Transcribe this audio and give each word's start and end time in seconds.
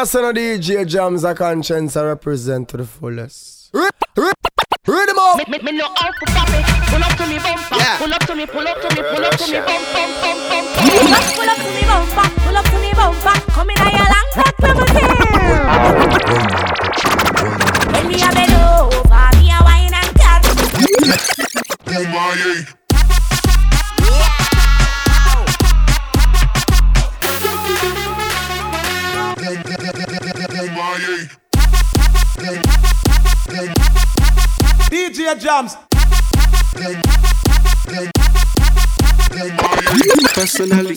I 0.00 0.04
say 0.04 0.22
no 0.22 0.32
DJ 0.32 0.86
jams 0.86 1.24
a 1.24 1.34
Konshens 1.34 1.94
I 1.94 2.04
represent 2.06 2.70
to 2.70 2.78
the 2.78 2.86
fullest. 2.86 3.68
Read 3.74 3.92
them 4.86 5.18
up. 5.18 5.36
Me, 5.36 5.44
me, 5.50 5.58
me 5.58 5.72
know 5.72 5.92
how 5.94 6.10
to 6.10 6.24
pop. 6.24 6.48
Pull 6.88 7.04
up 7.04 7.16
to 7.18 7.26
me 7.26 7.38
bumper. 7.38 7.76
Yeah. 7.76 7.98
Pull 7.98 8.14
up 8.14 8.24
to 8.24 8.34
me, 8.34 8.46
pull 8.46 8.66
up 8.66 8.80
to 8.80 8.88
me, 8.96 9.02
pull 9.02 9.22
up 9.22 9.36
to 9.36 9.46
me, 9.52 9.60
bump, 9.60 9.84
bump, 9.92 10.22
bump, 10.22 10.40
bump. 10.48 10.66
Just 11.04 11.36
pull 11.36 11.50
up 11.50 11.56
to 11.58 11.68
me 11.68 11.84
bumper. 11.84 12.32
Pull 12.40 12.56
up 12.56 12.64
to 12.64 12.78
me 12.80 12.94
bumper. 12.94 13.36
Come 13.52 13.68
in 13.68 13.76
a 13.76 13.90
your 13.92 14.08
long 14.08 14.28
black 14.32 14.56
limousine. 14.64 15.04
When 17.92 18.08
me 18.08 18.16
a 18.24 18.32
bend 18.32 18.56
over, 18.56 19.28
me 19.36 19.52
a 19.52 19.60
wine 19.60 19.92
and 19.92 20.16
cut. 20.16 20.40
Oh 21.92 22.04
my, 22.08 22.64
DJ 34.88 35.38
Jams. 35.38 35.76
Personally, 40.32 40.96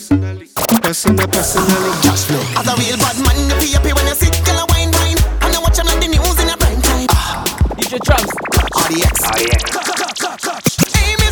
personally, 0.82 1.28
personally, 1.28 1.92
just 2.02 2.30
know. 2.30 2.40
As 2.56 2.68
a 2.68 2.76
real 2.80 2.98
bad 2.98 3.18
man, 3.26 3.36
you 3.50 3.56
feel 3.60 3.72
happy 3.74 3.92
when 3.92 4.08
you 4.08 4.16
sit, 4.16 4.40
girl, 4.46 4.60
a 4.60 4.66
wine, 4.70 4.92
wine. 4.94 5.18
And 5.42 5.54
you 5.54 5.62
watch 5.62 5.76
them 5.76 5.88
like 5.88 6.00
the 6.00 6.08
news 6.08 6.40
in 6.40 6.48
a 6.48 6.56
prime 6.56 6.82
time. 6.82 7.08
DJ 7.76 8.00
Jams. 8.08 8.32
RDX. 8.80 9.20
Hey, 10.96 11.16
miss, 11.20 11.23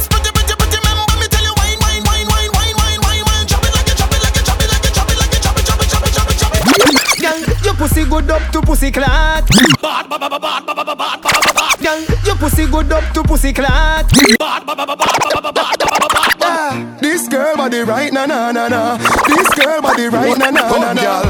Your 7.72 7.88
pussy 7.88 8.04
good 8.04 8.30
up 8.30 8.52
to 8.52 8.62
pussy 8.62 8.92
clat. 8.92 9.48
Bad, 9.82 10.10
bad, 10.10 10.20
bad, 10.20 10.30
bad, 10.30 10.42
bad, 10.42 10.76
bad, 10.76 10.86
bad, 10.86 11.22
bad. 11.24 11.56
bad. 11.56 11.80
Girl, 11.80 12.18
your 12.26 12.36
pussy 12.36 12.68
good 12.68 12.92
up 12.92 13.14
to 13.14 13.24
pussy 13.24 13.54
clat. 13.54 14.12
Bad, 14.12 14.66
bad, 14.66 14.76
bad, 14.76 14.88
bad, 14.88 14.98
bad, 14.98 15.42
bad, 15.42 15.54
bad, 15.56 16.12
bad. 16.12 16.38
bad. 16.38 17.00
This 17.00 17.30
girl 17.30 17.56
body 17.56 17.80
right 17.80 18.12
na 18.12 18.26
na 18.26 18.52
na 18.52 18.68
na. 18.68 18.98
This 19.26 19.48
girl 19.56 19.82
body 19.82 20.08
right 20.10 20.38
na 20.38 20.52
na 20.52 20.68
na 20.68 20.92
na. 20.92 21.22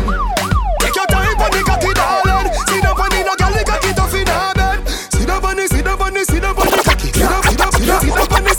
Take 0.82 0.96
your 0.96 1.06
time 1.06 1.38
for 1.38 1.50
the 1.54 1.62
cocky 1.62 1.94
darling. 1.94 2.50
See 2.68 2.82
up 2.90 2.98
on 2.98 3.10
the 3.14 3.22
no 3.22 3.36
girl 3.38 3.54
the 3.54 3.64
cocky 3.64 3.94
tough 3.94 4.16
in 4.16 4.26
her 4.26 4.54
bed. 4.58 4.90
See 5.14 5.26
the, 5.30 5.38
sit 5.38 5.70
see 5.70 5.82
the, 5.86 5.94
sit 5.94 6.26
see 6.26 6.40
the 6.42 6.54
the 6.58 6.82
cocky. 6.90 7.14
See 7.14 7.22
the, 7.22 7.38
see 7.46 7.56
the, 7.56 7.70
see 7.70 7.86
the 7.86 8.02
sit 8.02 8.18
up 8.18 8.34
on 8.34 8.42
the. 8.42 8.52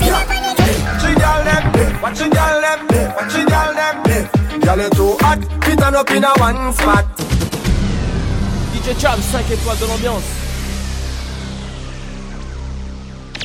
Watch 0.87 1.03
your 1.03 1.19
girl 1.19 1.43
them, 1.43 2.01
watch 2.01 2.21
your 2.21 2.31
girl 2.31 2.61
them, 2.63 3.11
watch 3.19 3.35
your 3.35 3.47
girl 3.51 3.75
them. 3.75 4.61
Girl 4.63 4.79
you 4.79 4.91
too 4.91 5.17
hot, 5.19 5.43
fit 5.65 5.83
on 5.83 5.97
up 5.97 6.11
in 6.13 6.23
a 6.23 6.31
one 6.39 6.73
spot. 6.75 7.42
DJ 8.83 8.99
Jams, 8.99 9.23
5 9.23 9.49
étoiles 9.51 9.79
de 9.79 9.87
l'ambiance. 9.87 10.42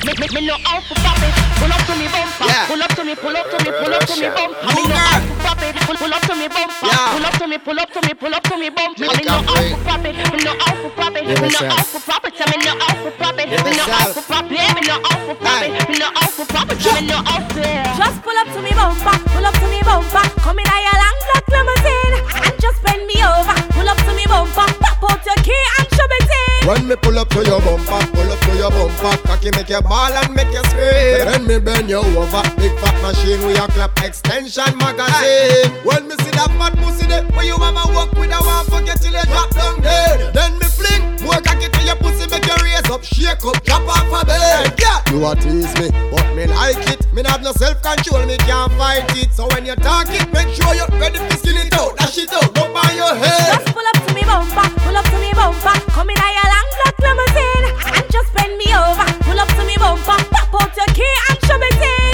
Me, 0.07 0.13
me, 0.15 0.27
me 0.31 0.47
know 0.47 0.55
how 0.63 0.79
to 0.79 0.95
pop 1.03 1.19
it. 1.19 1.35
Pull 1.59 1.67
up 1.67 1.83
to 1.83 1.93
me 1.99 2.07
bumper. 2.07 2.47
Yeah. 2.47 2.63
Pull 2.71 2.79
up 2.81 2.95
to 2.95 3.03
me, 3.03 3.11
pull 3.19 3.35
up 3.35 3.43
to 3.51 3.57
me, 3.59 3.71
pull 3.75 3.91
up 3.91 4.07
to 4.07 4.15
me 4.15 4.27
bumper. 4.31 4.71
Me 4.71 4.83
know 4.87 4.95
how 4.95 5.19
to 5.19 5.33
pop 5.43 5.59
it. 5.67 5.75
Pull, 5.83 5.97
pull 5.99 6.13
up 6.15 6.21
to 6.23 6.35
me 6.39 6.47
bumper. 6.47 6.87
Yeah. 6.87 7.11
Pull 7.11 7.25
up 7.27 7.35
to 7.35 7.45
me, 7.51 7.57
pull 7.59 7.79
up 7.79 7.91
to 7.91 7.99
me, 8.07 8.13
pull 8.15 8.33
up 8.33 8.43
to 8.47 8.55
me 8.55 8.69
bumper. 8.71 9.03
Make 9.03 9.19
Me 9.19 9.23
know 9.27 9.35
up 9.35 9.43
how 9.43 9.59
for 9.59 9.67
to 9.67 9.75
it. 9.75 9.83
pop 9.83 10.05
it. 10.07 10.15
Me 10.31 10.39
know 10.47 10.55
how 10.63 10.71
to 10.79 10.89
pop 10.95 11.11
it. 11.11 11.27
Me 11.27 11.35
know 11.35 11.43
yourself. 11.43 11.75
how 11.75 11.83
to 11.91 11.99
pop 12.07 12.23
it. 12.23 12.39
Me 12.39 12.55
know 12.63 12.75
how 12.79 12.95
to 13.03 13.11
pop 13.19 13.35
it. 13.35 13.47
Me 13.51 13.71
know 13.75 13.83
how 13.83 14.07
to 14.07 14.15
yourself. 14.15 14.31
pop 14.31 14.47
it. 14.47 14.55
Me 14.55 14.81
know 14.87 14.99
how 15.03 15.27
to 15.27 15.33
pop 15.43 15.59
it. 15.59 15.75
Me 15.91 15.95
know 15.99 16.11
how 16.15 16.27
to 16.31 16.43
pop 16.55 16.71
it. 16.71 16.79
Me 16.87 17.01
know 17.03 17.21
how 17.27 17.39
to. 17.43 17.67
Just 17.99 18.17
pull 18.23 18.37
up 18.39 18.47
to 18.55 18.59
me 18.63 18.71
bumper. 18.79 19.15
Pull 19.27 19.43
up 19.43 19.55
to 19.59 19.67
me 19.67 19.79
bumper. 19.83 20.23
Come 20.39 20.59
in 20.63 20.71
a 20.71 20.77
your 20.87 20.97
long 21.03 21.19
black 21.27 21.45
limousine. 21.51 22.15
And 22.47 22.55
just 22.63 22.79
bend 22.79 23.03
me 23.11 23.19
over. 23.27 23.59
Pull 23.75 23.89
up 23.91 23.99
to 24.07 24.11
me 24.15 24.23
bumper. 24.23 24.71
Pop 24.79 25.03
out 25.03 25.19
your 25.27 25.39
key 25.43 25.63
and 25.83 25.87
shove 25.91 26.15
it 26.15 26.31
in. 26.31 26.46
When 26.67 26.85
me 26.85 26.97
pull 26.97 27.17
up 27.17 27.29
to 27.29 27.39
your 27.45 27.61
bumper, 27.61 28.03
pull 28.11 28.27
up 28.27 28.39
to 28.43 28.57
your 28.59 28.69
bumper, 28.69 29.15
cocky 29.23 29.51
make 29.55 29.69
you 29.69 29.79
ball 29.79 30.11
and 30.11 30.35
make 30.35 30.51
you 30.51 30.59
scream. 30.67 31.23
Then 31.23 31.47
me 31.47 31.59
bend 31.59 31.87
you 31.87 32.03
over, 32.03 32.43
big 32.59 32.75
fat 32.83 32.99
machine 32.99 33.39
with 33.47 33.55
your 33.55 33.71
clap 33.71 33.95
extension 34.03 34.75
magazine. 34.75 35.71
When 35.87 36.11
me 36.11 36.19
see 36.19 36.35
that 36.35 36.51
fat 36.59 36.75
pussy 36.75 37.07
there, 37.07 37.23
where 37.31 37.45
you 37.47 37.57
mama 37.57 37.87
walk 37.95 38.11
with 38.19 38.35
a 38.35 38.39
one 38.43 38.67
forget 38.67 38.99
till 38.99 39.15
you 39.15 39.23
drop 39.31 39.55
down 39.55 39.79
dead. 39.79 40.35
Then 40.35 40.59
me 40.59 40.67
fling 40.67 41.15
more 41.23 41.39
cocky 41.39 41.71
to 41.71 41.81
your 41.87 41.95
pussy, 42.03 42.27
make 42.27 42.43
you 42.43 42.59
raise 42.59 42.83
up, 42.91 42.99
shake 42.99 43.47
up, 43.47 43.63
drop 43.63 43.87
off 43.87 44.11
a 44.11 44.27
bed. 44.27 44.75
Yeah, 44.75 44.99
you 45.07 45.23
a 45.23 45.39
tease 45.39 45.71
me, 45.79 45.87
but 46.11 46.27
me 46.35 46.51
like 46.51 46.83
it. 46.91 46.99
Me 47.15 47.23
have 47.23 47.47
no 47.47 47.55
self 47.55 47.79
control, 47.79 48.27
me 48.27 48.35
can't 48.43 48.75
fight 48.75 49.07
it. 49.15 49.31
So 49.31 49.47
when 49.55 49.63
you 49.63 49.75
talk 49.79 50.11
it, 50.11 50.27
make 50.35 50.51
sure 50.51 50.75
you're 50.75 50.91
ready 50.99 51.15
to 51.15 51.37
skin 51.39 51.63
it 51.63 51.71
out, 51.79 51.95
dash 51.95 52.19
it 52.19 52.27
out, 52.35 52.51
up 52.59 52.75
on 52.75 52.91
your 52.91 53.15
head. 53.15 53.55
Just 53.55 53.71
pull 53.71 53.87
up 53.87 54.03
to 54.03 54.11
me 54.11 54.27
bumper, 54.27 54.67
pull 54.83 54.97
up 54.99 55.07
to 55.07 55.17
me 55.23 55.31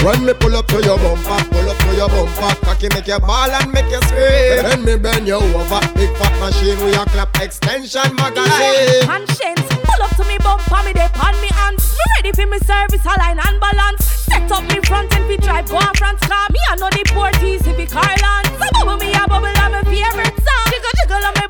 When 0.04 0.26
me 0.26 0.34
pull 0.34 0.54
up 0.54 0.66
to 0.68 0.82
your 0.84 0.98
bumper, 0.98 1.40
pull 1.48 1.70
up 1.70 1.78
to 1.78 1.96
your 1.96 2.08
bumper, 2.12 2.54
cocky 2.60 2.88
make 2.92 3.06
you 3.06 3.18
ball 3.20 3.48
and 3.48 3.72
make 3.72 3.88
you 3.88 4.02
scream. 4.04 4.60
Then 4.60 4.84
me 4.84 4.96
bend 4.96 5.26
you 5.26 5.36
over, 5.40 5.80
big 5.96 6.12
fat 6.20 6.34
machine 6.44 6.76
with 6.84 6.94
your 6.94 7.06
clap 7.06 7.32
extension 7.40 8.14
magazine. 8.14 9.08
Konshens, 9.08 9.64
pull 9.64 10.02
up 10.04 10.12
to 10.20 10.24
me 10.28 10.36
bumper, 10.44 10.82
me 10.84 10.92
dey 10.92 11.08
on 11.24 11.34
me 11.40 11.48
hands. 11.56 11.96
Me 11.96 12.04
ready 12.20 12.32
for 12.36 12.46
me 12.46 12.58
service, 12.68 13.00
align 13.00 13.40
and 13.40 13.58
balance. 13.58 14.04
Set 14.28 14.52
up 14.52 14.64
me 14.68 14.76
front 14.84 15.08
and 15.16 15.26
we 15.26 15.38
drive 15.38 15.66
go 15.70 15.80
France 15.96 16.20
car. 16.28 16.48
Me 16.52 16.60
I 16.68 16.76
know 16.76 16.90
the 16.92 17.02
port 17.08 17.42
easy 17.42 17.72
fi 17.72 17.86
Carland. 17.88 18.46
So 18.60 18.66
bubble 18.76 19.00
me 19.00 19.08
a 19.16 19.24
bubble 19.24 19.56
on 19.56 19.72
my 19.72 19.82
favorite 19.88 20.36
song. 20.36 20.66
Jiggle 20.68 20.94
jiggle 21.00 21.24
on 21.24 21.32
my 21.32 21.43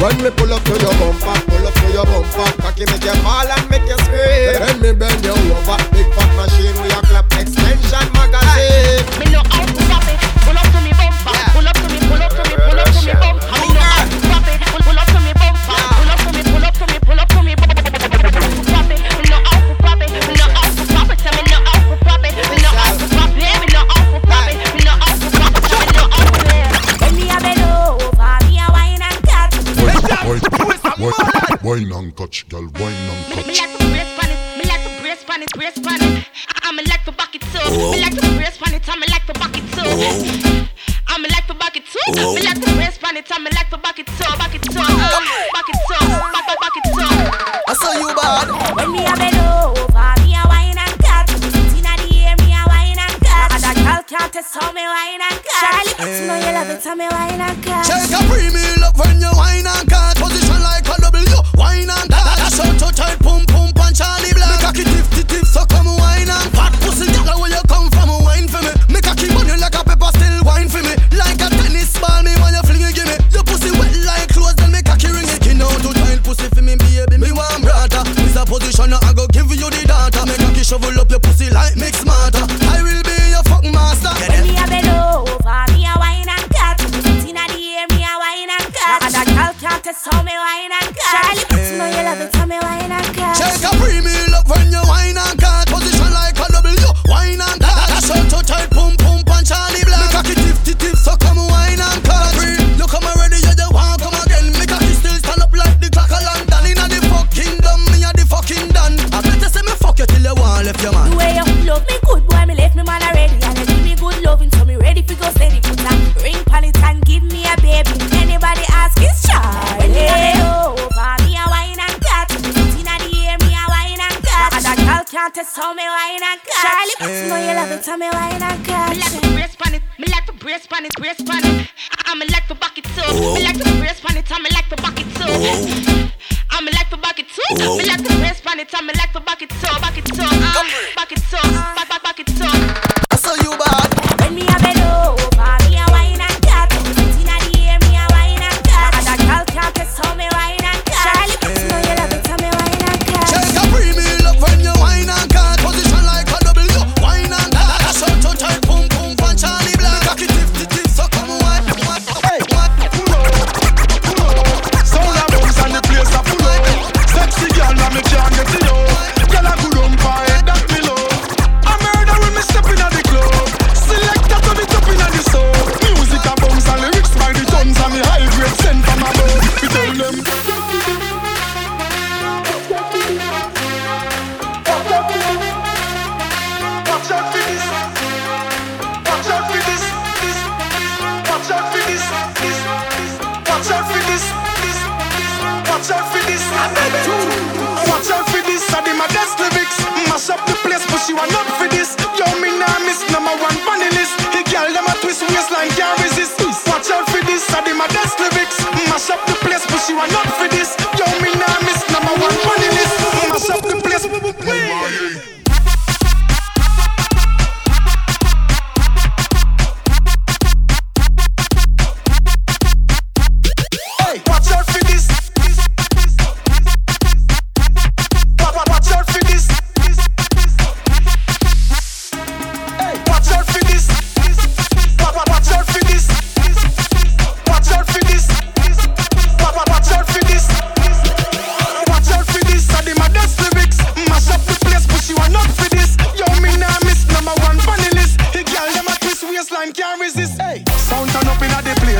When 0.00 0.16
me 0.22 0.30
pull 0.30 0.50
up 0.50 0.64
to 0.64 0.70
your 0.80 0.94
bumper, 0.96 1.36
pull 1.44 1.66
up 1.66 1.74
to 1.74 1.92
your 1.92 2.06
bumper, 2.06 2.62
cocky 2.62 2.86
make 2.86 3.04
you 3.04 3.22
ball 3.22 3.44
and 3.44 3.68
make 3.68 3.84
you 3.84 3.98
scream. 3.98 4.56
Then 4.56 4.80
me 4.80 4.92
bend 4.92 5.22
you 5.22 5.32
over, 5.32 5.89
catch, 32.12 32.48
girl, 32.48 32.66
wine 32.78 33.06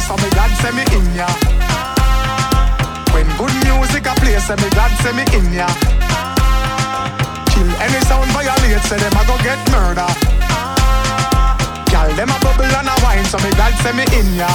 place, 0.00 0.08
so 0.08 0.17
me 0.17 0.31
glad 0.31 0.50
say 0.61 0.73
me 0.73 0.82
in 0.97 1.14
ya. 1.14 1.26
When 3.12 3.26
good 3.37 3.55
music 3.64 4.06
a 4.06 4.14
play, 4.20 4.38
say 4.38 4.56
me 4.56 4.69
glad 4.70 4.93
say 5.02 5.12
me 5.12 5.25
in 5.37 5.52
ya. 5.52 5.67
Kill 7.52 7.70
any 7.81 8.00
sound 8.06 8.31
violate, 8.32 8.82
say 8.82 8.99
them 8.99 9.12
a 9.12 9.23
go 9.26 9.37
get 9.43 9.61
murder. 9.70 10.08
Gal 11.91 12.08
them 12.14 12.31
a 12.31 12.38
bubble 12.41 12.64
and 12.64 12.88
a 12.88 12.94
wine, 13.02 13.25
so 13.25 13.38
me 13.38 13.50
glad 13.50 13.75
say 13.82 13.93
me 13.93 14.05
in 14.19 14.29
ya. 14.37 14.49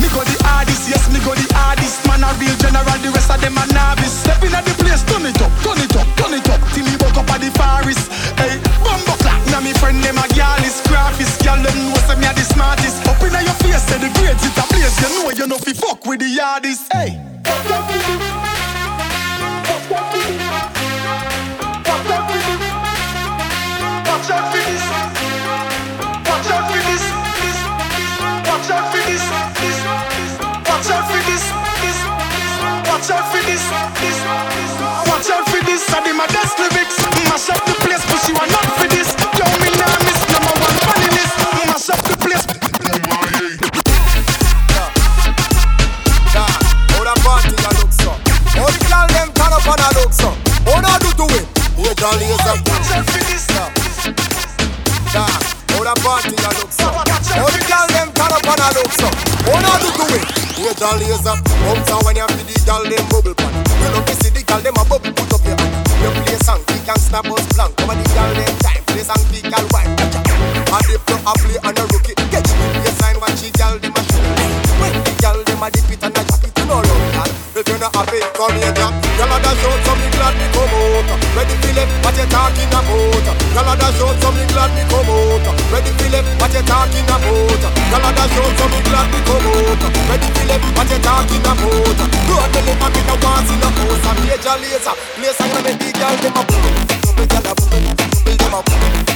Me 0.00 0.08
go 0.14 0.22
the 0.22 0.36
hardest, 0.58 0.90
yes, 0.90 1.06
me 1.14 1.22
go 1.22 1.30
the 1.38 1.46
hardest 1.54 2.02
Man 2.10 2.26
a 2.26 2.30
real 2.42 2.54
general, 2.58 2.98
the 2.98 3.10
rest 3.14 3.30
of 3.30 3.38
them 3.38 3.54
a 3.54 3.64
novice 3.70 4.26
Step 4.26 4.42
in 4.42 4.50
at 4.50 4.66
the 4.66 4.74
place, 4.82 5.06
turn 5.06 5.22
it 5.22 5.38
up, 5.38 5.52
turn 5.62 5.78
it 5.78 5.94
up, 5.94 6.08
turn 6.18 6.34
it 6.34 6.48
up 6.50 6.58
Till 6.74 6.82
me 6.82 6.98
woke 6.98 7.14
up 7.14 7.30
at 7.30 7.38
the 7.38 7.50
forest 7.54 8.10
Hey, 8.34 8.58
bumbo 8.82 9.14
clap, 9.22 9.38
now 9.54 9.62
me 9.62 9.70
friend 9.78 10.02
them 10.02 10.18
a 10.18 10.26
gyalis 10.34 10.82
Graphist, 10.90 11.38
gal 11.46 11.62
them 11.62 11.78
know 11.86 12.02
say 12.10 12.18
me 12.18 12.26
a 12.26 12.34
the 12.34 12.42
smartest 12.42 13.06
Up 13.06 13.22
in 13.22 13.38
your 13.38 13.54
face, 13.62 13.86
say 13.86 14.02
the 14.02 14.10
grades 14.18 14.42
it 14.42 14.58
a 14.58 14.64
blaze 14.66 14.98
You 14.98 15.08
know 15.14 15.30
you 15.30 15.46
know 15.46 15.58
fi 15.62 15.72
fuck 15.72 16.02
with 16.06 16.18
the 16.18 16.30
hardest 16.42 16.90
Hey 16.90 17.14
Watch 24.08 24.30
out 24.30 24.50
for 24.50 24.58
this 24.58 24.87
Watch 32.98 33.10
out 33.14 33.30
for 33.30 33.38
this. 33.46 33.62
Watch 35.06 35.30
out 35.30 35.46
for 35.46 35.62
this. 35.62 35.86
I 35.94 36.02
did 36.02 36.16
my 36.18 36.26
best 36.34 36.58
lyrics. 36.58 36.98
Mash 37.30 37.46
up 37.46 37.62
the 37.62 37.78
place 37.78 38.02
but 38.10 38.18
she 38.26 38.34
want 38.34 38.50
not 38.50 38.66
for 38.74 38.90
this? 38.90 39.14
Yo 39.38 39.46
me 39.62 39.70
nah 39.78 40.02
miss 40.02 40.18
number 40.34 40.50
one 40.58 40.74
funny 40.82 41.06
list. 41.14 41.30
Mash 41.70 41.94
up 41.94 42.02
the 42.10 42.18
place. 42.18 42.42
How 46.34 47.06
the 47.06 47.14
party 47.22 47.54
a 47.54 47.70
look 47.78 47.92
so? 47.94 48.10
How 48.58 48.66
the 48.66 48.82
girl 48.90 49.06
them 49.14 49.30
turn 49.30 49.54
up 49.54 49.62
and 49.62 49.78
a 49.78 49.88
look 49.94 50.10
so? 50.10 50.34
How 50.66 50.82
they 50.82 50.98
do 50.98 51.10
to 51.22 51.26
it? 51.38 51.46
We 51.78 51.94
don't 51.94 52.18
use 52.18 52.77
up 58.78 58.92
so? 58.94 59.08
How 59.48 59.58
they 59.58 59.78
do 59.82 59.90
to 59.90 60.04
it? 60.14 60.24
We 60.58 60.70
don't 60.74 61.02
use 61.02 61.26
a 61.26 61.34
Bounce 61.66 61.90
out 61.90 62.02
when 62.06 62.16
you 62.18 62.26
feel 62.26 62.46
the 62.46 62.56
girl 62.66 62.82
them 62.86 63.04
bubble 63.10 63.34
pan 63.34 63.52
You 63.82 63.88
know 63.94 64.02
me 64.06 64.14
see 64.22 64.30
the 64.30 64.42
girl 64.46 64.60
them 64.62 64.78
a 64.78 64.82
bubble 64.86 65.12
put 65.14 65.32
up 65.34 65.42
your 65.46 65.58
hand. 65.58 65.72
You 66.02 66.10
play 66.22 66.38
song, 66.46 66.62
kick 66.66 66.86
and 66.86 67.00
snap 67.00 67.26
us 67.26 67.46
blank. 67.54 67.74
Come 67.78 67.90
on 67.90 67.96
the 67.98 68.06
girl 68.14 68.30
them 68.34 68.54
time, 68.62 68.82
play 68.90 69.04
song, 69.06 69.22
kick 69.30 69.50
and 69.50 69.66
wine 69.74 69.90
And 69.94 70.86
if 70.90 71.02
you 71.02 71.18
a 71.18 71.32
play 71.38 71.58
on 71.62 71.74
a 71.78 71.84
rookie 71.90 72.14
Catch 72.30 72.50
me, 72.54 72.66
you 72.82 72.92
sign 72.98 73.16
watch 73.22 73.38
the 73.42 73.50
girl 73.58 73.74
them 73.78 73.94
a 73.94 74.02
shoot. 74.06 74.24
When 74.78 74.94
the 74.94 75.12
girl 75.22 75.38
them 75.42 75.62
a 75.62 75.68
dip 75.70 75.90
it 75.90 76.02
and 76.02 76.14
a 76.18 76.22
it 76.22 76.52
You 76.58 76.64
know 76.66 76.82
love 76.82 77.06
that 77.18 77.30
If 77.58 77.66
you 77.66 77.78
not 77.78 77.94
happy, 77.94 78.20
come 78.34 78.54
here 78.58 78.74
dash 79.48 79.64
out 79.64 79.80
so 79.84 79.92
me 79.96 80.08
glad 80.12 80.34
me 80.36 80.46
come 80.52 80.68
out. 80.68 81.08
Ready 81.32 81.56
Philip, 81.64 81.88
what 82.04 82.16
you 82.16 82.26
talking 82.28 82.68
about? 82.68 83.24
Girl 83.56 83.68
a 83.68 83.74
dash 83.80 84.00
out 84.04 84.16
so 84.20 84.28
me 84.32 84.44
glad 84.52 84.70
me 84.76 84.82
come 84.92 85.08
out. 85.08 85.46
Ready 85.72 85.92
Philip, 85.96 86.24
what 86.40 86.52
you 86.52 86.62
talking 86.68 87.08
about? 87.08 87.62
Girl 87.88 88.04
a 88.04 88.10
dash 88.12 88.36
out 88.36 88.52
so 88.58 88.64
me 88.68 88.80
glad 88.84 89.08
me 89.08 89.20
come 89.24 89.48
out. 89.48 89.82
Ready 90.12 90.28
Philip, 90.36 90.62
what 90.76 90.90
you 90.90 91.00
talking 91.00 91.40
about? 91.40 92.18
Road 92.28 92.48
me 92.52 92.60
live 92.66 92.82
and 92.82 92.92
me 92.92 93.00
no 93.08 93.14
want 93.24 93.48
in 93.48 93.64
a 93.64 93.68
house 93.72 94.04
A 94.04 94.12
Major 94.20 94.56
Lazer, 94.60 94.94
place 95.16 95.40
and 95.40 95.64
make 95.64 95.78
the 95.80 95.88
girl 95.96 96.16
them 96.20 96.36
a 96.36 96.42
bubble 96.44 96.76
Bubble 97.08 97.26
girl 97.26 97.46
a 97.48 97.54
bubble, 97.56 97.80
bubble 97.96 98.36
them 98.36 98.54
a 98.54 98.60
bubble 98.62 99.07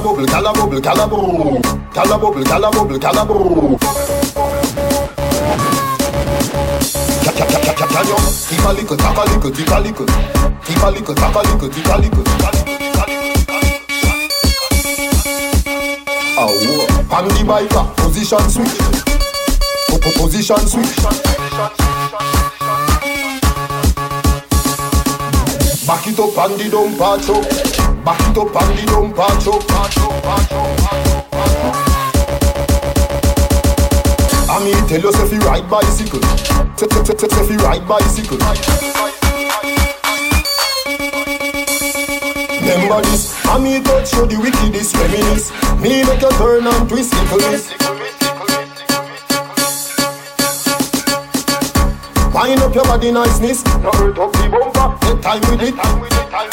bubble. 0.00 0.26
Ca- 7.24 7.32
ca- 7.32 7.46
ca- 7.46 7.60
ca- 7.60 7.74
ca- 7.74 7.86
Can 7.90 8.06
you 8.08 8.16
tip 8.48 8.64
a 8.64 8.72
little, 8.72 8.96
tap 8.96 9.16
a 9.16 9.20
little, 9.30 9.50
tip 9.50 9.68
a 9.70 9.80
little, 9.80 10.06
tip 10.64 10.82
a 10.82 10.90
little, 10.90 11.14
tap 11.14 11.34
a 11.34 11.38
little, 11.40 11.68
tip 11.68 11.86
a 11.86 11.98
little. 11.98 12.24
Oh, 16.42 16.54
on 17.12 17.28
the 17.28 17.44
biker, 17.44 17.84
position 17.96 18.50
switch. 18.50 18.78
Po- 19.88 19.98
po- 19.98 20.12
Position 20.24 20.66
switch. 20.66 20.96
Back 25.86 26.06
it. 27.28 27.89
Back 28.04 28.20
it 28.20 28.38
up 28.38 28.56
and 28.56 28.78
the 28.78 28.84
dump 28.86 29.14
patch 29.14 29.46
up, 29.46 29.60
patch 29.68 29.98
up, 29.98 30.22
patch 30.22 30.52
up, 30.52 30.74
patch 30.80 31.56
up. 31.64 31.80
I 34.48 34.64
mean, 34.64 34.86
tell 34.88 35.00
yourself 35.00 35.32
you 35.32 35.38
ride 35.40 35.68
bicycle. 35.68 36.20
Tell 36.76 36.88
you 37.50 37.58
ride 37.58 37.86
bicycle. 37.86 38.38
Remember 42.60 43.02
this, 43.02 43.46
I 43.46 43.58
mean 43.58 43.82
touch 43.82 44.12
you 44.14 44.26
the 44.26 44.36
wickedest 44.38 44.96
feminist 44.96 45.52
Me 45.80 46.04
make 46.04 46.22
you 46.22 46.30
turn 46.38 46.66
and 46.66 46.88
twist 46.88 47.12
it 47.14 47.30
Wind 52.32 52.60
up 52.62 52.74
your 52.74 52.84
body 52.84 53.10
niceness 53.10 53.64
Now 53.64 53.90
hurt 53.92 54.18
up 54.18 54.32
the 54.32 54.48
bumper 54.48 55.06
Get 55.06 55.22
time 55.22 55.40
with 55.50 55.62
it 55.62 56.49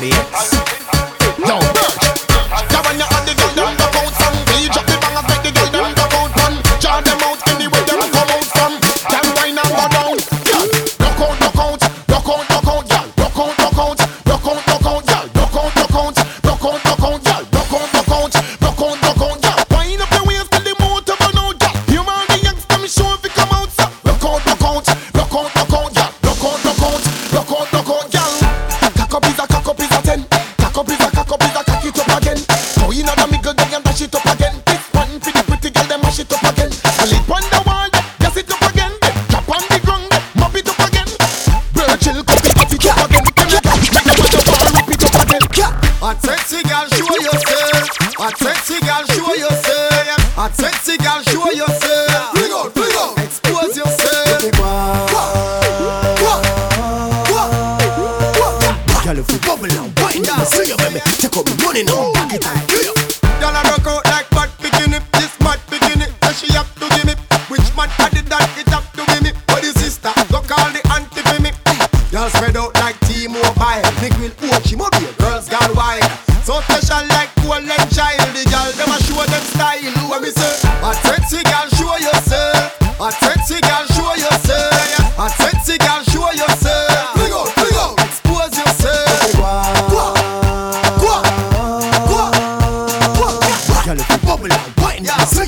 party. 0.00 0.29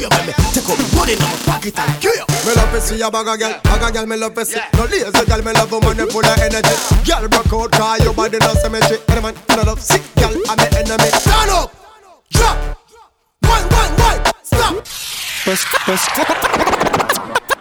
queer, 0.02 0.11
baby. 0.11 0.32
Take 0.52 0.68
up, 0.68 0.78
put 0.92 1.09
it 1.09 1.18
in 1.18 1.23
my 1.23 1.37
pocket 1.47 1.78
and 1.78 2.00
queer. 2.00 2.25
Me 2.47 2.52
love 2.54 2.71
to 2.73 2.80
see 2.80 3.00
a 3.00 3.11
bag 3.11 3.28
of 3.28 3.38
girl, 3.38 3.61
bag 3.62 3.82
of 3.82 3.92
girl. 3.92 4.06
Me 4.06 4.16
love 4.16 4.35
to 4.35 4.44
see 4.44 4.61
no 4.75 4.85
lazy 4.85 5.25
girl. 5.26 5.42
Me 5.42 5.52
love 5.52 5.73
a 5.73 5.80
man 5.80 6.09
full 6.11 6.26
of 6.26 6.38
energy. 6.38 6.76
Girl, 7.06 7.25
rock 7.28 7.52
out, 7.52 7.73
cause 7.73 8.04
your 8.04 8.14
body 8.14 8.38
no 8.38 8.54
symmetry. 8.54 8.99
Any 9.09 9.21
man, 9.21 9.35
in 9.35 9.59
I 9.59 9.62
love 9.62 9.80
sick 9.80 10.02
girl. 10.16 10.32
I'm 10.49 10.59
an 10.59 10.75
enemy. 10.76 11.11
Stand 11.23 11.50
up, 11.50 11.71
drop, 12.30 12.56
one, 13.40 13.64
one, 13.71 13.92
one, 13.99 14.21
stop. 14.42 14.75
Bust, 15.47 15.66
bust, 15.87 16.09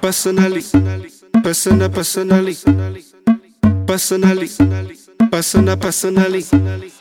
personally, 0.02 0.62
personal, 1.44 1.90
personally, 1.90 2.56
personally, 3.86 4.48
personal, 5.30 5.78
personally 5.78 7.01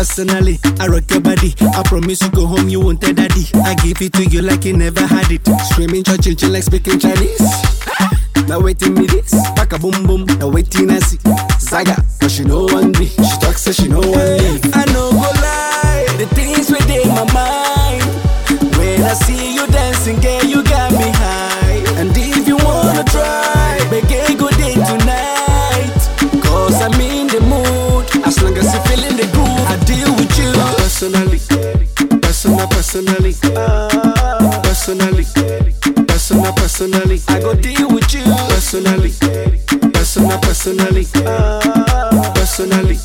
personally. 0.00 0.58
I 0.80 0.86
rock 0.86 1.10
your 1.10 1.20
body. 1.20 1.54
I 1.60 1.82
promise 1.84 2.22
you 2.22 2.30
go 2.30 2.46
home, 2.46 2.70
you 2.70 2.80
won't 2.80 3.02
tell 3.02 3.12
daddy. 3.12 3.44
I 3.64 3.74
give 3.74 4.00
it 4.00 4.14
to 4.14 4.24
you 4.24 4.40
like 4.40 4.64
you 4.64 4.72
never 4.72 5.06
had 5.06 5.30
it. 5.30 5.42
Screaming, 5.68 6.04
churching, 6.04 6.36
chill 6.36 6.50
like 6.50 6.62
speaking 6.62 6.98
Chinese. 6.98 7.44
Now 8.48 8.60
waiting 8.60 8.94
me 8.94 9.06
this, 9.06 9.32
back 9.54 9.74
a 9.74 9.78
boom 9.78 10.06
boom. 10.06 10.24
Now 10.38 10.48
waiting 10.48 10.90
I 10.90 11.00
see 11.00 11.18
Zaga, 11.60 12.02
but 12.18 12.30
she 12.30 12.44
know 12.44 12.64
one 12.64 12.92
me. 12.92 13.08
She 13.08 13.36
talks 13.44 13.60
so 13.60 13.72
she 13.72 13.88
know 13.88 14.00
one 14.00 14.40
me. 14.40 14.60
I 14.72 14.84
know 14.92 15.12
go 15.12 15.30
lie, 15.44 16.06
the 16.16 16.26
things 16.34 16.70
within 16.70 17.08
my 17.08 17.26
mind. 17.34 18.02
When 18.78 19.02
I 19.02 19.12
see 19.12 19.54
you 19.54 19.66
dancing, 19.66 20.18
girl, 20.20 20.44
you 20.44 20.64
got 20.64 20.92
me 20.92 21.10
high. 21.10 21.49
personally, 32.80 33.34
personally, 34.64 35.24
personal, 36.08 36.52
personally. 36.54 37.20
I 37.28 37.38
go 37.38 37.52
deal 37.52 37.90
with 37.90 38.14
you 38.14 38.24
personally, 38.48 39.12
personal, 39.92 40.38
personally, 40.40 41.04
personally, 42.32 42.96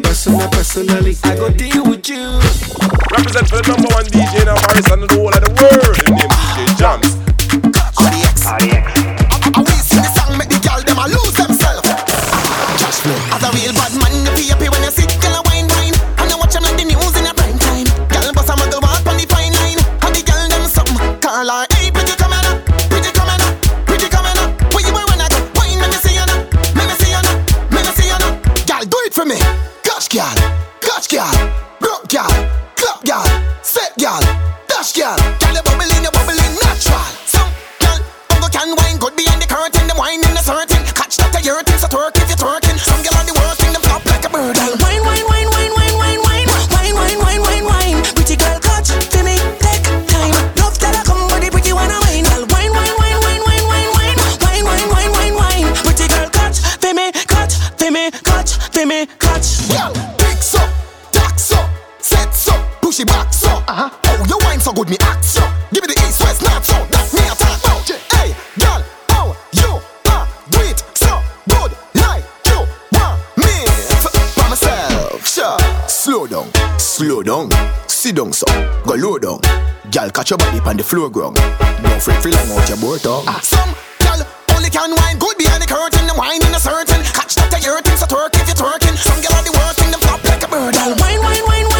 personal, 0.00 0.48
personally. 0.48 1.16
I 1.22 1.36
go 1.36 1.50
deal 1.50 1.84
with 1.84 2.08
you. 2.08 2.40
Represent 3.12 3.46
for 3.46 3.60
the 3.60 3.74
number 3.76 3.92
one 3.92 4.06
DJ 4.06 4.40
in 4.40 4.48
Paris 4.48 4.90
and 4.90 5.02
the 5.02 5.14
whole 5.14 5.28
of 5.28 5.44
the 5.44 5.52
world. 5.52 5.96
His 6.00 6.08
name 6.08 6.30
DJ 6.30 6.78
Jams. 6.78 7.13
good, 64.74 64.90
me 64.90 64.96
act 65.00 65.24
so. 65.24 65.40
Give 65.72 65.82
me 65.86 65.94
the 65.94 65.98
east, 66.06 66.20
west, 66.20 66.42
north, 66.42 66.64
south. 66.66 66.90
That's 66.90 67.14
me 67.14 67.22
attack. 67.22 67.60
talk. 67.62 67.86
Hey, 68.12 68.34
girl, 68.58 68.82
how 69.08 69.26
you 69.54 69.80
uh, 70.10 70.26
do 70.50 70.60
it 70.66 70.82
so 70.94 71.22
good 71.48 71.70
like 72.02 72.24
you 72.50 72.58
want 72.92 73.22
me? 73.38 73.54
F- 74.02 74.36
by 74.36 74.48
myself, 74.50 75.26
sure. 75.26 75.58
Slow 75.88 76.26
down, 76.26 76.50
slow 76.78 77.22
down. 77.22 77.50
Sit 77.86 78.16
down, 78.16 78.32
so 78.32 78.46
go 78.84 78.94
low 78.94 79.18
down. 79.18 79.38
Girl, 79.90 80.10
catch 80.10 80.30
your 80.30 80.38
body 80.38 80.58
on 80.60 80.76
the 80.76 80.82
floor 80.82 81.08
ground. 81.08 81.36
Don't 81.36 82.02
freak, 82.02 82.18
feel 82.18 82.32
like 82.32 82.48
out 82.50 82.68
your 82.68 82.78
boat 82.78 83.00
tongue. 83.00 83.24
Ah, 83.28 83.38
some 83.42 83.70
girl 84.02 84.26
only 84.56 84.70
can 84.70 84.90
wine 84.96 85.18
good 85.18 85.38
behind 85.38 85.62
the 85.62 85.66
curtain. 85.70 86.06
Them 86.06 86.16
wine 86.16 86.42
in 86.42 86.54
a 86.54 86.58
certain. 86.58 87.00
Catch 87.14 87.36
that 87.36 87.62
you're 87.64 87.78
so 87.96 88.06
twerk 88.06 88.34
if 88.34 88.46
you're 88.50 88.58
twerking. 88.58 88.96
Some 88.98 89.20
girl 89.22 89.38
on 89.38 89.44
the 89.44 89.54
working, 89.54 89.90
them 89.94 90.00
flop 90.00 90.24
like 90.24 90.42
a 90.42 90.48
bird. 90.48 90.74
Girl, 90.74 90.94
wine, 90.98 91.20
wine, 91.22 91.44
wine. 91.46 91.64
wine. 91.70 91.73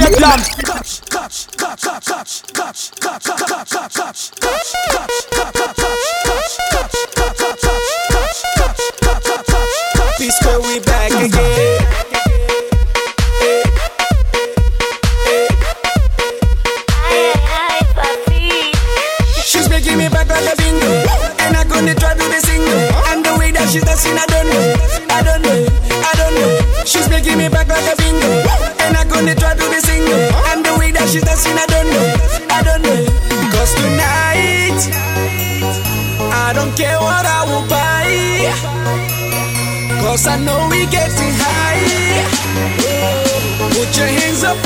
break 0.00 0.18
down. 0.18 0.38
Catch, 0.38 1.00
catch, 1.10 1.56
catch, 1.56 1.82
catch, 1.82 2.04
catch, 2.06 2.42
catch, 2.52 2.90
catch, 3.00 3.24
catch, 3.24 3.70
catch, 3.70 3.94
catch, 3.94 4.40
catch, 4.40 5.30
catch. 5.30 5.59
Cause 40.10 40.26
I 40.26 40.38
know 40.38 40.66
we 40.68 40.86
getting 40.86 41.34
high. 41.38 41.78
Put 43.70 43.96
your 43.96 44.08
hands 44.08 44.42
up 44.42 44.58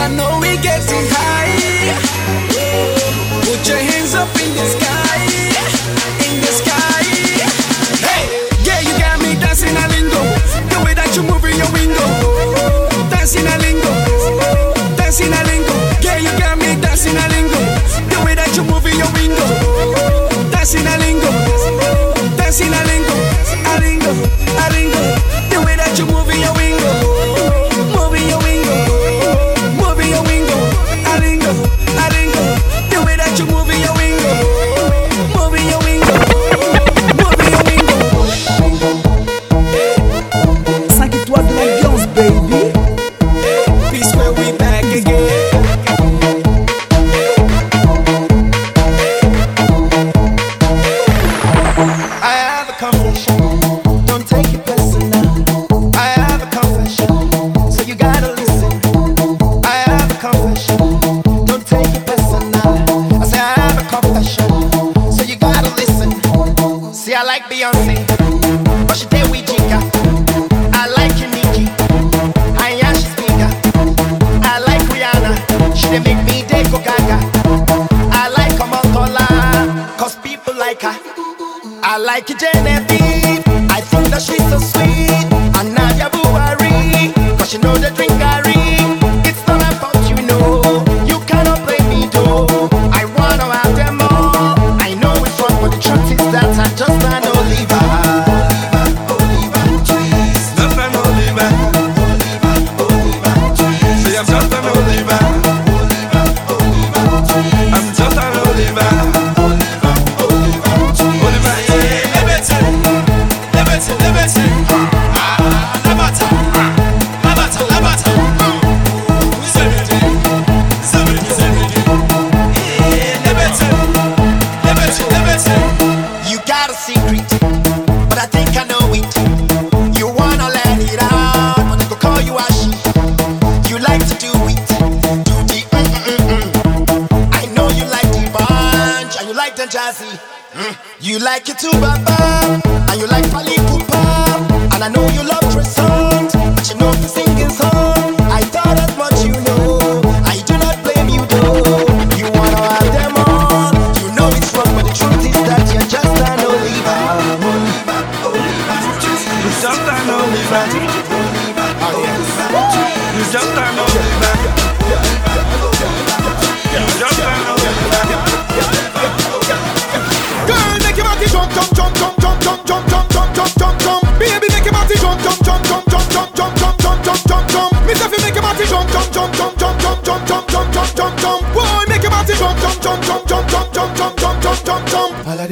I 0.00 0.08
know 0.08 0.40
it 0.42 0.62
gets 0.62 0.90
you 0.90 0.96
high. 1.10 1.39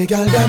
gel 0.08 0.24
gel 0.30 0.47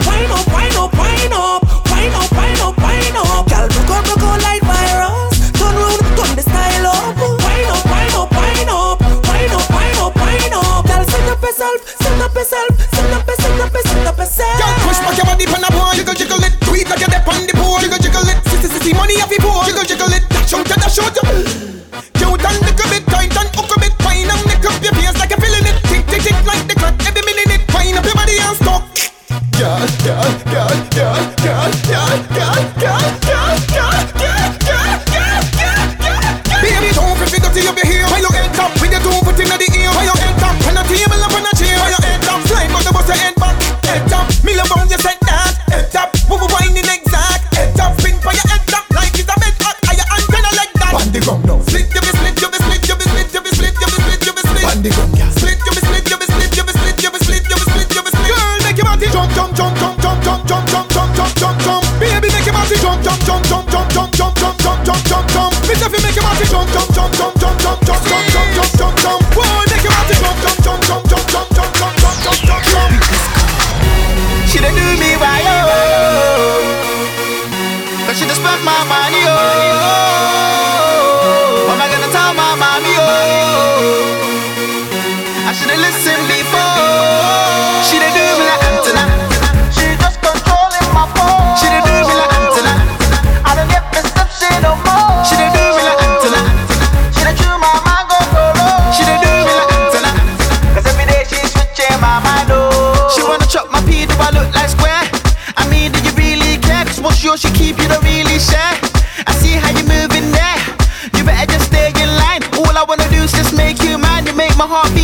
my 114.60 114.68
heart 114.68 114.99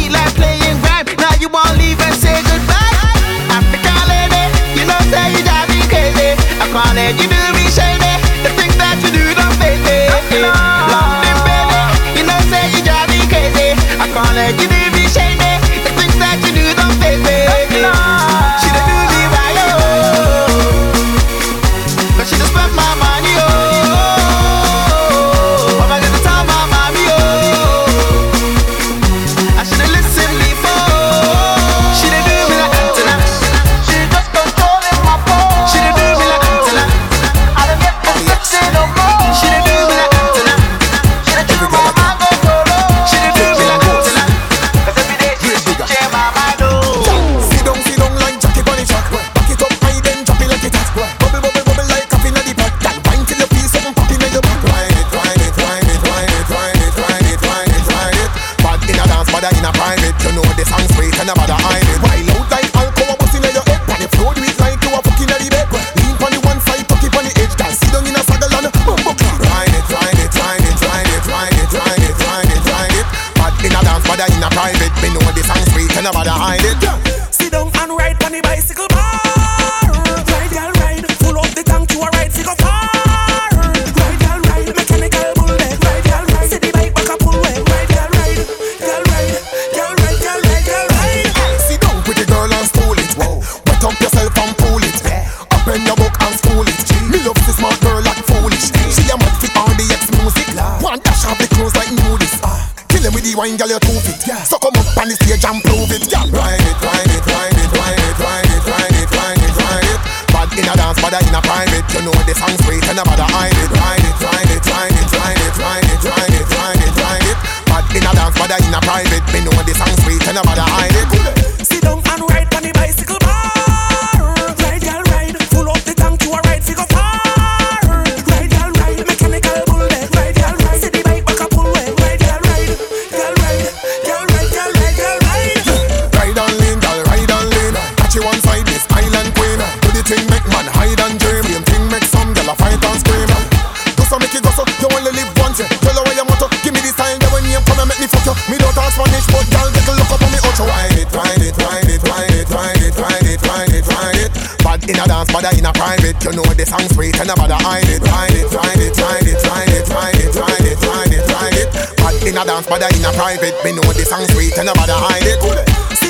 mother 155.45 155.57
in 155.57 155.65
a 155.65 155.73
private. 155.73 156.23
You 156.23 156.31
know 156.33 156.43
this 156.53 156.69
song 156.69 156.87
sweet 156.89 157.17
and 157.19 157.27
nobody 157.27 157.53
hide 157.53 157.85
it, 157.85 158.01
hide 158.07 158.33
it, 158.33 158.49
hide 158.49 158.81
it, 158.81 158.97
hide 158.97 159.27
it, 159.27 159.41
hide 159.45 159.69
it, 159.69 159.87
hide 159.87 160.15
it, 160.17 160.33
hide 160.33 160.65
it, 160.65 160.79
hide 160.81 161.13
it, 161.13 161.29
hide 161.29 161.53
it. 161.53 161.69
But 161.97 162.15
in 162.25 162.37
a 162.37 162.45
dance, 162.45 162.69
mother 162.69 162.89
in 162.89 163.05
a 163.05 163.11
private. 163.13 163.53
Me 163.63 163.71
know 163.73 163.93
this 163.93 164.09
song 164.09 164.25
sweet 164.33 164.57
and 164.57 164.65
nobody 164.65 164.93
hide 164.93 165.25
it. 165.25 165.39
Good. 165.41 165.65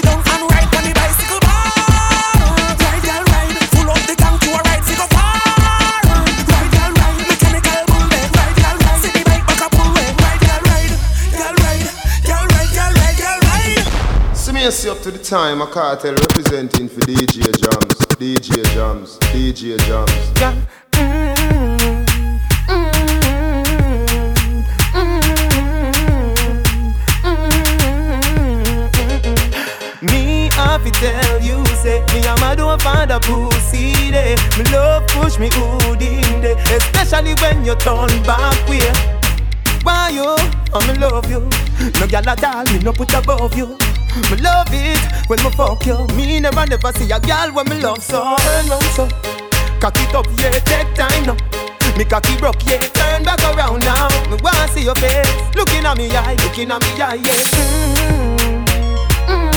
Down 0.06 0.22
and 0.24 0.44
ride 0.52 0.72
on 0.76 0.84
the 0.88 0.94
bicycle 0.96 1.40
bar. 1.44 1.72
Ride, 2.80 3.04
girl, 3.04 3.24
ride. 3.32 3.58
Full 3.76 3.90
up 3.90 4.04
the 4.08 4.16
tank 4.16 4.40
to 4.44 4.50
a 4.56 4.60
ride, 4.64 4.84
see 4.88 4.96
far. 4.96 5.36
Ride, 6.06 6.72
girl, 6.72 6.92
ride. 6.96 7.20
Mechanical 7.28 7.82
bullet. 7.92 8.28
Ride, 8.36 8.56
girl, 8.56 8.78
ride. 8.80 9.02
City 9.04 9.24
bike 9.26 9.46
back 9.48 9.62
a 9.66 9.70
bullet. 9.76 10.14
Ride, 10.16 10.42
girl, 10.48 10.64
ride. 10.70 10.96
Girl, 11.36 11.56
ride. 11.64 11.88
Girl, 12.24 12.46
ride, 12.56 12.72
girl, 12.76 12.92
ride, 12.92 13.18
girl, 13.20 13.40
ride. 13.52 13.84
See 14.36 14.52
me 14.52 14.64
see 14.72 14.90
up 14.90 15.00
to 15.04 15.12
the 15.12 15.20
time 15.20 15.62
a 15.62 15.68
Kartel 15.68 16.16
representing 16.16 16.88
for 16.88 17.02
DJ 17.02 17.52
Jam. 17.52 17.95
DJ 18.18 18.64
Jams, 18.74 19.18
DJ. 19.34 19.78
Me 30.02 30.50
have 30.54 30.84
to 30.84 30.92
tell 30.92 31.42
you, 31.42 31.66
say 31.76 32.00
me 32.14 32.26
and 32.26 32.40
my 32.40 32.56
don't 32.56 32.82
find 32.82 33.12
pussy 33.22 34.12
day. 34.12 34.38
Me 34.58 34.64
love 34.72 35.06
push 35.10 35.38
me 35.38 35.50
good 35.50 36.02
in 36.02 36.42
day, 36.42 36.56
especially 36.72 37.34
when 37.42 37.66
you 37.66 37.76
turn 37.76 38.08
back 38.24 38.70
way. 38.70 38.80
Why 39.84 40.10
you? 40.10 40.36
I 40.74 40.88
me 40.88 40.98
love 41.00 41.30
you. 41.30 41.42
No 42.00 42.08
gyal 42.08 42.28
at 42.28 42.44
all, 42.46 42.64
me 42.72 42.80
no 42.80 42.94
put 42.94 43.14
above 43.14 43.58
you. 43.58 43.78
Me 44.16 44.38
love 44.42 44.68
it 44.72 44.98
when 45.28 45.44
me 45.44 45.50
fuck 45.52 45.86
you. 45.86 46.08
Me 46.16 46.40
never 46.40 46.66
never 46.66 46.92
see 46.94 47.12
a 47.12 47.20
gyal 47.20 47.54
when 47.54 47.68
me 47.70 47.82
love 47.82 48.02
so. 48.02 48.36
Turn 48.38 48.68
round 48.70 48.84
so, 48.96 49.08
cock 49.80 49.98
it 49.98 50.16
up, 50.16 50.26
yeah, 50.38 50.52
take 50.52 50.94
time 50.96 51.26
now. 51.26 51.38
Me 51.98 52.04
cocky 52.06 52.36
broke, 52.38 52.66
yeah, 52.66 52.80
turn 52.80 53.24
back 53.24 53.40
around 53.56 53.80
now. 53.84 54.08
Me 54.30 54.38
wanna 54.42 54.68
see 54.70 54.84
your 54.84 54.96
face, 54.96 55.30
looking 55.56 55.86
at 55.86 55.98
me 55.98 56.10
eye, 56.12 56.36
looking 56.44 56.72
at 56.72 56.82
me 56.82 57.02
eye, 57.02 57.16
yeah. 57.16 58.46
Me 59.28 59.36
have 59.38 59.55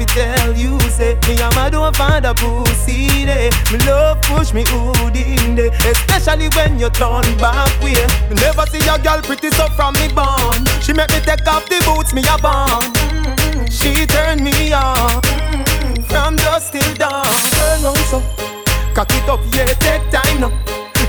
to 0.00 0.06
tell 0.14 0.56
you, 0.56 0.80
say 0.88 1.18
Me 1.28 1.36
and 1.40 1.54
my 1.54 1.68
don't 1.68 1.94
find 1.94 2.24
a 2.24 2.34
pussy 2.34 3.26
day. 3.26 3.50
Me 3.72 3.78
love 3.84 4.20
push 4.22 4.52
me 4.52 4.64
hood 4.66 5.16
in 5.16 5.56
day 5.56 5.68
Especially 5.84 6.48
when 6.56 6.78
you 6.78 6.88
turn 6.90 7.24
back 7.36 7.68
way. 7.82 8.00
Me 8.28 8.34
never 8.40 8.64
see 8.66 8.80
a 8.88 8.96
girl 8.98 9.20
pretty 9.22 9.50
so 9.50 9.68
from 9.76 9.94
me 10.00 10.08
born. 10.12 10.64
She 10.80 10.92
make 10.92 11.10
me 11.10 11.20
take 11.20 11.46
off 11.46 11.68
the 11.68 11.78
boots 11.84 12.12
me 12.14 12.22
a 12.24 12.36
born 12.40 12.88
She 13.68 14.06
turn 14.06 14.42
me 14.42 14.72
on 14.72 15.20
From 16.08 16.36
dusk 16.36 16.72
till 16.72 16.94
dawn. 16.94 17.24
Turn 17.52 17.84
round 17.84 17.96
oh, 18.00 18.08
so 18.08 18.18
Cock 18.94 19.12
it 19.12 19.28
up, 19.28 19.40
yeah, 19.52 19.66
take 19.78 20.02
time 20.10 20.40
now. 20.40 20.50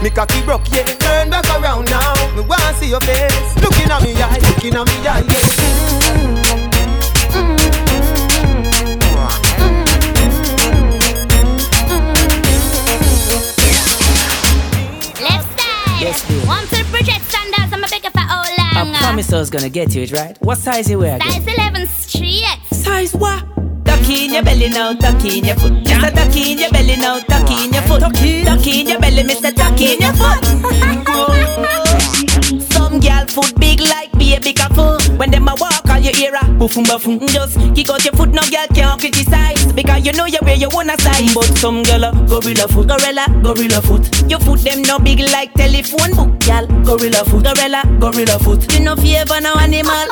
Me 0.03 0.09
cocky 0.09 0.41
broke, 0.43 0.69
yeah, 0.71 0.83
turn 0.83 1.29
back 1.29 1.45
around 1.59 1.89
now. 1.89 2.13
Me 2.35 2.41
wanna 2.41 2.73
see 2.75 2.89
your 2.89 3.01
face. 3.01 3.55
Looking 3.61 3.89
at 3.89 4.01
me 4.03 4.13
eye, 4.21 4.37
looking 4.49 4.75
at 4.75 4.85
me 4.85 5.07
eye, 5.07 5.23
yeah 5.27 6.40
Yes, 16.01 16.27
babe. 16.27 16.41
To 16.41 17.21
standards, 17.29 17.73
I'm 17.73 17.83
a 17.83 17.89
bigger 17.89 18.09
for 18.09 18.21
all 18.21 18.43
I 18.73 18.97
promise 18.99 19.31
I 19.31 19.37
was 19.37 19.49
gonna 19.51 19.69
get 19.69 19.93
you 19.93 20.01
it 20.01 20.11
right. 20.11 20.35
What 20.41 20.57
size 20.57 20.89
you 20.89 20.97
wear? 20.97 21.19
Size 21.19 21.45
11 21.47 21.87
straight. 21.87 22.45
Size 22.71 23.13
what? 23.13 23.60
Ducky 23.91 24.23
in 24.25 24.31
your 24.33 24.43
belly 24.43 24.69
now, 24.69 24.93
ducky 24.93 25.39
in 25.39 25.45
your 25.45 25.55
foot. 25.57 25.73
Mr. 25.83 26.15
Ducky 26.15 26.53
in 26.53 26.59
your 26.59 26.71
belly 26.71 26.95
now, 26.95 27.19
ducky 27.27 27.65
in 27.65 27.73
your 27.73 27.83
foot. 27.83 27.99
Ducky 27.99 28.79
in 28.79 28.87
your 28.87 28.99
belly, 28.99 29.23
Mr. 29.23 29.53
Ducky 29.53 29.93
in 29.95 29.99
your 29.99 30.13
foot. 30.13 30.45
Some 32.71 33.01
girl 33.01 33.25
foot 33.27 33.53
big 33.59 33.81
like 33.81 34.09
baby 34.13 34.53
careful. 34.53 34.97
When 35.17 35.29
them 35.29 35.49
a 35.49 35.55
walk, 35.55 35.89
all 35.89 35.99
you 35.99 36.13
hear 36.15 36.33
a 36.35 36.39
boofum 36.55 36.85
boofum. 36.85 37.19
Just 37.33 37.59
kick 37.75 37.89
out 37.89 38.03
your 38.05 38.13
foot, 38.13 38.29
no 38.29 38.41
girl 38.49 38.65
can't 38.73 38.99
criticize 38.99 39.73
because 39.73 40.05
you 40.05 40.13
know 40.13 40.25
you 40.25 40.39
wear 40.43 40.55
your 40.55 40.73
own 40.73 40.87
size. 40.97 41.33
But 41.33 41.57
some 41.57 41.83
girl 41.83 42.05
a 42.05 42.11
gorilla 42.27 42.69
foot, 42.69 42.87
gorilla, 42.87 43.25
gorilla 43.43 43.81
foot. 43.81 44.07
Your 44.29 44.39
foot 44.39 44.61
them 44.61 44.83
no 44.83 44.99
big 44.99 45.19
like 45.19 45.53
telephone 45.53 46.15
book, 46.15 46.39
girl. 46.47 46.65
Gorilla 46.85 47.25
foot, 47.25 47.43
gorilla, 47.43 47.83
gorilla 47.99 48.39
foot. 48.39 48.71
You 48.73 48.85
know 48.85 48.95
favor 48.95 49.41
no 49.41 49.53
animal. 49.55 50.07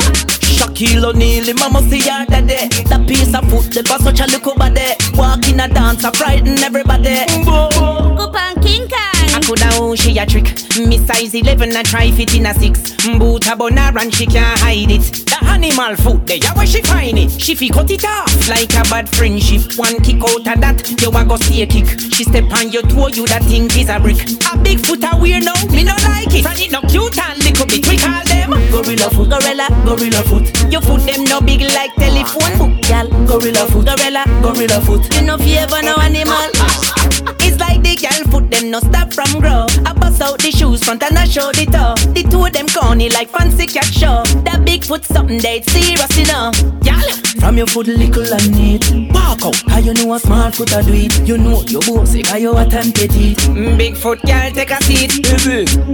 Shaquille 0.50 1.04
O'Neal, 1.04 1.46
him 1.46 1.58
a 1.58 1.70
must 1.70 1.90
see 1.90 2.02
her 2.02 2.26
daddy. 2.26 2.68
That 2.90 3.06
piece 3.08 3.34
of 3.34 3.50
foot, 3.50 3.74
that 3.74 3.90
was 3.90 4.04
such 4.04 4.20
a 4.20 4.26
little 4.26 4.56
body. 4.56 4.96
Walk 5.16 5.48
in 5.48 5.60
a 5.60 5.68
dance, 5.68 6.04
a 6.04 6.12
frighten 6.12 6.58
everybody. 6.64 7.26
Coupon 7.46 8.62
King 8.62 8.88
Kong. 8.88 9.30
I 9.32 9.40
coulda 9.46 9.70
own 9.80 9.96
she 9.96 10.18
a 10.18 10.26
trick. 10.26 10.46
Me 10.78 10.98
size 10.98 11.34
11 11.34 11.76
and 11.76 11.86
try 11.86 12.12
fit 12.12 12.36
in 12.36 12.46
a 12.46 12.54
6. 12.54 13.18
Boot 13.18 13.48
a 13.48 13.56
boner 13.56 13.92
and 14.00 14.14
she 14.14 14.26
can't 14.26 14.60
hide 14.60 14.92
it. 14.92 15.26
The 15.30 15.38
animal 15.46 15.96
food 15.96 16.26
there, 16.28 16.38
yeah, 16.38 16.54
where 16.54 16.66
she 16.66 16.82
find 16.82 17.18
it? 17.18 17.32
She 17.40 17.56
fi 17.56 17.70
cut 17.70 17.90
it 17.92 18.04
off 18.06 18.50
like 18.50 18.74
a 18.74 18.84
bad 18.90 19.08
friendship. 19.10 19.78
One 19.78 20.00
kick 20.02 20.22
out 20.24 20.48
of 20.48 20.62
that, 20.62 21.02
you 21.02 21.10
a 21.10 21.26
go 21.26 21.38
see 21.38 21.62
a 21.62 21.68
kick. 21.68 21.88
She 22.14 22.24
step 22.24 22.52
on 22.52 22.72
your 22.72 22.84
toe, 22.84 23.08
you 23.08 23.26
that 23.28 23.44
think 23.44 23.78
is 23.78 23.90
a 23.90 24.00
brick. 24.00 24.20
A 24.52 24.58
big 24.58 24.80
foot 24.86 25.04
a 25.04 25.18
weird 25.18 25.46
now, 25.46 25.54
me 25.72 25.84
no 25.84 25.96
like 26.04 26.34
it. 26.34 26.46
And 26.46 26.60
it 26.60 26.72
no 26.72 26.82
cute 26.82 27.18
and 27.18 27.38
little 27.44 27.66
bit, 27.66 27.88
we 27.88 27.98
call 27.98 28.29
gorilla 28.72 29.10
foot, 29.10 29.30
gorilla, 29.30 29.68
gorilla 29.86 30.24
foot. 30.24 30.72
Your 30.72 30.82
foot 30.82 31.06
them 31.06 31.24
no 31.26 31.42
big 31.42 31.62
like 31.62 31.94
telephone 31.96 32.58
book, 32.58 32.82
gal. 32.84 33.08
Gorilla 33.26 33.66
foot, 33.68 33.86
gorilla, 33.86 34.24
gorilla 34.42 34.82
foot. 34.82 35.14
You 35.16 35.22
know 35.22 35.38
no 35.38 35.44
favor 35.44 35.82
no 35.84 35.96
animal. 35.98 37.09
It's 37.42 37.60
like 37.60 37.82
the 37.84 37.96
girl 37.96 38.32
foot 38.32 38.52
them 38.52 38.72
no 38.72 38.80
stop 38.80 39.14
from 39.14 39.40
grow. 39.40 39.66
I 39.86 39.94
bust 39.94 40.22
out 40.22 40.40
the 40.40 40.52
shoes 40.52 40.84
front 40.84 41.04
and 41.04 41.18
I 41.18 41.26
show 41.26 41.52
the 41.52 41.66
toe. 41.66 41.96
The 42.14 42.24
two 42.24 42.46
of 42.46 42.54
them 42.54 42.68
corny 42.68 43.10
like 43.10 43.30
fancy 43.30 43.66
cat 43.68 43.86
show. 43.86 44.24
That 44.44 44.64
big 44.66 44.86
foot 44.86 45.06
something 45.06 45.40
they 45.40 45.62
serious 45.62 46.18
enough. 46.18 46.56
Y'all 46.84 47.02
from 47.40 47.58
your 47.58 47.68
foot 47.68 47.88
little 47.88 48.34
and 48.34 48.52
neat. 48.52 48.84
Walk 49.14 49.42
out, 49.44 49.56
how 49.70 49.80
you 49.80 49.94
know 49.94 50.14
a 50.14 50.20
small 50.20 50.52
foot 50.52 50.72
a 50.74 50.84
do 50.84 50.94
it. 50.94 51.28
You 51.28 51.38
know 51.38 51.62
your 51.68 51.82
bossy, 51.82 52.24
how 52.28 52.38
you 52.38 52.56
a 52.56 52.66
tempted 52.66 53.12
it. 53.16 53.38
Mm, 53.50 53.78
big 53.78 53.96
foot 53.96 54.22
girl 54.24 54.52
take 54.52 54.72
a 54.72 54.82
seat. 54.84 55.12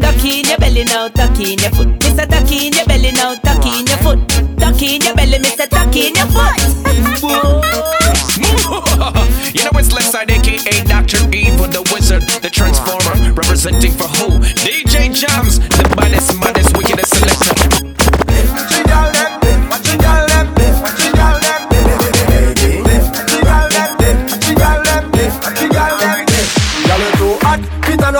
Ducky 0.01 0.39
in 0.39 0.45
your 0.45 0.57
belly 0.57 0.83
now, 0.85 1.07
ducky 1.09 1.53
in 1.53 1.59
your 1.59 1.71
foot. 1.71 1.87
Mr. 1.99 2.27
Ducky 2.27 2.67
in 2.67 2.73
your 2.73 2.85
belly 2.85 3.11
now, 3.11 3.35
ducky 3.35 3.79
in 3.79 3.85
your 3.85 3.97
foot. 3.97 4.19
Ducky 4.57 4.95
in 4.95 5.01
your 5.01 5.15
belly, 5.15 5.37
Mr. 5.37 5.69
Ducky 5.69 6.07
in 6.07 6.15
your 6.15 6.27
foot. 6.27 6.55
you 9.55 9.63
know 9.63 9.71
it's 9.79 9.93
Leftside, 9.93 10.31
aka 10.31 10.83
Dr. 11.15 11.35
Evil, 11.35 11.67
the 11.67 11.89
wizard, 11.93 12.23
the 12.41 12.49
transformer, 12.49 13.31
representing 13.33 13.91
for 13.91 14.07
who? 14.19 14.39
DJ 14.67 15.13
Jams, 15.13 15.59
the 15.59 15.87
baddest, 15.95 16.37
maddest, 16.39 16.75
wickedest 16.75 17.04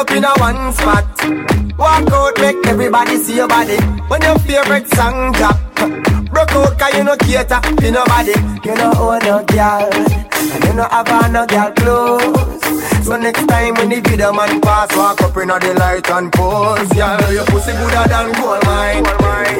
up 0.05 0.15
in 0.15 0.23
a 0.23 0.33
one 0.37 0.73
spot. 0.73 1.05
Walk 1.77 2.11
out, 2.11 2.37
make 2.39 2.67
everybody 2.67 3.17
see 3.17 3.35
your 3.35 3.47
body. 3.47 3.77
When 4.07 4.21
your 4.21 4.37
favorite 4.39 4.87
song 4.93 5.31
drop, 5.33 5.57
broke 6.31 6.51
out 6.51 6.77
'cause 6.77 6.93
you 6.95 7.03
no 7.03 7.15
cater 7.17 7.59
to 7.81 7.91
nobody. 7.91 8.35
You 8.63 8.75
know 8.75 8.91
own 8.97 9.19
no 9.25 9.43
girl, 9.43 9.89
and 10.53 10.63
you 10.65 10.73
no 10.73 10.87
have 10.91 11.31
no 11.31 11.45
girl 11.45 11.71
clothes. 11.71 13.05
So 13.05 13.17
next 13.17 13.47
time 13.47 13.73
when 13.75 13.89
the 13.89 13.99
video 14.01 14.31
man 14.33 14.61
pass, 14.61 14.95
walk 14.95 15.21
up 15.21 15.37
in 15.37 15.47
the 15.47 15.73
light 15.79 16.09
and 16.09 16.31
pose. 16.31 16.89
Girl, 16.89 17.33
your 17.33 17.45
pussy 17.45 17.71
gooder 17.73 18.05
than 18.07 18.31
gold 18.33 18.63
mine. 18.65 19.03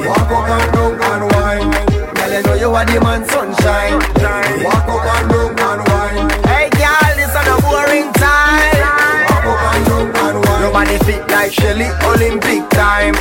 Walk 0.07 0.31
up 0.37 0.49
and 0.55 0.71
down 0.73 0.93
and 1.11 1.23
wine. 1.33 1.71
Girl, 2.15 2.31
you 2.33 2.41
know 2.43 2.55
you 2.63 2.75
are 2.75 2.85
the 2.85 2.99
man 3.01 3.21
sunshine. 3.29 3.99
Walk 4.65 4.89
up 4.93 5.05
and 5.13 5.29
down 5.29 5.69
and 5.69 5.81
wine. 5.89 6.44
And 10.75 10.87
body 10.87 10.97
fit 11.05 11.27
like 11.29 11.51
Shelly, 11.51 11.87
Olympic 12.03 12.69
time. 12.69 13.13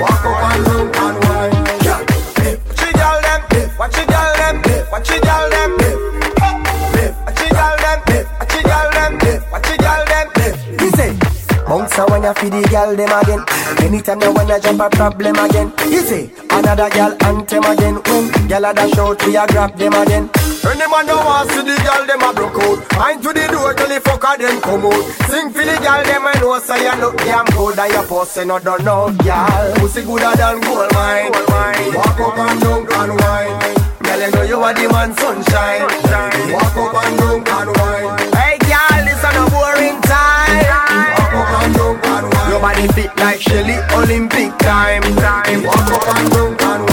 Walk 0.00 0.24
up 0.24 0.42
and 0.50 0.64
down 0.64 0.86
and 0.96 1.16
wine. 1.24 1.52
Yeah. 1.84 2.00
Watch 2.66 2.82
you 2.82 2.92
girl 2.92 3.18
them, 3.22 3.40
watch 3.78 3.96
you 3.96 4.06
girl 4.06 4.34
them, 4.36 4.56
watch 4.90 5.10
you 5.10 5.20
girl 5.20 5.50
them. 5.50 5.78
Them, 5.78 5.98
them, 9.78 10.28
them. 10.34 10.54
He 10.78 10.88
say. 10.90 11.12
Bounce 11.66 11.98
when 12.10 12.22
you 12.22 12.34
feed 12.34 12.52
the 12.52 12.68
girl 12.70 12.96
them 12.96 13.12
again. 13.22 13.42
Anytime 13.84 14.22
you 14.22 14.32
wanna 14.32 14.60
jump 14.60 14.80
a 14.80 14.90
problem 14.90 15.36
again. 15.38 15.72
You 15.88 16.02
say 16.02 16.30
another 16.50 16.90
girl 16.90 17.16
anthem 17.22 17.64
again. 17.64 17.94
When 18.06 18.48
girl 18.48 18.64
a 18.64 18.74
dash 18.74 18.98
out, 18.98 19.24
we 19.26 19.36
a 19.36 19.46
grab 19.46 19.76
them 19.76 19.92
again. 19.94 20.30
Any 20.64 20.86
man 20.90 21.06
don't 21.06 21.24
want 21.24 21.50
see 21.50 21.62
the 21.62 21.74
girl 21.82 22.06
them 22.06 22.22
a 22.22 22.32
broke 22.32 22.58
out. 22.62 22.78
Mind 22.98 23.22
to 23.22 23.32
the 23.32 23.46
door 23.48 23.74
till 23.74 23.88
the 23.88 24.00
fucker 24.00 24.38
them 24.38 24.60
come 24.60 24.86
out. 24.86 25.04
Sing 25.30 25.50
for 25.50 25.64
the 25.64 25.76
girl 25.78 26.02
them 26.04 26.26
I 26.26 26.34
know 26.40 26.58
say 26.60 26.82
you 26.84 26.94
look 27.00 27.16
damn 27.18 27.46
good 27.56 27.78
and 27.78 27.92
your 27.92 28.04
pussy 28.06 28.44
no 28.44 28.58
done 28.58 28.84
no 28.84 29.10
girl. 29.22 29.74
Pussy 29.76 30.02
gooder 30.02 30.34
than 30.36 30.60
gold 30.60 30.92
mine. 30.94 31.32
Walk 31.94 32.20
up 32.20 32.38
and 32.38 32.60
down 32.60 32.86
and 32.86 33.12
wine. 33.18 33.54
Girl 34.02 34.20
you 34.20 34.30
know 34.30 34.42
you 34.42 34.58
are 34.60 34.74
the 34.74 34.86
man 34.92 35.10
sunshine. 35.16 35.82
Walk 36.52 36.76
up 36.76 36.94
and 37.06 37.18
down 37.18 37.42
and 37.42 37.70
wine. 37.78 38.32
Hey 38.38 38.58
girl, 38.62 39.02
this 39.06 39.22
a 39.24 39.30
no 39.34 39.44
boring 39.50 39.98
time. 40.06 40.68
Walk 41.18 41.34
up 41.38 41.52
and 41.64 41.74
down 41.74 41.96
and 42.06 42.26
wine. 42.34 42.50
Your 42.50 42.60
body 42.60 42.86
fit 42.94 43.12
like 43.18 43.40
Shelly, 43.40 43.76
Olympic 43.94 44.56
time. 44.58 45.02
Walk 45.64 45.90
up 45.90 46.06
and 46.16 46.30
down 46.30 46.56
and 46.60 46.82
wine. 46.82 46.87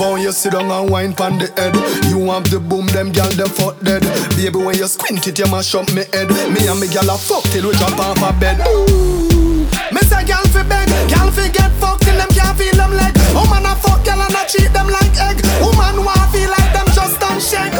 Love 0.00 0.16
how 0.16 0.16
you 0.16 0.32
sit 0.32 0.52
down 0.52 0.70
and 0.70 0.90
wine 0.90 1.12
pon 1.12 1.38
the 1.38 1.46
head. 1.56 1.74
You 2.08 2.30
have 2.30 2.48
the 2.50 2.58
boom, 2.58 2.86
them 2.88 3.12
gal 3.12 3.30
them 3.30 3.48
fuck 3.48 3.78
dead. 3.80 4.02
Baby, 4.36 4.58
when 4.58 4.76
you 4.76 4.86
squint 4.86 5.26
it, 5.26 5.38
you 5.38 5.46
mash 5.46 5.74
up 5.74 5.88
me 5.92 6.04
head. 6.12 6.28
Me 6.52 6.66
and 6.66 6.80
me 6.80 6.88
gal 6.88 7.08
a 7.10 7.16
fuck 7.18 7.44
till 7.52 7.68
we 7.68 7.74
jump 7.76 7.98
off 7.98 8.22
a 8.22 8.32
bed. 8.38 8.60
Ooh. 8.66 9.66
Me 9.92 10.00
say 10.08 10.24
gal 10.24 10.44
fi 10.48 10.62
beg, 10.64 10.88
gal 11.08 11.30
fi 11.30 11.48
get 11.48 11.70
fucked 11.80 12.02
till 12.02 12.16
them 12.16 12.28
can't 12.30 12.56
feel 12.56 12.74
them 12.76 12.92
leg. 12.92 13.14
Woman 13.34 13.64
a 13.66 13.74
fuck 13.76 14.04
gal 14.04 14.20
and 14.20 14.34
a 14.34 14.42
treat 14.48 14.72
them 14.72 14.88
like 14.88 15.14
egg. 15.20 15.38
Woman 15.60 16.04
want 16.04 16.26
feel 16.32 16.48
like 16.48 16.72
them 16.72 16.88
just 16.96 17.20
don't 17.20 17.40
shake. 17.40 17.76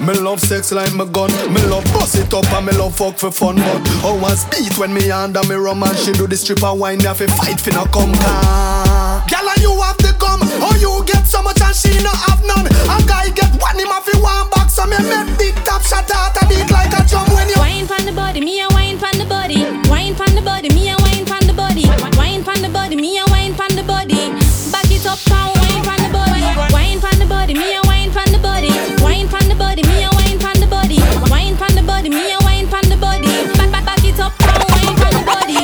Me 0.00 0.14
love 0.14 0.40
sex 0.40 0.72
like 0.72 0.94
my 0.94 1.04
gun. 1.04 1.30
Me 1.52 1.60
love 1.68 1.84
bust 1.92 2.16
it 2.16 2.32
up 2.32 2.48
and 2.52 2.66
me 2.66 2.72
love 2.72 2.96
fuck 2.96 3.18
for 3.18 3.30
fun. 3.30 3.56
But 3.56 3.86
how 4.00 4.16
was 4.16 4.48
beat 4.48 4.78
when 4.78 4.94
me 4.94 5.10
under 5.10 5.44
me 5.44 5.56
rum 5.56 5.82
and 5.82 5.96
she 5.98 6.12
do 6.12 6.26
the 6.26 6.36
stripper 6.36 6.72
wine? 6.72 6.98
Me 6.98 7.04
have 7.04 7.18
to 7.18 7.28
fight 7.28 7.60
no 7.72 7.84
come. 7.86 8.12
Ah. 8.24 8.87
Girl, 9.48 9.54
and 9.56 9.62
you 9.62 9.80
have 9.80 9.96
the 9.96 10.12
gum. 10.20 10.42
Or 10.60 10.76
you 10.76 11.04
get 11.08 11.24
so 11.26 11.40
much 11.42 11.60
and 11.60 11.74
she 11.74 11.96
no 12.04 12.12
have 12.28 12.44
none. 12.44 12.68
A 12.68 12.96
guy 13.08 13.30
get 13.32 13.48
one 13.56 13.80
him 13.80 13.88
have 13.88 14.04
to 14.04 14.18
one 14.20 14.50
back. 14.50 14.68
So 14.68 14.84
me 14.84 15.00
make 15.00 15.38
big 15.38 15.54
top 15.64 15.80
shot 15.82 16.10
out 16.12 16.36
a 16.36 16.46
beat 16.48 16.68
like 16.70 16.92
a 16.92 17.00
drum 17.08 17.24
when 17.32 17.48
you 17.48 17.56
Wine 17.56 17.86
pon 17.88 18.04
the 18.04 18.12
body, 18.12 18.40
me 18.40 18.60
a 18.60 18.68
wine 18.76 18.98
pon 18.98 19.16
the 19.16 19.24
body. 19.24 19.64
Wine 19.88 20.14
pon 20.14 20.34
the 20.34 20.42
body, 20.42 20.68
me 20.68 20.90
a 20.90 20.96
wine 21.00 21.24
pon 21.24 21.40
the 21.46 21.54
body. 21.56 21.88
Wine 22.16 22.44
pon 22.44 22.60
the 22.60 22.68
body, 22.68 22.96
me 22.96 23.18
a 23.18 23.24
wine 23.32 23.54
pon 23.54 23.72
the 23.72 23.82
body. 23.82 24.36
Back 24.68 24.90
it 24.92 25.06
up, 25.06 25.18
pound 25.24 25.56
wine 25.56 25.80
pon 25.80 25.96
the 26.04 26.12
body. 26.12 26.44
Wine 26.74 27.00
pon 27.00 27.16
the 27.18 27.24
body, 27.24 27.54
me 27.54 27.72
a 27.72 27.80
wine 27.88 28.12
pon 28.12 28.28
the 28.28 28.38
body. 28.38 28.68
Wine 29.00 29.28
pon 29.28 29.48
the 29.48 29.56
body, 29.56 29.82
me 29.88 30.04
a 30.04 30.10
wine 30.12 30.38
pon 30.38 30.60
the 30.60 30.68
body. 30.68 31.00
Wine 31.32 31.56
pon 31.56 31.72
the 31.72 31.82
body, 31.82 32.10
me 32.12 32.36
a 32.36 32.38
wine 32.44 32.68
pon 32.68 32.84
the 32.84 32.96
body. 33.00 33.32
Back 33.56 33.72
back 33.72 33.84
back 33.88 34.04
it 34.04 34.20
up, 34.20 34.36
pound 34.44 34.68
wine 34.76 34.96
pon 35.00 35.12
the 35.16 35.24
body. 35.24 35.56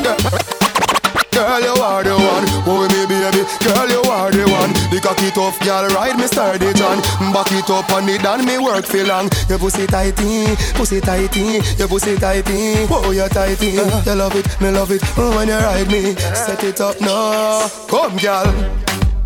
Girl, 1.35 1.61
you 1.61 1.75
are 1.83 2.03
the 2.05 2.15
one. 2.15 2.47
Oh, 2.67 2.89
me 2.89 3.05
baby. 3.31 3.45
Girl, 3.65 3.89
you 3.89 4.03
are 4.11 4.31
the 4.31 4.45
one. 4.51 4.73
The 4.91 5.01
cocky 5.01 5.31
tough 5.31 5.59
girl, 5.61 5.89
ride 5.95 6.17
me 6.17 6.27
sturdy 6.27 6.73
John. 6.75 7.01
Back 7.33 7.53
it 7.53 7.71
up 7.71 7.91
on 7.93 8.09
it 8.09 8.25
and 8.25 8.45
me 8.45 8.59
work 8.59 8.85
for 8.85 9.05
long. 9.05 9.31
Your 9.49 9.59
pussy 9.59 9.87
tighty, 9.87 10.57
pussy 10.75 11.01
tighty, 11.01 11.61
your 11.79 11.89
pussy 11.89 12.17
tighty. 12.17 12.87
Oh, 12.91 13.11
you 13.13 13.29
tighty. 13.29 13.71
You 13.73 14.15
love 14.15 14.37
it, 14.37 14.47
me 14.61 14.71
love 14.71 14.91
it. 14.91 15.03
Oh, 15.17 15.37
when 15.37 15.49
you 15.49 15.55
ride 15.55 15.89
me, 15.89 16.15
set 16.35 16.63
it 16.65 16.81
up 16.81 17.01
now. 17.01 17.69
Come, 17.89 18.17
girl. 18.17 18.49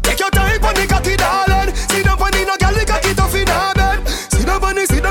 Take 0.02 0.20
your 0.20 0.30
time 0.30 0.64
on 0.64 0.74
the 0.74 0.86
cocky, 0.88 1.16
darling. 1.16 1.74
On 2.18 2.30
the 2.32 2.44
no 2.44 2.56
girl, 2.56 2.74
the 2.74 2.84
cocky 2.84 3.14
tough 3.14 3.34
in 3.34 3.46
her 3.46 3.72
bed. 3.74 4.08
Sit 4.08 4.46
down 4.46 4.64
on 4.64 4.74
the, 4.74 5.07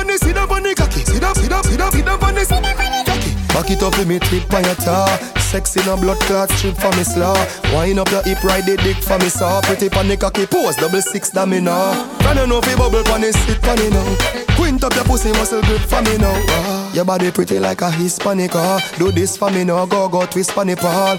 on 0.00 0.06
the, 0.06 0.18
sit 0.18 0.34
down 0.34 0.50
on 0.50 0.62
the, 0.62 0.70
sit 0.70 0.78
down 0.80 0.96
on 0.96 0.96
the 0.96 0.96
cocky. 0.96 1.04
Sit 1.04 1.20
down, 1.20 1.34
sit 1.34 1.50
down, 1.50 1.62
sit 1.62 1.78
down, 1.78 1.92
sit 1.92 2.08
on 2.08 2.34
the, 2.34 2.44
sit 2.44 2.62
down 2.62 2.64
on 2.64 2.92
the 2.92 3.02
cocky. 3.04 3.40
Back 3.52 3.70
it 3.70 3.82
up 3.82 3.98
with 3.98 4.08
me 4.08 4.18
tip 4.18 4.52
on 4.54 4.64
your 4.64 4.74
tar. 4.76 5.08
Sexy 5.50 5.80
no 5.84 5.96
blood 5.96 6.18
clot 6.20 6.48
strip 6.52 6.76
for 6.76 6.90
me 6.96 7.02
slaw. 7.02 7.34
Wind 7.74 7.98
up 7.98 8.08
your 8.10 8.22
hip, 8.22 8.42
ride 8.44 8.64
the 8.64 8.76
dick 8.76 8.96
for 9.02 9.18
me 9.18 9.28
saw. 9.28 9.60
Pretty 9.62 9.88
the 9.88 10.16
cocky 10.16 10.46
pose, 10.46 10.76
double 10.76 11.02
six 11.02 11.30
that 11.30 11.48
me 11.48 11.60
now. 11.60 11.92
Can 12.20 12.36
you 12.38 12.46
know 12.46 12.60
fi 12.60 12.76
bubble 12.76 13.02
the 13.02 13.32
sit 13.32 13.60
pon 13.60 13.78
it 13.78 13.92
now? 13.92 14.54
Quint 14.54 14.84
up 14.84 14.94
your 14.94 15.04
pussy 15.04 15.32
muscle 15.32 15.60
grip 15.62 15.82
for 15.82 16.00
me 16.02 16.16
now. 16.18 16.32
Ah, 16.48 16.92
your 16.94 17.04
body 17.04 17.30
pretty 17.32 17.58
like 17.58 17.82
a 17.82 17.90
Hispanic. 17.90 18.54
Ah, 18.54 18.78
do 18.98 19.10
this 19.10 19.36
for 19.36 19.50
me 19.50 19.64
now, 19.64 19.84
go 19.86 20.08
go 20.08 20.24
twist 20.26 20.54
the 20.54 20.76
pole. 20.78 21.18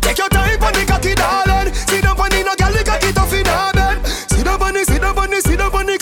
Take 0.00 0.18
your 0.18 0.28
time 0.28 0.60
the 0.60 0.84
cocky, 0.86 1.14
darling. 1.14 1.74
Sit 1.74 2.04
down 2.04 2.16
the 2.16 2.42
no 2.46 2.54
girl, 2.54 2.72
the 2.72 2.84
cocky 2.84 3.12
tough 3.12 3.34
in 3.34 3.46
her 3.46 3.72
bed. 3.74 4.06
Sit 4.06 4.44
down 4.44 4.58
pon 4.60 4.74
the, 4.74 4.84
sit 4.84 5.02
down 5.02 5.14
pon 5.16 5.30
the, 5.30 5.40
sit 5.40 5.58
down 5.58 5.86
the 5.86 5.98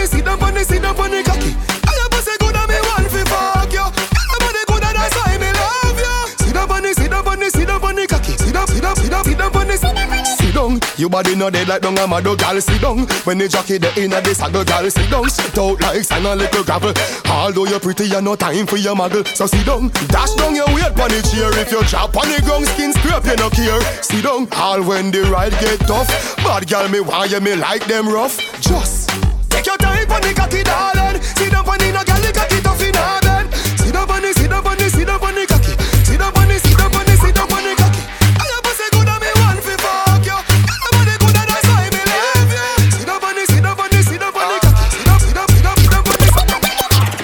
cocky. 0.00 0.16
Sit 0.16 0.24
down 0.24 0.54
the, 0.54 0.64
sit 0.64 0.82
down 0.82 0.96
down 0.96 1.10
the 1.10 1.22
cocky. 1.22 1.56
I 1.84 1.92
your 1.96 2.08
pussy 2.08 2.32
good 2.40 2.56
and 2.56 2.68
me 2.68 2.78
want 2.80 3.10
fi 3.10 3.22
fuck 3.28 3.72
you. 3.72 3.84
Your 3.84 4.40
body 4.40 4.62
good 4.66 4.84
and 4.84 4.96
that's 4.96 5.16
why 5.16 5.38
me 5.38 5.50
love 5.52 5.98
you. 5.98 6.16
Sit 6.38 6.54
down 6.54 6.82
the, 6.82 6.94
sit 6.94 7.10
down 7.10 7.38
the, 7.38 7.50
sit 7.50 7.66
down 7.66 7.94
the 7.96 8.06
cocky. 8.06 8.32
Sit 8.36 8.52
down, 8.52 8.66
sit 8.66 8.82
down, 8.82 8.96
sit 8.96 9.10
down, 9.10 9.24
sit 9.24 9.38
down 9.38 9.66
the, 9.66 9.76
sit 9.76 9.94
down 9.94 10.08
pon. 10.08 10.24
Sit 10.24 10.54
down, 10.54 10.80
your 10.96 11.10
body 11.10 11.34
no 11.34 11.50
dead 11.50 11.68
like 11.68 11.82
dung 11.82 11.98
a 11.98 12.06
mad 12.06 12.24
gal. 12.24 12.60
Sit 12.60 12.80
down, 12.80 13.06
when 13.24 13.38
the 13.38 13.48
jockey 13.48 13.78
the 13.78 13.90
inna 14.00 14.20
the 14.20 14.34
saddle, 14.34 14.64
gal. 14.64 14.88
Sit 14.90 15.10
down, 15.10 15.28
sit 15.28 15.58
out 15.58 15.80
like 15.80 16.04
sand 16.04 16.26
a 16.26 16.34
little 16.34 16.64
gravel. 16.64 16.92
Although 17.28 17.66
you're 17.66 17.80
pretty, 17.80 18.04
you 18.04 18.20
no 18.20 18.36
time 18.36 18.66
for 18.66 18.76
your 18.76 18.96
muggle. 18.96 19.26
So 19.36 19.46
sit 19.46 19.66
down, 19.66 19.88
dash 20.08 20.34
down 20.34 20.54
your 20.54 20.68
weight 20.74 20.94
pon 20.96 21.10
the 21.10 21.20
chair. 21.28 21.52
If 21.60 21.70
you 21.72 21.82
drop 21.84 22.16
on 22.16 22.28
the 22.28 22.40
ground, 22.42 22.66
skin 22.66 22.92
scrape, 22.92 23.24
you 23.26 23.36
no 23.36 23.50
care. 23.50 23.80
Sit 24.02 24.24
down, 24.24 24.48
all 24.56 24.82
when 24.82 25.10
the 25.10 25.22
ride 25.24 25.52
get 25.60 25.80
tough. 25.80 26.08
Bad 26.38 26.66
gal, 26.66 26.88
me 26.88 27.00
why 27.00 27.26
you 27.26 27.40
me 27.40 27.54
like 27.54 27.84
them 27.86 28.08
rough. 28.08 28.38
Just 28.60 29.29
take 29.60 29.66
your 29.66 29.76
time 29.76 30.06
pon 30.08 30.20
the 30.22 30.32
cocky, 30.32 30.62
darling. 30.64 31.20
The 31.36 31.46
no 31.52 31.60
gal, 32.04 32.20
the 32.20 32.32
cocky 32.32 32.60
tough 32.64 32.80
in 32.80 32.96
her 32.96 33.20
bed. 33.20 33.44
The, 33.84 33.92
down 33.92 34.06
pon 34.08 34.22
the, 34.24 34.32
down 34.48 34.62
pon 34.64 34.76
the 34.80 35.44
cocky. 35.44 35.76
The, 36.08 36.16
the, 36.16 36.32
the 36.32 37.74
cocky. 37.76 38.02
I 38.40 38.44
your 38.48 38.60
pussy 38.64 38.86
good 38.88 39.08
and 39.08 39.20
me 39.20 39.30
want 39.36 39.60
fi 39.60 39.74
fuck 39.76 40.24
you. 40.24 40.38
Your 40.40 40.90
body 40.96 41.14
good 41.20 41.36
and 41.36 41.48
that's 41.50 41.68
why 41.68 41.88
me 41.92 42.02
love 42.08 42.52
you. 42.56 43.16
Pon 43.20 43.36
the, 43.36 43.44
down 43.60 43.76
pon 43.76 43.90
the, 43.92 44.00
down 44.16 44.32
pon 44.32 44.48
the 44.48 44.58
cocky. 44.64 44.88
Sit 44.96 45.04
down, 45.04 45.18
sit 45.20 45.34
down, 45.36 45.46
sit 45.76 45.92
down 45.92 46.04
pon 46.08 46.16
the. 46.16 46.28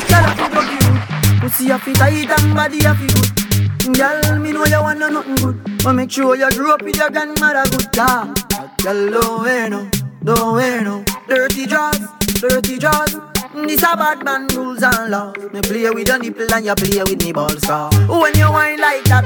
Girl, 0.06 0.24
I 0.28 0.44
good 0.52 0.68
you. 0.76 1.40
Pussy 1.40 1.70
a 1.72 1.78
fit 1.78 1.96
tight 1.96 2.32
and 2.36 2.52
body 2.52 2.84
a 2.84 2.92
fit 2.94 3.16
good. 3.16 3.96
Girl, 3.96 4.38
me 4.40 4.52
know 4.52 4.66
you 4.66 4.82
want 4.82 4.98
no 4.98 5.08
nothing 5.08 5.36
good, 5.36 5.56
but 5.82 5.92
make 5.94 6.10
sure 6.10 6.36
you 6.36 6.50
grew 6.50 6.72
up 6.74 6.82
with 6.82 6.96
your 6.96 7.08
grandmother 7.08 7.64
good. 7.70 7.86
Yeah, 7.94 8.34
girl, 8.82 9.10
don't 9.10 9.42
wear 9.42 9.70
no, 9.70 9.88
don't 10.24 10.54
wear 10.54 10.82
no 10.82 11.04
dirty 11.28 11.66
jaws, 11.66 12.00
dirty 12.40 12.78
jaws. 12.78 13.16
This 13.54 13.82
a 13.82 13.96
bad 13.96 14.24
man 14.24 14.46
rules 14.48 14.82
and 14.82 15.10
laws. 15.10 15.36
Me 15.52 15.60
play 15.62 15.88
with 15.90 16.08
your 16.08 16.18
nipple 16.18 16.52
and 16.52 16.64
you 16.66 16.74
play 16.74 17.02
with 17.02 17.22
me 17.22 17.32
balls. 17.32 17.62
So 17.62 17.88
when 18.20 18.34
you 18.36 18.50
whine 18.52 18.80
like 18.80 19.04
that, 19.04 19.24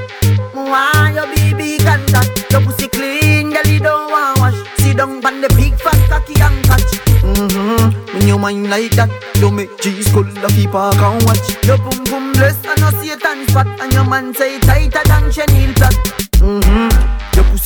want 0.55 1.15
your 1.15 1.27
baby 1.35 1.83
contact. 1.83 2.53
Your 2.53 2.63
pussy 2.63 2.89
clean, 2.89 3.51
girl, 3.51 3.67
you 3.67 3.81
don't 3.81 4.11
want 4.11 4.39
wash. 4.39 4.55
Sit 4.79 4.97
down 4.99 5.25
on 5.25 5.41
the 5.41 5.49
big 5.57 5.75
fat 5.75 5.99
cocky 6.09 6.35
and 6.41 6.65
catch. 6.65 6.93
Mm-hmm. 7.21 8.15
When 8.15 8.29
you 8.29 8.39
mind 8.39 8.71
like 8.71 8.93
that, 8.93 9.11
you 9.37 9.51
make 9.51 9.77
G 9.81 10.03
school 10.03 10.25
the 10.25 10.49
people 10.55 10.91
can 10.93 11.19
watch. 11.27 11.43
Your 11.67 11.79
boom 11.79 12.05
boom 12.05 12.33
blessed 12.33 12.67
and 12.67 12.83
a 12.83 12.91
Satan 13.03 13.49
spot, 13.49 13.67
and 13.81 13.93
your 13.93 14.05
man 14.05 14.33
say 14.35 14.59
tighter 14.61 15.03
than 15.07 15.33
chenille 15.33 15.75
plot. 15.75 15.95
Mm-hmm. 16.39 17.11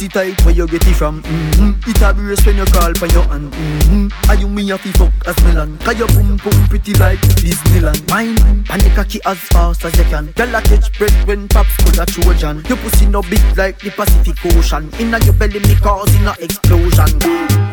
Pussy 0.04 0.32
tight 0.32 0.44
where 0.44 0.54
you 0.54 0.66
get 0.66 0.86
it 0.86 0.94
from. 0.94 1.22
Mm-hmm. 1.22 1.90
It 1.90 2.02
a 2.02 2.14
brace 2.14 2.44
when 2.46 2.56
you 2.56 2.64
call 2.66 2.94
for 2.94 3.06
your 3.06 3.24
hand. 3.24 3.52
Mm-hmm. 3.52 4.30
Are 4.30 4.36
you 4.36 4.48
me 4.48 4.70
a 4.70 4.78
fi 4.78 4.90
fuck 4.92 5.12
as 5.26 5.44
Milan? 5.44 5.78
Cause 5.78 5.98
your 5.98 6.08
boom 6.08 6.36
boom 6.36 6.68
pretty 6.68 6.92
like 6.94 7.20
Disneyland. 7.40 8.08
Mine, 8.10 8.36
and 8.70 8.82
the 8.82 8.90
cocky 8.94 9.20
as 9.24 9.38
fast 9.38 9.84
as 9.84 9.96
you 9.96 10.04
can. 10.04 10.26
Girl 10.32 10.54
a 10.54 10.62
catch 10.62 10.98
bread 10.98 11.12
when 11.26 11.48
pops 11.48 11.76
could 11.78 11.98
a 11.98 12.06
Trojan. 12.06 12.64
Your 12.68 12.78
pussy 12.78 13.06
no 13.06 13.22
big 13.22 13.44
like 13.56 13.78
the 13.78 13.90
Pacific 13.90 14.36
Ocean. 14.56 14.90
Inna 14.98 15.18
your 15.24 15.34
belly 15.34 15.60
me 15.60 15.74
causing 15.76 16.26
a 16.26 16.34
explosion. 16.40 17.10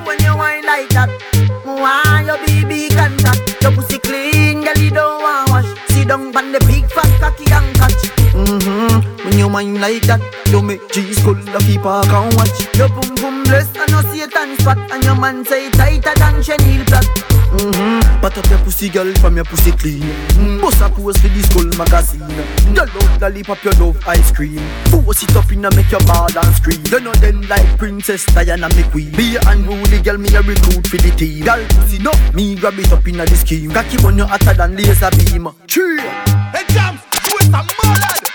When 0.05 0.19
you 0.19 0.35
whine 0.35 0.65
like 0.65 0.89
that, 0.89 1.09
why 1.63 2.23
your 2.25 2.37
baby 2.45 2.93
contact? 2.93 3.61
Your 3.61 3.71
pussy 3.71 3.99
clean, 3.99 4.61
girl 4.61 4.77
you 4.77 4.91
don't 4.91 5.21
want 5.21 5.49
wash. 5.49 5.89
Sit 5.89 6.07
down 6.07 6.35
on 6.35 6.51
the 6.51 6.59
big 6.67 6.85
fat 6.91 7.11
cocky 7.19 7.45
and 7.51 7.75
catch. 7.75 8.03
Mm-hmm. 8.31 9.10
When 9.31 9.39
you 9.39 9.47
mind 9.47 9.79
like 9.79 10.03
that, 10.11 10.19
you 10.51 10.61
make 10.61 10.83
G 10.91 11.13
school 11.13 11.39
the 11.39 11.59
people 11.63 12.03
can 12.03 12.35
watch. 12.35 12.51
Your 12.75 12.91
boom 12.91 13.15
boom 13.15 13.47
blessed 13.47 13.79
and 13.79 13.87
no 13.87 14.03
Satan 14.11 14.59
spot, 14.59 14.75
and 14.91 15.01
your 15.07 15.15
man 15.15 15.45
say 15.45 15.71
tighter 15.71 16.11
than 16.19 16.43
chenille 16.43 16.83
plot. 16.83 17.07
Mm-hmm. 17.55 18.19
Pat 18.19 18.35
up 18.35 18.45
your 18.51 18.59
pussy 18.59 18.89
girl 18.89 19.07
from 19.23 19.37
your 19.39 19.45
pussy 19.47 19.71
clean. 19.71 20.03
Mm. 20.35 20.59
Bust 20.59 20.83
a 20.83 20.89
pose 20.91 21.15
for 21.15 21.31
the 21.31 21.41
school 21.47 21.71
magazine. 21.79 22.27
Girl 22.75 22.91
love 22.91 23.21
lollipop, 23.23 23.63
you 23.63 23.71
love 23.79 24.03
ice 24.05 24.35
cream. 24.35 24.59
Force 24.91 25.23
it 25.23 25.33
up 25.33 25.49
in 25.49 25.63
and 25.63 25.75
make 25.79 25.91
your 25.95 26.03
ball 26.03 26.27
and 26.27 26.51
scream. 26.59 26.83
You 26.91 26.99
know 26.99 27.15
them 27.23 27.39
like 27.47 27.79
Princess 27.79 28.25
Diana 28.35 28.67
McQueen. 28.67 29.15
Be 29.15 29.39
a 29.39 29.41
unruly 29.47 30.03
girl, 30.03 30.19
me 30.19 30.27
a 30.35 30.43
recruit 30.43 30.83
for 30.91 30.99
the 30.99 31.11
team. 31.15 31.47
Girl 31.47 31.63
pussy 31.79 32.03
no, 32.03 32.11
me 32.35 32.59
grab 32.59 32.75
it 32.75 32.91
up 32.91 33.07
in 33.07 33.21
a 33.21 33.25
the 33.25 33.39
scheme. 33.39 33.71
Cocky 33.71 33.95
on 34.03 34.17
you 34.17 34.25
hotter 34.27 34.53
than 34.53 34.75
laser 34.75 35.07
beam. 35.23 35.47
Cheer. 35.71 36.03
Hey, 36.51 36.67
jams, 36.75 36.99
do 37.23 37.31
it 37.39 37.47
some 37.47 37.63
murder. 37.79 38.30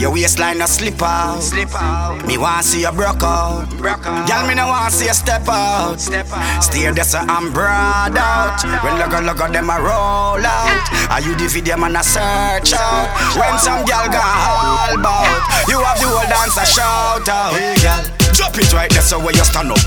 Your 0.00 0.10
waistline 0.12 0.56
no 0.56 0.64
slip 0.64 1.02
out. 1.02 1.42
Slip 1.42 1.68
out. 1.76 2.24
Me 2.26 2.38
want 2.38 2.64
see 2.64 2.80
you 2.80 2.92
broke 2.92 3.22
out. 3.22 3.68
Broke 3.76 4.06
out. 4.06 4.26
Girl, 4.26 4.48
me 4.48 4.54
no 4.54 4.66
want 4.66 4.90
see 4.94 5.04
you 5.04 5.12
step 5.12 5.46
out. 5.46 6.00
Step 6.00 6.24
out. 6.32 6.64
Steer 6.64 6.94
this 6.94 7.12
so 7.12 7.18
I'm 7.18 7.52
broad 7.52 8.16
out. 8.16 8.64
When 8.80 8.96
look 8.96 9.12
at 9.12 9.24
look 9.28 9.44
at 9.44 9.52
them 9.52 9.68
a 9.68 9.76
roll 9.76 10.40
out. 10.40 10.88
Ah. 10.88 11.16
Are 11.16 11.20
you 11.20 11.36
the 11.36 11.52
video 11.52 11.76
man 11.76 11.96
a 11.96 12.02
search 12.02 12.72
out? 12.72 13.12
When 13.36 13.60
some 13.60 13.84
girl 13.84 14.08
got 14.08 14.24
all 14.24 14.96
bout, 15.04 15.36
ah. 15.36 15.68
you 15.68 15.76
have 15.84 16.00
the 16.00 16.08
whole 16.08 16.24
dance 16.32 16.56
a 16.56 16.64
shout 16.64 17.28
out. 17.28 17.52
Hey 17.52 17.76
girl, 17.84 18.00
drop 18.32 18.56
it 18.56 18.72
right 18.72 18.88
there 18.88 19.04
so 19.04 19.20
where 19.20 19.36
you 19.36 19.44
stand 19.44 19.68
up. 19.68 19.84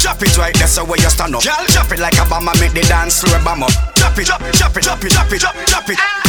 Drop 0.00 0.16
it 0.24 0.32
right 0.40 0.56
there 0.56 0.66
so 0.66 0.80
where 0.82 0.96
you 0.96 1.12
stand 1.12 1.36
up. 1.36 1.44
Girl, 1.44 1.60
drop 1.76 1.92
it 1.92 2.00
like 2.00 2.16
a 2.16 2.24
bomber, 2.24 2.56
make 2.56 2.72
the 2.72 2.80
dance 2.88 3.20
floor 3.20 3.36
bam 3.44 3.68
up. 3.68 3.76
Drop 4.00 4.16
it, 4.16 4.24
drop 4.24 4.40
it, 4.40 4.56
drop 4.56 4.72
it, 4.72 4.80
drop 4.80 5.04
it, 5.04 5.12
drop 5.12 5.28
it, 5.28 5.40
drop 5.44 5.56
it, 5.60 5.68
drop 5.68 5.90
it. 5.92 6.25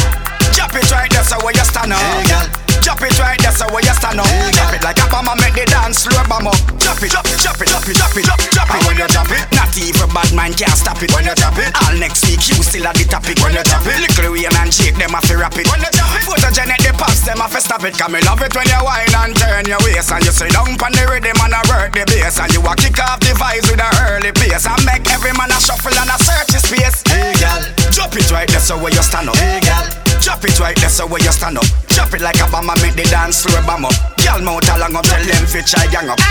Drop 0.54 0.74
it 0.74 0.90
right 0.90 1.10
there 1.10 1.24
so 1.24 1.36
where 1.44 1.54
you 1.54 1.64
stand 1.64 1.92
up. 1.92 2.00
Hey, 2.00 2.24
girl. 2.28 2.46
Drop 2.78 3.02
it 3.02 3.18
right 3.18 3.38
there 3.42 3.52
so 3.52 3.66
where 3.74 3.82
you 3.82 3.94
stand 3.94 4.20
up. 4.20 4.26
Hey, 4.26 4.54
drop 4.54 4.72
it 4.72 4.82
like 4.86 5.00
a 5.02 5.06
bomber, 5.10 5.34
make 5.42 5.54
the 5.58 5.66
dance 5.66 6.06
floor 6.06 6.22
bam 6.30 6.46
up. 6.46 6.56
Drop 6.78 7.02
it, 7.02 7.10
drop 7.10 7.26
it, 7.26 7.38
drop 7.42 7.58
it, 7.58 7.68
drop 7.68 7.84
it, 7.84 7.96
drop 7.98 8.14
it, 8.16 8.24
drop 8.24 8.40
it, 8.40 8.50
drop 8.54 8.70
it. 8.70 8.80
When 8.86 8.96
you 8.96 9.08
drop 9.10 9.30
it, 9.34 9.44
not 9.52 9.74
even 9.76 10.08
bad 10.14 10.30
man 10.32 10.52
can't 10.54 10.72
stop 10.72 11.02
it. 11.02 11.10
When 11.12 11.26
you 11.26 11.34
drop 11.34 11.58
it, 11.58 11.74
all 11.84 11.94
next 11.98 12.24
week 12.24 12.40
you 12.48 12.56
still 12.62 12.86
at 12.86 12.94
the 12.94 13.04
topic. 13.04 13.36
When 13.42 13.52
you 13.52 13.64
drop 13.66 13.84
it, 13.84 13.98
little 13.98 14.32
Wayne 14.32 14.56
and 14.62 14.70
Jake 14.70 14.96
them 14.96 15.12
fi 15.12 15.34
rap 15.34 15.58
it. 15.58 15.66
When 15.66 15.82
you 15.82 15.90
drop 15.90 16.14
it, 16.16 16.24
photogenic 16.24 16.80
the 16.86 16.92
pops 16.94 17.26
them 17.26 17.42
fi 17.42 17.58
stop 17.58 17.82
it. 17.82 17.98
Come 17.98 18.14
me 18.14 18.22
love 18.22 18.40
it 18.40 18.54
when 18.54 18.66
you 18.70 18.80
whine 18.80 19.10
and 19.10 19.34
turn 19.34 19.66
your 19.66 19.82
waist 19.82 20.14
and 20.14 20.22
you 20.22 20.32
sit 20.32 20.54
down 20.54 20.78
pon 20.78 20.94
the 20.94 21.04
rhythm 21.10 21.36
and 21.44 21.58
a 21.58 21.60
work 21.68 21.92
the 21.92 22.06
bass 22.06 22.38
and 22.38 22.52
you 22.54 22.62
a 22.62 22.72
kick 22.78 22.98
off 23.02 23.18
the 23.20 23.34
vibes 23.34 23.66
with 23.68 23.82
a 23.82 23.88
early 24.08 24.32
pace 24.32 24.64
and 24.64 24.82
make 24.86 25.04
every 25.10 25.34
man 25.34 25.50
a 25.50 25.58
shuffle 25.58 25.92
and 25.92 26.08
a 26.08 26.16
search 26.22 26.54
his 26.54 26.62
space. 26.62 27.02
Hey 27.10 27.34
girl, 27.36 27.60
drop 27.90 28.14
it 28.14 28.30
right 28.30 28.48
there 28.48 28.62
so 28.62 28.78
where 28.78 28.94
you 28.94 29.02
stand 29.02 29.28
up. 29.28 29.36
Hey 29.36 29.60
girl. 29.60 30.08
Drop 30.38 30.54
it 30.54 30.60
right 30.60 30.76
there 30.78 30.88
so 30.88 31.04
where 31.04 31.18
you 31.18 31.34
stand 31.34 31.58
up. 31.58 31.66
Drop 31.90 32.14
it 32.14 32.22
like 32.22 32.38
a 32.38 32.46
bomb 32.46 32.70
and 32.70 32.78
make 32.78 32.94
the 32.94 33.02
dance 33.10 33.42
floor 33.42 33.58
bomb 33.66 33.90
up. 33.90 33.98
Girl 34.22 34.38
mouth 34.38 34.70
along 34.70 34.94
up, 34.94 35.02
tell 35.02 35.18
them 35.18 35.44
fi 35.50 35.66
try 35.66 35.82
gang 35.90 36.06
up. 36.06 36.22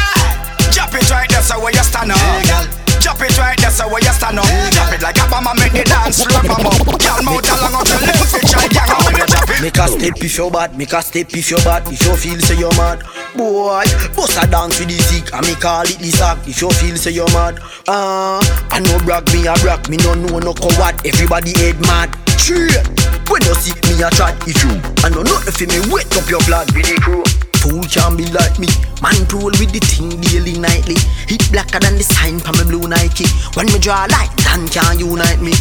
Drop 0.71 0.95
it 0.95 1.11
right 1.11 1.27
there 1.27 1.43
so 1.43 1.59
where 1.59 1.75
you 1.75 1.83
stand 1.83 2.15
up. 2.15 2.15
Hey 2.15 2.47
girl. 2.47 2.63
Drop 3.03 3.19
it 3.19 3.35
right 3.35 3.59
there 3.59 3.67
so 3.67 3.83
where 3.91 3.99
you 3.99 4.15
stand 4.15 4.39
up. 4.39 4.47
Drop 4.47 4.95
it 4.95 5.03
like 5.03 5.19
a 5.19 5.27
bomb 5.27 5.51
and 5.51 5.59
make 5.59 5.75
the 5.75 5.83
dance 5.83 6.23
floor 6.23 6.39
bomb 6.39 6.71
up. 6.71 6.87
Girl 6.87 7.19
mouth 7.19 7.51
along 7.51 7.75
up, 7.75 7.83
tell 7.83 7.99
them 7.99 8.15
fi 8.31 8.39
try 8.47 8.63
gang 8.71 8.87
up. 8.95 9.03
When 9.03 9.19
you 9.19 9.27
drop 9.27 9.49
it. 9.51 9.59
Make 9.59 9.75
a 9.75 9.85
step 9.91 10.23
if 10.23 10.37
you're 10.39 10.51
bad, 10.55 10.71
make 10.79 10.95
a 10.95 11.01
step 11.03 11.27
if 11.35 11.51
you're 11.51 11.65
bad. 11.67 11.83
If 11.91 11.99
you 12.07 12.15
feel 12.15 12.39
say 12.39 12.55
you're 12.55 12.71
mad, 12.79 13.03
boy, 13.35 13.83
bust 14.15 14.39
a 14.39 14.47
dance 14.47 14.79
with 14.79 14.87
the 14.87 15.03
sick. 15.03 15.35
And 15.35 15.43
me 15.43 15.59
call 15.59 15.83
it 15.83 15.99
the 15.99 16.15
sack. 16.15 16.39
If 16.47 16.63
you 16.63 16.71
feel 16.71 16.95
say 16.95 17.11
you're 17.11 17.27
mad, 17.35 17.59
ah, 17.91 18.39
I 18.71 18.79
know 18.79 19.03
brag 19.03 19.27
me 19.35 19.51
a 19.51 19.53
brag. 19.59 19.91
Me 19.91 19.99
no 19.99 20.15
know 20.15 20.39
no 20.39 20.55
coward. 20.55 20.95
Everybody 21.03 21.51
head 21.59 21.75
mad. 21.83 22.15
Straight. 22.37 22.85
When 23.27 23.43
you 23.43 23.55
see 23.59 23.75
me 23.89 23.99
a 23.99 24.09
chat, 24.13 24.37
if 24.47 24.55
you 24.63 24.71
I 25.03 25.09
know 25.09 25.23
nothing 25.25 25.51
for 25.51 25.67
me, 25.67 25.79
wet 25.91 26.07
up 26.15 26.29
your 26.29 26.39
blood 26.47 26.71
with 26.71 26.87
the 26.87 26.95
crew. 27.01 27.25
Fool 27.59 27.83
can 27.91 28.15
be 28.15 28.23
like 28.31 28.55
me, 28.59 28.69
man 29.01 29.27
roll 29.33 29.51
with 29.59 29.73
the 29.73 29.81
thing 29.83 30.15
daily 30.21 30.57
nightly. 30.57 30.95
Hit 31.27 31.43
blacker 31.51 31.79
than 31.79 31.97
the 31.97 32.03
sign 32.03 32.39
from 32.39 32.55
my 32.55 32.63
blue 32.63 32.87
Nike. 32.87 33.27
When 33.55 33.65
me 33.67 33.79
draw 33.79 34.07
light, 34.07 34.31
Dan 34.37 34.69
can 34.69 34.99
unite 34.99 35.41
me. 35.41 35.53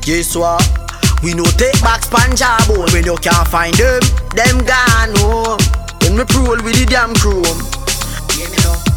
Guess 0.00 0.36
what? 0.36 0.64
We 1.22 1.34
no 1.34 1.44
take 1.60 1.76
back 1.82 2.00
Punjab 2.08 2.64
when 2.68 3.04
you 3.04 3.16
can't 3.20 3.48
find 3.48 3.74
them, 3.74 4.00
them 4.32 4.64
gone 4.64 5.12
home. 5.20 5.60
When 6.00 6.16
me 6.16 6.24
roll 6.32 6.56
with 6.64 6.78
the 6.78 6.86
damn 6.88 7.12
chrome. 7.20 7.44
Hear 8.32 8.48
me 8.48 8.56
now. 8.64 8.89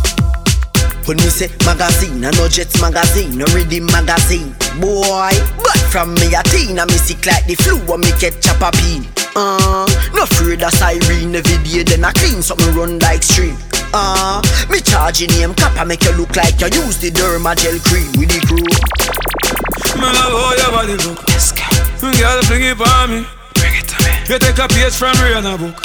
When 1.05 1.17
me 1.17 1.27
say 1.27 1.51
magazine, 1.65 2.23
I 2.23 2.31
no 2.31 2.47
Jets 2.47 2.79
magazine, 2.79 3.37
no 3.37 3.45
Reading 3.51 3.85
magazine. 3.87 4.55
Boy, 4.79 5.35
but 5.59 5.79
from 5.91 6.15
me 6.15 6.31
a 6.33 6.41
teen, 6.47 6.79
I 6.79 6.85
me 6.85 6.95
sick 6.95 7.25
like 7.25 7.45
the 7.45 7.55
flu 7.55 7.75
when 7.91 7.99
me 7.99 8.11
get 8.19 8.41
chop 8.41 8.63
a 8.63 8.71
peen. 8.71 9.03
Uh, 9.35 9.83
no 10.15 10.23
afraid 10.23 10.63
of 10.63 10.71
siren 10.71 11.35
every 11.35 11.59
day, 11.67 11.83
then 11.83 12.05
I 12.05 12.11
clean 12.13 12.41
something 12.41 12.73
run 12.73 12.99
like 12.99 13.21
stream. 13.21 13.57
Uh, 13.93 14.39
me 14.71 14.79
charge 14.79 15.19
your 15.19 15.29
name 15.35 15.53
cap, 15.53 15.75
I 15.75 15.83
make 15.83 16.03
you 16.07 16.15
look 16.15 16.35
like 16.35 16.55
you 16.61 16.71
use 16.71 16.97
the 17.03 17.11
derma 17.11 17.51
gel 17.59 17.75
cream 17.83 18.07
with 18.15 18.31
the 18.31 18.39
crew. 18.47 18.63
Me 19.99 20.07
love 20.07 20.31
how 20.31 20.55
your 20.55 20.71
body 20.71 20.95
look. 21.03 21.19
Yes, 21.27 21.51
girl. 21.51 22.15
Girl, 22.15 22.39
bring 22.47 22.63
it 22.63 22.79
for 22.79 23.07
me. 23.11 23.27
Bring 23.59 23.75
it 23.75 23.87
to 23.91 23.97
me. 24.07 24.11
You 24.31 24.39
take 24.39 24.57
a 24.57 24.67
page 24.71 24.95
from 24.95 25.13
Rihanna 25.19 25.59
book. 25.59 25.75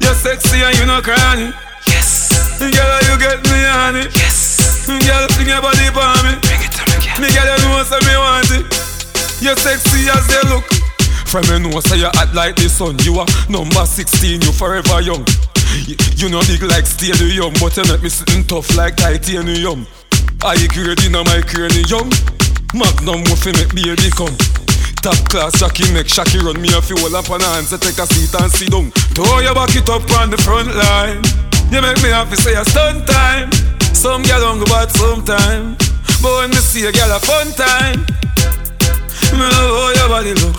You're 0.00 0.14
sexy 0.14 0.62
and 0.62 0.78
you 0.78 0.86
no 0.86 1.02
cranny. 1.02 1.50
Yes. 1.90 2.30
Girl, 2.62 2.70
you 3.10 3.18
get 3.18 3.42
me 3.42 3.66
on 3.66 3.96
it. 3.96 4.14
Yes. 4.14 4.47
Girl, 4.88 5.28
bring 5.36 5.52
your 5.52 5.60
body 5.60 5.84
for 5.92 6.00
me. 6.24 6.32
Bring 6.48 6.64
it 6.64 6.72
to 6.72 6.82
me, 6.88 6.96
girl. 7.04 7.20
Me 7.20 7.28
you 7.28 7.44
know 7.60 7.84
say 7.84 8.00
me 8.08 8.16
want 8.16 8.48
it. 8.56 8.64
You're 9.44 9.52
sexy 9.60 10.08
as 10.08 10.24
you 10.32 10.40
look. 10.48 10.64
From 11.28 11.44
you 11.44 11.60
know 11.60 11.80
say 11.84 12.00
you 12.00 12.08
hot 12.16 12.32
like 12.32 12.56
the 12.56 12.72
sun. 12.72 12.96
You 13.04 13.20
are 13.20 13.28
number 13.52 13.84
16, 13.84 14.40
you 14.40 14.52
forever 14.52 15.04
young. 15.04 15.28
You, 15.84 15.92
you 16.16 16.28
know 16.32 16.40
big 16.48 16.64
like 16.64 16.88
stadium, 16.88 17.52
but 17.60 17.76
you 17.76 17.84
make 17.84 18.00
me 18.00 18.08
sitting 18.08 18.48
tough 18.48 18.72
like 18.80 18.96
titanium. 18.96 19.84
I 20.40 20.56
grade 20.72 21.04
in 21.04 21.12
my 21.12 21.44
cranium. 21.44 22.08
Magnum 22.72 23.28
fi 23.36 23.52
make 23.60 23.76
baby 23.76 24.08
come. 24.16 24.32
Top 25.04 25.20
class 25.28 25.60
Jackie 25.60 25.92
make 25.92 26.08
Shaki 26.08 26.40
run 26.40 26.56
me 26.64 26.72
a 26.72 26.80
hold 26.80 27.12
up 27.12 27.28
on 27.28 27.44
hands 27.44 27.76
and 27.76 27.82
take 27.84 28.00
a 28.00 28.08
seat 28.08 28.32
and 28.40 28.48
sit 28.48 28.72
down. 28.72 28.88
Throw 29.12 29.44
your 29.44 29.52
back 29.52 29.76
it 29.76 29.84
up 29.92 30.08
on 30.16 30.32
the 30.32 30.40
front 30.40 30.72
line. 30.72 31.20
You 31.68 31.84
make 31.84 32.00
me 32.00 32.08
happy 32.08 32.40
say 32.40 32.56
a 32.56 32.64
stunt 32.64 33.04
time. 33.04 33.77
Some 33.92 34.22
girl 34.22 34.40
don't 34.40 34.58
go 34.58 34.64
bad 34.66 34.90
sometime, 34.92 35.76
but 36.22 36.32
when 36.38 36.50
me 36.50 36.56
see 36.56 36.86
a 36.86 36.92
girl 36.92 37.10
a 37.12 37.18
fun 37.20 37.50
time. 37.52 38.06
Me 39.34 39.44
love 39.44 39.70
how 39.74 39.92
your 39.94 40.08
body 40.08 40.34
look. 40.34 40.56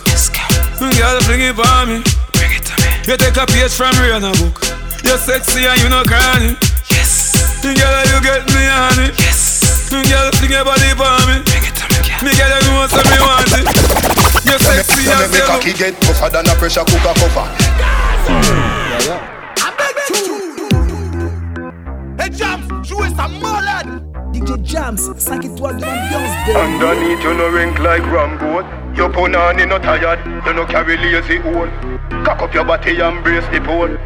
Girl, 0.80 1.20
bring 1.26 1.42
it 1.42 1.56
for 1.56 1.86
me. 1.88 2.04
Bring 2.36 2.52
it 2.56 2.64
to 2.68 2.74
me. 2.84 2.90
You 3.08 3.18
take 3.18 3.36
a 3.38 3.46
page 3.48 3.72
from 3.74 3.92
Rihanna 4.00 4.32
book. 4.40 4.62
You're 5.04 5.18
sexy 5.18 5.66
and 5.66 5.80
you 5.82 5.90
no 5.90 6.04
cranny. 6.04 6.56
Yes. 6.92 7.34
Girl, 7.64 7.74
you 8.12 8.20
get 8.22 8.44
me 8.54 8.64
on 8.68 9.00
it. 9.08 9.16
Yes. 9.20 9.90
Girl, 9.90 10.30
bring 10.40 10.52
your 10.52 10.64
body 10.66 10.92
for 10.96 11.16
me. 11.28 11.42
Bring 11.48 11.66
it 11.66 11.76
to 11.80 11.86
me. 11.90 12.00
girl. 12.06 12.22
Me 12.24 12.32
girl, 12.36 12.54
you 12.62 12.72
know 12.76 12.88
say 12.88 13.04
me 13.10 13.18
want 13.24 13.52
it. 13.56 13.66
You're 14.46 14.60
sexy 14.60 15.04
You 15.04 15.12
as 15.12 15.20
make 15.20 15.32
me 15.32 15.38
you 15.40 15.44
look. 15.48 15.60
cocky 15.64 15.74
get 15.74 16.00
tougher 16.02 16.30
than 16.30 16.48
a 16.48 16.56
pressure 16.56 16.84
cooker 16.86 17.14
cover. 17.18 18.60
Hey, 22.20 22.30
Jams, 22.30 22.68
jouez 22.84 23.10
ça 23.16 23.28
malade! 23.42 24.04
DJ 24.34 24.54
Jams, 24.64 25.12
5 25.18 25.46
étoiles 25.46 25.78
de 25.78 25.86
l'ambiance, 25.86 26.36
baby. 26.46 26.58
Underneath 26.58 27.24
you 27.24 27.34
no 27.34 27.50
rank 27.50 27.80
like 27.80 28.04
Rambo. 28.12 28.64
Your 28.96 29.10
punani 29.10 29.68
no 29.68 29.80
tired, 29.80 30.20
you 30.46 30.54
no 30.54 30.66
carry 30.66 30.98
lazy 30.98 31.40
old. 31.40 31.70
Cock 32.24 32.42
up 32.42 32.54
your 32.54 32.66
body 32.66 33.00
and 33.00 33.24
brace 33.24 33.46
the 33.52 33.60
pole. 33.62 33.98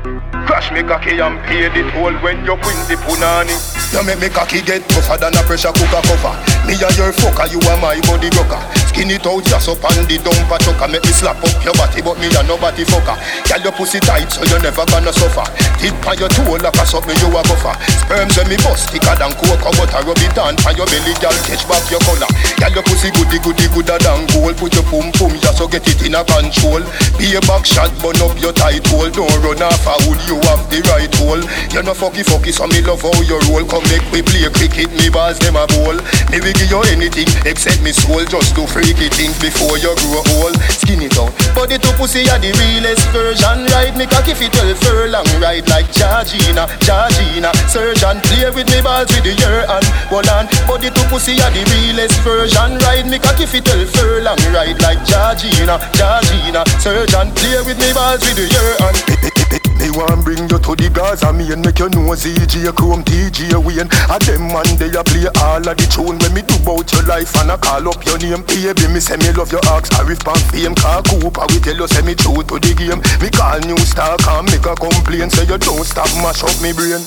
Crash 0.45 0.71
me 0.71 0.83
cocky 0.83 1.19
and 1.19 1.39
pay 1.45 1.67
the 1.69 1.89
toll 1.91 2.13
when 2.23 2.43
you 2.45 2.53
win 2.53 2.79
the 2.87 2.95
punani. 3.03 3.55
You 3.93 4.03
make 4.05 4.19
me 4.19 4.29
cocky 4.29 4.61
get 4.61 4.87
tougher 4.89 5.17
than 5.17 5.35
a 5.35 5.43
pressure 5.43 5.71
cooker 5.71 6.01
cover. 6.03 6.35
Me 6.67 6.73
and 6.73 6.97
your 6.97 7.11
fucker, 7.13 7.51
you 7.51 7.59
are 7.69 7.79
my 7.81 7.99
body 8.01 8.29
rocker. 8.35 8.82
Skin 8.93 9.09
it 9.09 9.25
out 9.25 9.41
just 9.41 9.65
up 9.67 9.81
on 9.89 10.05
the 10.05 10.21
dumper 10.21 10.61
chucker. 10.61 10.85
Make 10.85 11.01
me 11.01 11.11
slap 11.17 11.41
up 11.41 11.57
your 11.65 11.73
body, 11.73 12.05
but 12.05 12.13
me 12.21 12.29
a 12.29 12.45
nobody 12.45 12.85
fucker. 12.85 13.17
Girl, 13.49 13.61
your 13.65 13.73
pussy 13.73 13.97
tight, 13.97 14.29
so 14.29 14.45
you 14.45 14.61
never 14.61 14.85
gonna 14.85 15.09
suffer. 15.09 15.41
Tip 15.81 15.97
on 16.05 16.13
your 16.21 16.29
toe 16.29 16.61
like 16.61 16.77
a 16.77 16.85
something 16.85 17.17
you 17.17 17.33
a 17.33 17.41
buffer. 17.41 17.73
Sperms 18.05 18.37
when 18.37 18.53
me 18.53 18.57
bust 18.61 18.93
thicker 18.93 19.17
than 19.17 19.33
cocoa 19.33 19.73
butter. 19.73 19.97
Rub 20.05 20.21
it 20.21 20.37
on 20.37 20.53
on 20.61 20.77
your 20.77 20.85
belly, 20.85 21.17
girl, 21.17 21.33
catch 21.41 21.65
back 21.65 21.81
your 21.89 21.99
collar. 22.05 22.29
Girl, 22.61 22.69
your 22.69 22.85
pussy 22.85 23.09
goody 23.17 23.41
goody 23.41 23.65
gooder 23.73 23.97
than 23.97 24.29
gold. 24.29 24.55
Put 24.61 24.77
your 24.77 24.85
pum 24.85 25.09
pum, 25.17 25.33
ya 25.41 25.51
so 25.57 25.65
get 25.65 25.89
it 25.89 25.99
in 26.05 26.13
a 26.13 26.21
control. 26.23 26.85
Be 27.17 27.33
a 27.33 27.41
back 27.49 27.65
shot, 27.65 27.89
burn 27.97 28.21
up 28.21 28.37
your 28.39 28.53
tight 28.53 28.85
hole. 28.93 29.09
Don't 29.09 29.33
run 29.41 29.65
off 29.65 29.89
a 29.89 29.97
hood, 30.05 30.21
you 30.29 30.37
have 30.47 30.63
the 30.69 30.79
right 30.93 31.11
hole. 31.17 31.41
You 31.73 31.81
no 31.81 31.97
fucky 31.97 32.21
fucky, 32.21 32.53
so 32.53 32.69
me 32.69 32.85
love 32.85 33.01
how 33.01 33.17
you 33.25 33.41
roll. 33.49 33.65
Come 33.65 33.83
make 33.89 34.05
we 34.13 34.21
play 34.21 34.45
cricket, 34.53 34.93
me 34.95 35.09
balls 35.09 35.41
them 35.41 35.57
a 35.57 35.65
bowl. 35.73 35.97
Me 36.29 36.39
we 36.39 36.53
give 36.53 36.69
you 36.69 36.85
anything 36.93 37.27
except 37.43 37.81
me 37.81 37.89
soul. 37.91 38.21
Just 38.29 38.53
do 38.53 38.63
freaky 38.83 39.07
things 39.07 39.39
before 39.39 39.79
you 39.79 39.95
grow 40.03 40.19
old. 40.35 40.55
Skin 40.75 40.99
it 40.99 41.15
out, 41.15 41.31
body 41.55 41.79
to 41.79 41.89
pussy 41.95 42.27
are 42.27 42.39
the 42.39 42.51
realest 42.59 43.07
version. 43.15 43.63
Ride 43.71 43.95
me 43.95 44.05
cocky 44.05 44.35
fit 44.35 44.51
12 44.51 44.77
furlong, 44.83 45.27
ride 45.39 45.67
like 45.71 45.87
Georgina, 45.95 46.67
Georgina. 46.83 47.55
Surgeon 47.71 48.19
play 48.27 48.51
with 48.51 48.67
me 48.67 48.83
balls 48.83 49.07
with 49.15 49.23
the 49.23 49.33
year 49.39 49.63
and 49.71 49.87
hold 50.11 50.27
on. 50.27 50.45
Body 50.67 50.91
to 50.91 51.03
pussy 51.07 51.39
are 51.39 51.51
the 51.55 51.63
realest 51.71 52.19
version. 52.27 52.75
Ride 52.83 53.07
me 53.07 53.17
cocky 53.17 53.47
fit 53.47 53.63
12 53.63 53.89
furlong, 53.95 54.39
ride 54.51 54.79
like 54.83 54.99
Georgina, 55.07 55.79
Georgina. 55.95 56.67
Surgeon 56.83 57.31
play 57.39 57.63
with 57.63 57.79
me 57.79 57.89
balls 57.95 58.21
with 58.27 58.35
the 58.35 58.45
year 58.51 58.69
and. 58.83 59.63
Me 59.83 59.91
want 59.91 60.23
bring 60.23 60.39
you 60.47 60.59
to 60.63 60.73
the 60.79 60.87
Gaza 60.93 61.33
me 61.33 61.51
and 61.51 61.59
make 61.59 61.79
you 61.79 61.89
know 61.91 62.15
ZJ 62.15 62.71
Chrome 62.71 63.03
TJ 63.03 63.51
Wayne 63.59 63.91
A 64.07 64.15
them 64.15 64.47
man 64.47 64.63
they 64.79 64.87
a 64.95 65.03
play 65.03 65.27
all 65.43 65.59
of 65.59 65.75
the 65.75 65.85
tune 65.91 66.15
When 66.23 66.31
me 66.31 66.39
do 66.39 66.55
bout 66.63 66.87
your 66.93 67.03
life 67.03 67.35
and 67.41 67.51
I 67.51 67.57
call 67.57 67.91
up 67.91 67.99
your 68.07 68.15
name 68.15 68.47
Baby 68.73 68.93
me 68.93 68.99
say 68.99 69.17
me 69.17 69.29
love 69.37 69.51
your 69.51 69.61
axe. 69.69 69.89
Arif 70.01 70.25
pan 70.25 70.39
fame 70.49 70.73
Car 70.73 71.05
Cooper 71.05 71.45
we 71.53 71.61
tell 71.61 71.77
you 71.77 71.85
say 71.85 72.01
me 72.01 72.17
true 72.17 72.41
to 72.41 72.57
the 72.57 72.73
game. 72.73 72.97
Me 73.21 73.29
call 73.29 73.61
new 73.69 73.77
star 73.85 74.17
can 74.17 74.49
make 74.49 74.65
a 74.65 74.73
complaint. 74.73 75.29
Say 75.29 75.45
you 75.45 75.61
don't 75.61 75.85
stop 75.85 76.09
mash 76.25 76.41
up 76.41 76.57
me 76.57 76.73
brain. 76.73 76.97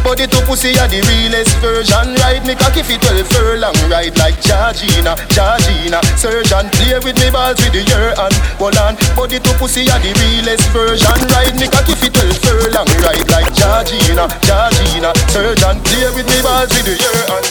Body 0.00 0.24
to 0.24 0.40
pussy 0.48 0.72
are 0.80 0.88
the 0.88 1.04
realest 1.04 1.52
version. 1.60 2.16
Ride 2.24 2.48
me 2.48 2.56
cocky 2.56 2.80
fit 2.80 3.04
12 3.04 3.20
furlong. 3.28 3.76
Ride 3.92 4.16
like 4.16 4.40
Georgina, 4.40 5.12
Georgina. 5.28 6.00
Surgeon 6.16 6.66
play 6.72 6.96
with 7.04 7.20
me 7.20 7.28
balls 7.28 7.60
with 7.60 7.76
the 7.76 7.84
year 7.84 8.16
and 8.16 8.34
Hold 8.56 8.80
on. 8.80 8.96
Body 9.12 9.44
to 9.44 9.52
pussy 9.60 9.84
are 9.92 10.00
the 10.00 10.08
realest 10.24 10.72
version. 10.72 11.20
Ride 11.36 11.52
me 11.60 11.68
cocky 11.68 12.00
fit 12.00 12.16
12 12.16 12.32
furlong. 12.40 12.88
Ride 13.04 13.28
like 13.28 13.52
Georgina, 13.52 14.24
Georgina. 14.40 15.12
Surgeon 15.28 15.76
play 15.84 16.08
with 16.16 16.24
me 16.32 16.38
balls 16.40 16.72
with 16.72 16.88
the 16.88 16.96
year 16.96 17.20
and 17.28 17.44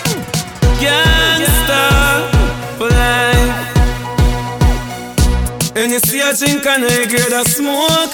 Gangsta. 0.82 2.32
for 2.34 2.40
life. 2.89 3.71
And 5.75 5.91
you 5.91 5.99
see 5.99 6.21
a 6.21 6.34
drink 6.36 6.65
and 6.65 6.84
I 6.86 7.05
get 7.05 7.32
a 7.32 7.43
smoke. 7.47 8.13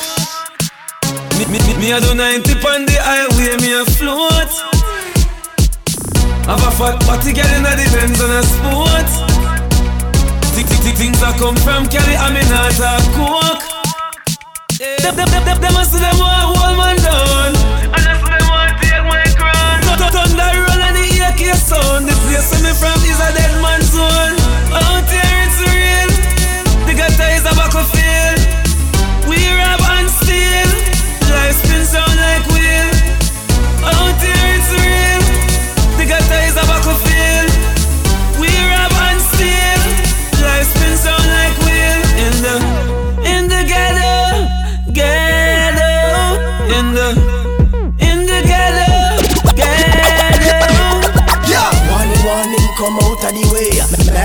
Me, 1.37 1.45
me, 1.51 1.59
me, 1.65 1.73
me 1.77 1.91
a 1.91 1.99
do 1.99 2.13
90 2.13 2.53
on 2.65 2.85
the 2.85 2.97
highway, 2.99 3.57
me 3.61 3.73
a 3.73 3.85
float. 3.97 4.51
Have 6.47 6.63
a 6.63 6.71
fat 6.79 6.95
party 7.03 7.33
girl 7.33 7.53
in 7.55 7.63
the 7.63 7.87
Benz 7.91 8.21
on 8.21 8.31
a 8.31 8.41
sport. 8.43 9.09
Thick, 10.55 10.65
thick, 10.65 10.79
thick 10.79 10.95
things 10.95 11.19
that 11.19 11.35
come 11.37 11.57
from 11.57 11.87
Cali, 11.91 12.15
I 12.15 12.31
mean 12.31 12.47
not 12.47 12.77
a 12.79 12.97
coke. 13.13 13.77
Them, 14.79 15.15
them, 15.15 15.27
them, 15.27 15.43
them, 15.43 15.59
them, 15.61 15.75
a 15.75 15.83
see 15.83 15.99
them 15.99 16.17
want 16.17 16.55
hold 16.55 16.77
man 16.77 16.97
down. 17.03 17.51
And 17.91 18.05
I 18.05 18.13
see 18.15 18.31
them 18.31 18.45
want 18.47 18.73
take 18.79 19.03
my 19.05 19.23
crown. 19.35 19.81
Thunder 19.97 20.76
the 21.37 22.15
place 22.25 22.49
me 22.63 22.71
from 22.73 22.97
is 23.05 23.19
a 23.19 23.29
dead 23.33 23.61
man 23.61 23.81
zone. 23.81 24.37
Out 24.73 25.05
here 25.09 25.37
it's 25.45 25.59
real. 25.61 26.09
The 26.87 26.93
gutter 26.97 27.29
is 27.35 27.45
a 27.45 27.53
battlefield. 27.55 27.93
We 27.93 27.96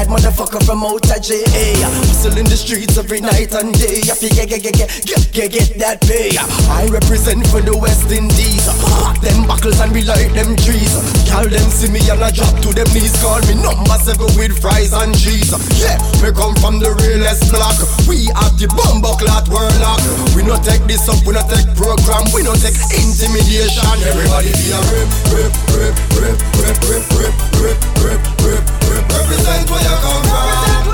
Motherfucker 0.09 0.64
from 0.64 0.84
out 0.84 1.05
of 1.05 1.20
JA. 1.22 1.66
Hustle 2.09 2.38
in 2.38 2.46
the 2.46 2.57
streets 2.57 2.98
every 2.98 3.20
night 3.20 3.53
and 3.55 3.74
day. 3.74 4.03
I 4.09 4.14
get, 4.18 4.48
get, 4.48 4.62
get, 4.62 4.74
get, 4.74 4.90
get, 5.05 5.22
get, 5.32 5.48
get 5.53 5.68
that 5.78 6.00
pay. 6.03 6.34
I 6.70 6.86
represent 6.88 7.46
for 7.48 7.61
the 7.61 7.76
West 7.76 8.11
Indies. 8.11 8.66
Pack 9.03 9.20
them 9.20 9.46
buckles 9.46 9.78
and 9.80 9.92
we 9.92 10.03
light 10.03 10.32
them 10.34 10.57
trees. 10.59 10.92
Call 11.30 11.46
them 11.46 11.68
see 11.70 11.90
me 11.92 12.00
and 12.11 12.22
I 12.22 12.30
drop 12.32 12.55
to 12.66 12.70
them 12.72 12.88
knees. 12.92 13.14
Call 13.22 13.40
me 13.46 13.55
number 13.61 13.98
seven 14.03 14.30
with 14.34 14.57
fries 14.59 14.92
and 14.92 15.14
cheese. 15.14 15.53
Yeah, 15.78 16.00
we 16.24 16.32
come 16.32 16.55
from 16.59 16.80
the 16.80 16.92
realest 17.05 17.53
block. 17.53 17.76
We 18.09 18.26
have 18.34 18.57
the 18.59 18.68
bumbo 18.72 19.14
clot 19.18 19.48
warlock. 19.48 20.03
We 20.34 20.42
no 20.42 20.57
take 20.61 20.84
this 20.90 21.09
up, 21.09 21.20
we 21.26 21.34
no 21.34 21.42
take 21.46 21.68
program, 21.76 22.26
we 22.34 22.42
no 22.42 22.55
take 22.59 22.76
intimidation. 22.96 23.86
Everybody 24.03 24.50
be 24.57 24.72
a 24.72 24.80
rip, 24.90 25.11
rip, 25.30 25.55
rip, 25.76 25.96
rip, 26.16 26.38
rip, 26.59 26.78
rip, 26.88 27.07
rip, 27.12 27.34
rip, 27.61 27.78
rip, 28.03 28.22
rip, 28.42 28.70
rip. 28.72 28.82
Represent 28.93 29.70
where 29.70 29.82
you 29.82 29.97
come 30.05 30.22
from. 30.28 30.88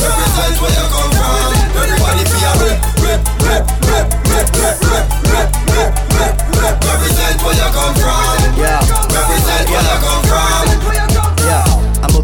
Represent 0.00 0.56
where 0.60 0.72
you 0.72 0.86
come 0.88 1.12
from. 1.12 1.52
Everybody 1.76 2.24
be 2.24 2.40
a 2.48 2.52
rip, 2.62 2.78
rip, 3.04 3.20
rip, 3.44 3.64
rip, 3.88 4.06
rip, 4.32 4.48
rip, 4.56 4.78
rip, 4.88 5.08
rip, 5.28 5.48
rip, 5.72 5.92
rip, 6.16 6.34
rip. 6.56 6.76
Represent 6.84 7.38
where 7.44 7.56
you 7.56 7.68
come 7.76 7.94
from. 7.96 8.41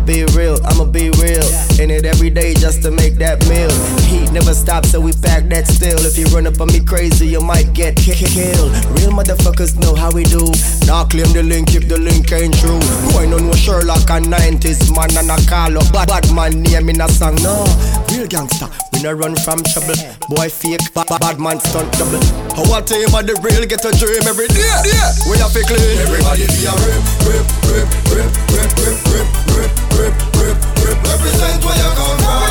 Be 0.09 0.25
real, 0.33 0.57
I'ma 0.65 0.85
be 0.85 1.11
real. 1.21 1.45
In 1.79 1.91
it 1.93 2.07
every 2.07 2.31
day 2.31 2.55
just 2.55 2.83
to 2.83 2.91
make 2.91 3.17
that 3.17 3.45
meal. 3.47 3.69
Heat 4.09 4.33
never 4.33 4.55
stops, 4.55 4.91
so 4.93 5.01
we 5.01 5.13
pack 5.13 5.45
that 5.53 5.67
still. 5.69 6.01
If 6.01 6.17
you 6.17 6.25
run 6.35 6.47
up 6.47 6.59
on 6.63 6.69
me 6.69 6.81
crazy, 6.81 7.27
you 7.29 7.41
might 7.41 7.75
get 7.75 7.95
ki- 7.95 8.15
ki- 8.15 8.25
killed. 8.33 8.73
Real 8.97 9.13
motherfuckers 9.13 9.77
know 9.79 9.95
how 9.95 10.11
we 10.11 10.25
do. 10.25 10.41
Now 10.89 11.05
claim 11.05 11.29
the 11.37 11.43
link 11.45 11.75
if 11.75 11.89
the 11.89 11.99
link 12.01 12.33
ain't 12.33 12.57
true. 12.57 12.81
Going 13.13 13.35
on 13.37 13.47
with 13.49 13.59
Sherlock 13.61 14.09
and 14.09 14.27
90s 14.33 14.89
man 14.97 15.13
and 15.21 15.31
I 15.31 15.37
call 15.45 15.77
up 15.77 15.93
bad, 15.93 16.09
bad 16.09 16.33
man 16.35 16.63
name 16.63 16.89
in 16.89 17.01
a 17.03 17.09
song. 17.09 17.37
No, 17.45 17.69
real 18.09 18.27
gangster, 18.27 18.69
we 18.99 19.05
no 19.05 19.13
run 19.13 19.35
from 19.37 19.63
trouble. 19.63 19.95
Boy 20.29 20.49
fake, 20.51 20.83
bad, 20.95 21.07
bad, 21.07 21.21
bad 21.21 21.39
man 21.39 21.61
stunt 21.61 21.91
double. 21.95 22.19
How 22.59 22.67
I 22.75 22.83
tell 22.83 22.99
you 22.99 23.07
about 23.07 23.27
the 23.31 23.39
real 23.47 23.63
get 23.67 23.85
a 23.87 23.95
dream 23.95 24.27
every 24.27 24.51
day. 24.51 24.59
Yeah, 24.59 25.15
we 25.31 25.39
have 25.39 25.55
to 25.55 25.63
clean. 25.63 25.99
Everybody 26.03 26.51
be 26.51 26.67
a 26.67 26.75
rip, 26.75 26.99
rip, 27.23 27.47
rip, 27.71 27.87
rip, 28.11 28.27
rip, 28.51 28.75
rip, 28.75 28.99
rip, 29.15 29.31
rip, 29.55 29.79
rip, 29.95 30.15
rip, 30.35 30.59
rip. 30.83 30.99
Represent 31.07 31.63
where 31.63 31.79
you 31.79 31.91
come 31.95 32.19
from. 32.19 32.43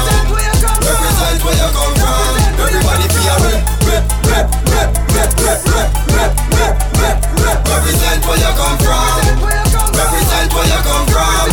Represent 0.87 1.39
where 1.43 1.57
you 1.59 1.69
come 1.75 1.95
from. 1.99 2.31
Everybody 2.63 3.05
be 3.11 3.21
a 3.27 3.35
rip, 3.43 3.61
rip, 3.83 4.03
rip, 4.31 4.47
rip, 4.71 4.87
rip, 5.11 5.31
rip, 5.43 5.59
rip, 5.67 5.91
rip, 6.15 6.31
rip, 6.55 6.75
rip, 6.95 7.17
rip. 7.43 7.59
Represent 7.67 8.21
where 8.23 8.39
you 8.39 8.51
come 8.55 8.77
from. 8.79 9.19
Represent 9.91 10.49
where 10.55 10.67
you 10.71 10.79
come 10.87 11.07
from. 11.11 11.43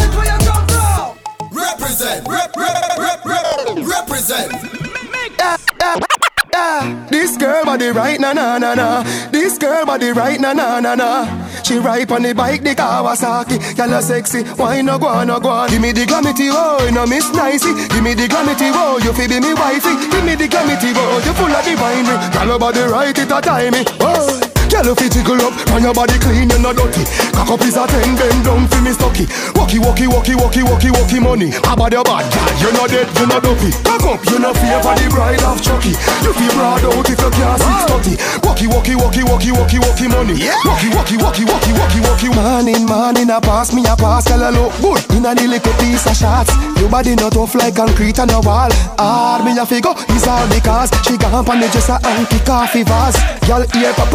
Represent, 1.51 2.21
rip, 2.31 2.51
rip, 2.55 2.79
rip, 2.95 3.21
rip, 3.27 3.51
represent. 3.83 4.84
This 7.11 7.37
girl 7.37 7.65
body 7.65 7.89
right 7.89 8.21
na 8.21 8.33
na 8.33 8.59
na 8.59 8.75
na. 8.75 9.03
This 9.31 9.59
girl 9.59 9.85
body 9.87 10.11
right 10.13 10.41
na 10.41 10.53
na 10.53 10.81
na 10.81 10.95
na. 10.95 11.27
She 11.63 11.79
ride 11.79 12.11
on 12.13 12.23
the 12.23 12.35
bike 12.35 12.63
the 12.63 12.75
Kawasaki. 12.75 13.59
Gyal 13.75 13.99
a 13.99 14.03
sexy, 14.03 14.43
why 14.61 14.81
no 14.83 14.99
go 14.99 15.25
no 15.25 15.41
go? 15.41 15.67
Give 15.69 15.81
me 15.81 15.93
the 15.93 16.07
glamity 16.07 16.49
oh, 16.51 16.91
no 16.93 17.07
miss 17.07 17.31
nicey. 17.33 17.73
Give 17.89 18.03
me 18.03 18.15
the 18.15 18.29
glamity 18.29 18.71
oh, 18.73 18.99
you 19.03 19.13
fi 19.13 19.27
be 19.27 19.41
me 19.41 19.55
wifey. 19.55 19.95
Give 20.11 20.25
me 20.25 20.35
the 20.35 20.49
glamity 20.49 20.93
oh, 20.95 21.23
you 21.25 21.33
full 21.35 21.51
of 21.51 21.65
divine. 21.65 22.05
Gyal 22.33 22.47
your 22.47 22.59
body 22.59 22.81
right 22.81 23.17
it 23.19 23.31
a 23.31 23.41
timey. 23.41 23.85
Oh. 24.01 24.54
Girl, 24.75 24.91
if 24.91 24.99
you 24.99 25.09
tickle 25.09 25.39
up, 25.39 25.55
and 25.71 25.87
your 25.87 25.95
body 25.95 26.19
clean, 26.19 26.51
you're 26.51 26.59
not 26.59 26.75
dirty. 26.75 27.07
Cock 27.31 27.47
up 27.47 27.63
is 27.63 27.79
a 27.79 27.87
ten, 27.87 28.19
bend 28.19 28.43
down 28.43 28.67
for 28.67 28.83
me 28.83 28.91
stocky. 28.91 29.31
Walkie, 29.55 29.79
walkie, 29.79 30.11
walkie, 30.11 30.35
walkie, 30.35 30.67
walkie, 30.67 30.91
walkie 30.91 31.23
money. 31.23 31.55
About 31.63 31.95
your 31.95 32.03
bad, 32.03 32.27
girl, 32.27 32.51
you're 32.59 32.75
not 32.75 32.91
dead, 32.91 33.07
you're 33.15 33.31
not 33.31 33.47
dopey. 33.47 33.71
Cock 33.87 34.03
up, 34.03 34.19
you're 34.27 34.43
not 34.43 34.59
fear 34.59 34.83
for 34.83 34.99
the 34.99 35.07
bride 35.15 35.39
of 35.47 35.63
Chucky. 35.63 35.95
You 36.27 36.35
feel 36.35 36.51
broad 36.59 36.83
out 36.83 37.07
if 37.07 37.15
you 37.15 37.31
can't 37.31 37.63
six 37.63 37.79
thirty. 37.87 38.15
Walkie, 38.43 38.67
walkie, 38.67 38.99
walkie, 38.99 39.23
walkie, 39.23 39.55
walkie, 39.55 39.79
walkie 39.79 40.11
money. 40.11 40.43
Walkie, 40.67 40.91
walkie, 40.91 41.23
walkie, 41.23 41.47
walkie, 41.47 41.75
walkie, 41.79 42.03
walkie. 42.03 42.31
Morning, 42.35 42.83
morning, 42.83 43.31
a 43.31 43.39
pass 43.39 43.71
me 43.71 43.87
a 43.87 43.95
pass, 43.95 44.27
girl, 44.27 44.43
I 44.43 44.51
look 44.51 44.75
good. 44.83 44.99
In 45.15 45.23
a 45.23 45.39
the 45.39 45.47
little 45.47 45.75
piece 45.79 46.03
of 46.11 46.19
shots. 46.19 46.51
Your 46.83 46.91
body 46.91 47.15
not 47.15 47.39
tough 47.39 47.55
like 47.55 47.79
concrete 47.79 48.19
on 48.19 48.27
a 48.35 48.43
wall. 48.43 48.75
Hard 48.99 49.47
me 49.47 49.55
a 49.55 49.63
figure, 49.63 49.95
it's 50.11 50.27
all 50.27 50.51
because 50.51 50.91
she 51.07 51.15
gone 51.15 51.47
on 51.47 51.63
the 51.63 51.71
just 51.71 51.95
a 51.95 52.03
anti 52.03 52.43
coffee 52.43 52.83
vase. 52.83 53.23
Girl, 53.47 53.63
ear 53.79 53.95
pop 53.95 54.11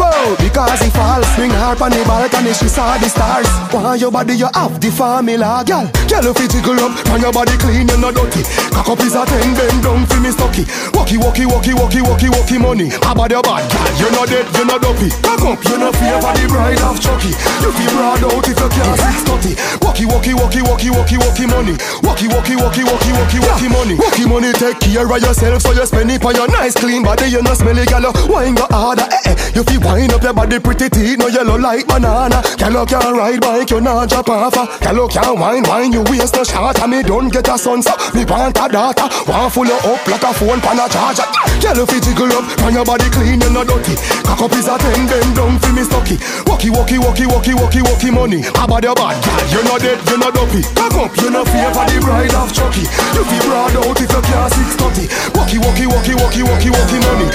because 0.50 0.80
he 0.82 0.90
falls. 0.90 1.26
Bring 1.38 1.50
her 1.50 1.78
on 1.78 1.90
the 1.94 2.02
balcony, 2.04 2.52
she 2.52 2.66
saw 2.66 2.98
the 2.98 3.08
stars. 3.08 3.46
Why 3.70 3.94
your 3.94 4.10
body, 4.10 4.34
you 4.34 4.50
have 4.52 4.80
the 4.82 4.90
formula, 4.90 5.62
girl. 5.62 5.86
Girl, 6.10 6.26
if 6.26 6.38
you 6.42 6.48
tickle 6.50 6.78
up, 6.82 6.92
and 7.14 7.22
your 7.22 7.32
body 7.32 7.54
clean, 7.62 7.86
you're 7.86 8.02
not 8.02 8.14
dirty. 8.18 8.42
Cock 8.74 8.90
up 8.90 9.00
is 9.06 9.14
a 9.14 9.22
ten, 9.24 9.54
bend 9.54 9.78
down 9.82 10.02
for 10.10 10.18
me 10.18 10.30
stocky. 10.34 10.66
Walkie, 10.92 11.16
walkie, 11.16 11.46
walkie, 11.46 11.74
walkie, 11.74 12.02
walkie, 12.02 12.28
walkie 12.28 12.58
money. 12.58 12.90
About 13.06 13.30
your 13.30 13.42
bad, 13.46 13.62
girl, 13.70 13.90
you're 13.96 14.12
not 14.12 14.26
dead, 14.26 14.46
you're 14.58 14.66
not 14.66 14.82
dopey. 14.82 15.08
Cock 15.22 15.44
up, 15.46 15.58
you're 15.64 15.78
not 15.78 15.94
fear 15.96 16.18
for 16.18 16.32
the 16.34 16.44
bride 16.50 16.82
of 16.82 16.98
Chucky. 16.98 17.32
You 17.62 17.70
feel 17.70 17.90
broad 17.94 18.22
out 18.26 18.42
if 18.42 18.58
you 18.58 18.68
can't 18.68 18.96
six 18.98 19.22
thirty. 19.22 19.52
Walkie, 19.80 20.06
walkie, 20.10 20.34
walkie, 20.34 20.62
walkie, 20.66 20.90
walkie, 20.90 21.18
walkie 21.22 21.46
money. 21.46 21.74
Walkie, 22.02 22.28
walkie, 22.28 22.58
walkie, 22.58 22.84
walkie, 22.84 23.14
walkie, 23.14 23.40
walkie 23.40 23.70
money. 23.70 23.94
Walkie 23.96 24.26
money, 24.26 24.50
take 24.58 24.82
care 24.82 25.06
of 25.06 25.22
yourself, 25.22 25.62
so 25.62 25.70
you 25.72 25.86
spend 25.86 26.10
it 26.10 26.24
on 26.24 26.34
your 26.34 26.48
nice 26.50 26.74
clean 26.74 27.02
body. 27.06 27.30
You 27.30 27.42
no 27.42 27.54
smelly, 27.54 27.86
girl. 27.86 28.10
Wine 28.26 28.58
go 28.58 28.66
harder, 28.70 29.06
eh 29.06 29.30
eh. 29.30 29.36
You 29.54 29.62
feel 29.64 29.80
wine 29.80 30.10
up 30.10 30.22
your 30.22 30.34
body 30.40 30.58
pretty 30.58 30.88
teeth, 30.88 31.18
no 31.18 31.28
yellow 31.28 31.58
like 31.60 31.84
banana. 31.86 32.40
Girl, 32.56 32.80
you 32.80 32.86
can't 32.88 33.12
ride 33.12 33.40
bike, 33.40 33.70
you 33.70 33.80
not 33.80 34.08
drop 34.08 34.28
off. 34.30 34.56
Ah. 34.56 34.64
Girl, 34.80 35.04
you 35.04 35.08
can't 35.12 35.36
wine, 35.36 35.64
wine, 35.68 35.92
you 35.92 36.00
waste 36.08 36.32
no 36.32 36.44
shot. 36.44 36.80
And 36.80 36.90
me 36.92 37.02
don't 37.02 37.28
get 37.28 37.48
a 37.48 37.58
son, 37.58 37.82
so 37.82 37.92
me 38.16 38.24
want 38.24 38.56
a 38.56 38.64
daughter. 38.64 39.04
Want 39.28 39.52
full 39.52 39.68
you 39.68 39.76
up 39.76 40.00
like 40.08 40.24
a 40.24 40.32
phone 40.32 40.60
pan 40.64 40.80
a 40.80 40.88
charger. 40.88 41.28
Girl, 41.60 41.84
you 41.84 42.00
jiggle 42.00 42.32
up, 42.32 42.48
and 42.64 42.72
your 42.72 42.84
body 42.88 43.08
clean, 43.12 43.36
you 43.36 43.52
not 43.52 43.68
dirty. 43.68 44.00
Cock 44.24 44.40
up 44.40 44.52
is 44.56 44.64
a 44.64 44.80
ten, 44.80 45.04
bend 45.04 45.36
down 45.36 45.60
for 45.60 45.72
me 45.76 45.84
stocky. 45.84 46.16
Walkie, 46.48 46.72
walkie, 46.72 46.96
walkie, 46.96 47.28
walkie, 47.28 47.52
walkie, 47.52 47.84
walkie 47.84 48.10
money. 48.10 48.40
About 48.56 48.80
your 48.80 48.96
bad, 48.96 49.20
girl, 49.20 49.44
you're 49.52 49.66
not 49.68 49.84
dead, 49.84 50.00
you're 50.08 50.16
not 50.16 50.32
dopey. 50.32 50.64
Cock 50.72 50.96
up, 50.96 51.12
you're 51.20 51.28
not 51.28 51.44
fear 51.52 51.68
for 51.76 51.84
the 51.84 52.00
bride 52.00 52.32
of 52.32 52.48
Chucky. 52.48 52.88
You 53.12 53.22
feel 53.28 53.44
broad 53.44 53.76
out 53.76 54.00
if 54.00 54.08
you 54.08 54.22
can't 54.24 54.48
six 54.56 54.72
thirty. 54.80 55.04
Walkie, 55.36 55.60
walkie, 55.60 55.84
walkie, 55.84 56.16
walkie, 56.16 56.44
walkie, 56.48 56.72
walkie 56.72 57.00
money. 57.04 57.28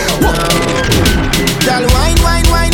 Girl, 1.62 1.86
wine, 1.94 2.18
wine, 2.26 2.46
wine, 2.50 2.50
wine, 2.50 2.50
wine, 2.50 2.65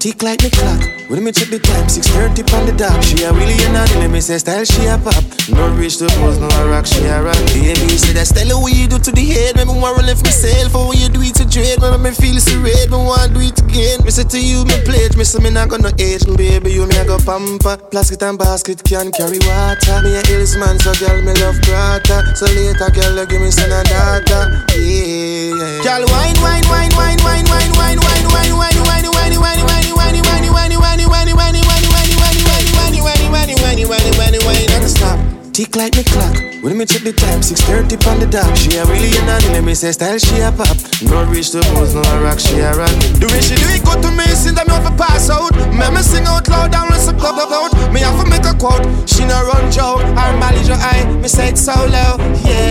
Tick 0.00 0.22
like 0.22 0.40
the 0.40 0.48
clock. 0.48 0.99
When 1.10 1.26
me 1.26 1.34
check 1.34 1.50
the 1.50 1.58
time, 1.58 1.90
6.30 1.90 2.46
on 2.54 2.70
the 2.70 2.74
dot. 2.78 3.02
She 3.02 3.26
a 3.26 3.34
really 3.34 3.58
a 3.66 3.68
naughty, 3.74 3.98
let 3.98 4.14
me 4.14 4.22
say 4.22 4.38
style, 4.38 4.62
she 4.62 4.86
a 4.86 4.94
pop. 4.94 5.18
No 5.50 5.66
reach 5.74 5.98
the 5.98 6.06
pose, 6.22 6.38
no 6.38 6.46
a 6.46 6.70
rock, 6.70 6.86
she 6.86 7.02
a 7.02 7.18
rock. 7.18 7.34
Baby, 7.50 7.98
say 7.98 8.14
that 8.14 8.30
style, 8.30 8.62
what 8.62 8.70
you 8.70 8.86
do 8.86 8.94
to 8.94 9.10
the 9.10 9.26
head. 9.26 9.58
Make 9.58 9.66
me 9.66 9.74
wanna 9.74 10.06
lift 10.06 10.22
myself, 10.22 10.70
or 10.70 10.86
what 10.86 11.02
you 11.02 11.10
do 11.10 11.18
it 11.18 11.34
to 11.42 11.44
dread. 11.50 11.82
Make 11.82 11.98
me 11.98 12.10
feel 12.14 12.38
so 12.38 12.54
red, 12.62 12.94
me 12.94 13.02
wanna 13.02 13.26
do 13.26 13.42
it 13.42 13.58
again. 13.58 14.06
Me 14.06 14.14
say 14.14 14.22
to 14.22 14.38
you, 14.38 14.62
me 14.70 14.78
pledge, 14.86 15.18
me 15.18 15.26
say 15.26 15.42
me 15.42 15.50
not 15.50 15.66
gonna 15.66 15.90
age. 15.98 16.22
Baby, 16.38 16.78
you 16.78 16.86
me 16.86 16.94
a 16.94 17.02
go 17.02 17.18
pamper. 17.18 17.74
Plastic 17.90 18.22
and 18.22 18.38
basket 18.38 18.78
can 18.86 19.10
carry 19.10 19.42
water. 19.50 20.06
Me 20.06 20.14
a 20.14 20.22
hills 20.30 20.54
man, 20.62 20.78
so 20.78 20.94
girl, 20.94 21.18
me 21.26 21.34
love 21.42 21.58
grata. 21.66 22.22
So 22.38 22.46
later, 22.54 22.86
girl, 22.94 23.18
give 23.26 23.42
me 23.42 23.50
son 23.50 23.66
and 23.66 23.82
daughter. 23.90 24.62
Yeah, 24.78 25.58
yeah. 25.58 25.82
Girl, 25.82 26.06
wine, 26.06 26.38
wine, 26.38 26.62
wine, 26.70 26.94
wine, 26.94 27.18
wine, 27.26 27.50
wine, 27.50 27.98
wine, 27.98 27.98
wine, 27.98 28.22
wine, 28.30 28.54
wine, 28.54 28.78
wine, 28.78 29.10
wine, 29.10 29.10
wine, 29.10 29.34
wine, 29.42 29.66
wine, 29.66 29.90
wine, 29.98 30.22
wine, 30.22 30.46
wine, 30.54 30.78
wine, 30.78 30.99
wine, 31.06 31.32
wine, 31.36 31.54
wine, 31.54 31.86
wine, 31.92 32.12
wine, 32.18 32.40
wine, 32.48 32.96
wine, 33.02 33.30
wine, 33.32 34.12
wine, 34.18 34.38
wine, 34.44 34.66
non-stop. 34.68 35.18
Tick 35.52 35.74
like 35.76 35.92
the 35.92 36.04
clock. 36.04 36.32
When 36.62 36.76
me 36.78 36.84
check 36.86 37.02
the 37.02 37.12
time, 37.12 37.40
6.30 37.40 38.06
on 38.06 38.20
the 38.20 38.26
dot. 38.26 38.46
She 38.56 38.76
a 38.76 38.84
really 38.86 39.10
a 39.18 39.22
naughty, 39.26 39.48
let 39.50 39.64
me 39.64 39.74
say 39.74 39.92
style, 39.92 40.18
she 40.18 40.38
a 40.40 40.52
pop. 40.52 40.76
No 41.02 41.24
reach 41.26 41.50
the 41.50 41.60
pose, 41.74 41.94
no 41.96 42.04
rock, 42.22 42.38
she 42.38 42.60
a 42.60 42.70
rock. 42.76 42.92
The 43.18 43.26
way 43.26 43.40
she 43.42 43.56
do 43.58 43.66
it 43.66 43.82
good 43.82 43.98
to 44.04 44.10
me, 44.14 44.24
since 44.36 44.60
I'm 44.60 44.70
a 44.70 44.92
pass 44.94 45.28
out. 45.28 45.50
Me 45.74 45.86
me 45.90 46.02
sing 46.06 46.24
out 46.28 46.46
loud 46.48 46.70
with 46.88 47.02
some 47.02 47.18
club 47.18 47.40
out. 47.50 47.72
Me 47.90 48.00
have 48.00 48.14
to 48.22 48.28
make 48.30 48.46
a 48.46 48.54
quote. 48.54 48.84
She 49.10 49.26
no 49.26 49.42
run 49.48 49.72
joke, 49.72 50.04
her 50.04 50.32
mileage 50.38 50.68
your 50.70 50.78
eye. 50.78 51.02
Me 51.18 51.26
say 51.26 51.50
it 51.50 51.58
so 51.58 51.74
low, 51.74 52.14
yeah. 52.46 52.70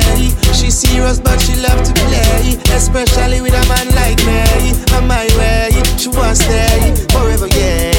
She 0.55 0.71
serious, 0.71 1.19
but 1.19 1.41
she 1.41 1.59
love 1.59 1.84
to 1.84 1.91
play. 2.07 2.55
Especially 2.71 3.41
with 3.41 3.57
a 3.57 3.63
man 3.67 3.91
like 3.97 4.21
me. 4.23 4.71
On 4.95 5.03
my 5.03 5.27
way, 5.36 5.73
she 5.99 6.07
wants 6.13 6.45
stay 6.45 6.95
forever, 7.11 7.49
yeah. 7.51 7.99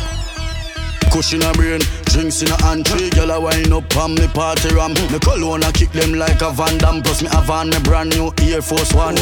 Cushion 1.11 1.43
a 1.43 1.51
brain, 1.51 1.83
drinks 2.07 2.41
in 2.41 2.47
a 2.47 2.57
hand. 2.63 2.85
Tree 2.85 3.09
Girl 3.11 3.31
a 3.31 3.39
wind 3.39 3.73
up 3.73 3.83
on 3.97 4.15
me 4.15 4.27
party 4.31 4.73
ram. 4.73 4.93
Me 5.11 5.19
cologne 5.19 5.61
a 5.61 5.71
kick 5.71 5.91
them 5.91 6.13
like 6.15 6.41
a 6.41 6.51
Van 6.51 6.77
Damme. 6.77 7.03
Plus 7.03 7.21
me 7.21 7.27
have 7.27 7.49
on 7.49 7.69
me 7.69 7.79
brand 7.83 8.15
new 8.15 8.31
Air 8.39 8.61
Force 8.61 8.93
One. 8.93 9.15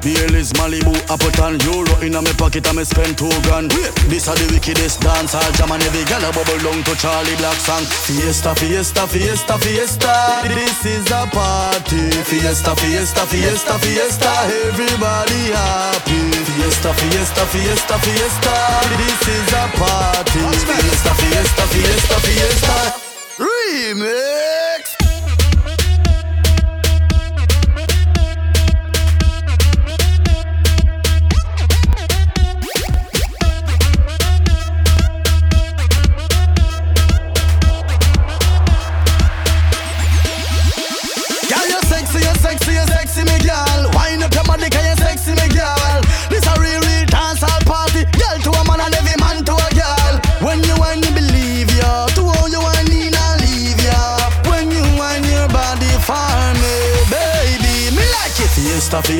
Baileys, 0.00 0.56
Malibu, 0.56 0.96
Appleton 1.12 1.60
Euro 1.68 2.00
in 2.00 2.16
a 2.16 2.22
me 2.22 2.32
pocket 2.32 2.66
and 2.66 2.78
me 2.78 2.84
spend 2.84 3.18
two 3.18 3.28
grand. 3.44 3.70
This 4.08 4.24
a 4.26 4.32
the 4.32 4.48
wickedest 4.56 5.04
dance 5.04 5.34
All 5.34 5.52
jam 5.52 5.70
and 5.72 5.82
every 5.84 6.04
girl 6.08 6.24
a 6.24 6.32
bubble 6.32 6.60
down 6.64 6.80
to 6.80 6.96
Charly 6.96 7.36
Black 7.36 7.60
song. 7.60 7.84
Fiesta, 8.08 8.54
fiesta, 8.56 9.06
fiesta, 9.06 9.58
fiesta. 9.60 10.48
This 10.48 10.80
is 10.86 11.06
a 11.12 11.28
party. 11.28 12.08
Fiesta, 12.24 12.72
fiesta, 12.72 13.26
fiesta, 13.28 13.74
fiesta. 13.84 14.32
Everybody 14.72 15.52
happy. 15.52 16.24
Fiesta, 16.56 16.90
fiesta, 16.96 17.44
fiesta, 17.52 17.96
fiesta. 18.00 18.54
This 18.96 19.22
is 19.28 19.52
a 19.52 19.64
party. 19.76 20.40
Fiesta, 20.40 20.72
fiesta, 20.72 21.33
fiesta, 21.42 22.20
fiesta 22.20 22.94
Remix 23.38 24.63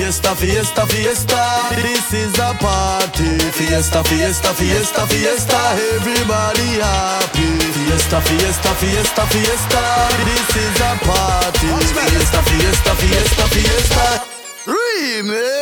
Fiesta, 0.05 0.37
fiesta, 0.37 0.87
fiesta. 0.87 1.71
This 1.77 2.13
is 2.13 2.39
a 2.39 2.53
party. 2.61 3.39
Fiesta, 3.53 4.05
fiesta, 4.05 4.53
fiesta, 4.53 5.07
fiesta. 5.07 5.57
Everybody 5.97 6.79
happy. 6.79 7.59
Fiesta, 7.73 8.21
fiesta, 8.21 8.75
fiesta, 8.75 9.27
fiesta. 9.29 9.81
This 10.27 10.57
is 10.57 10.81
a 10.83 10.95
party. 11.07 11.69
Fiesta, 11.95 12.43
fiesta, 12.43 12.95
fiesta, 12.97 13.47
fiesta. 13.49 14.25
Remix. 14.67 15.54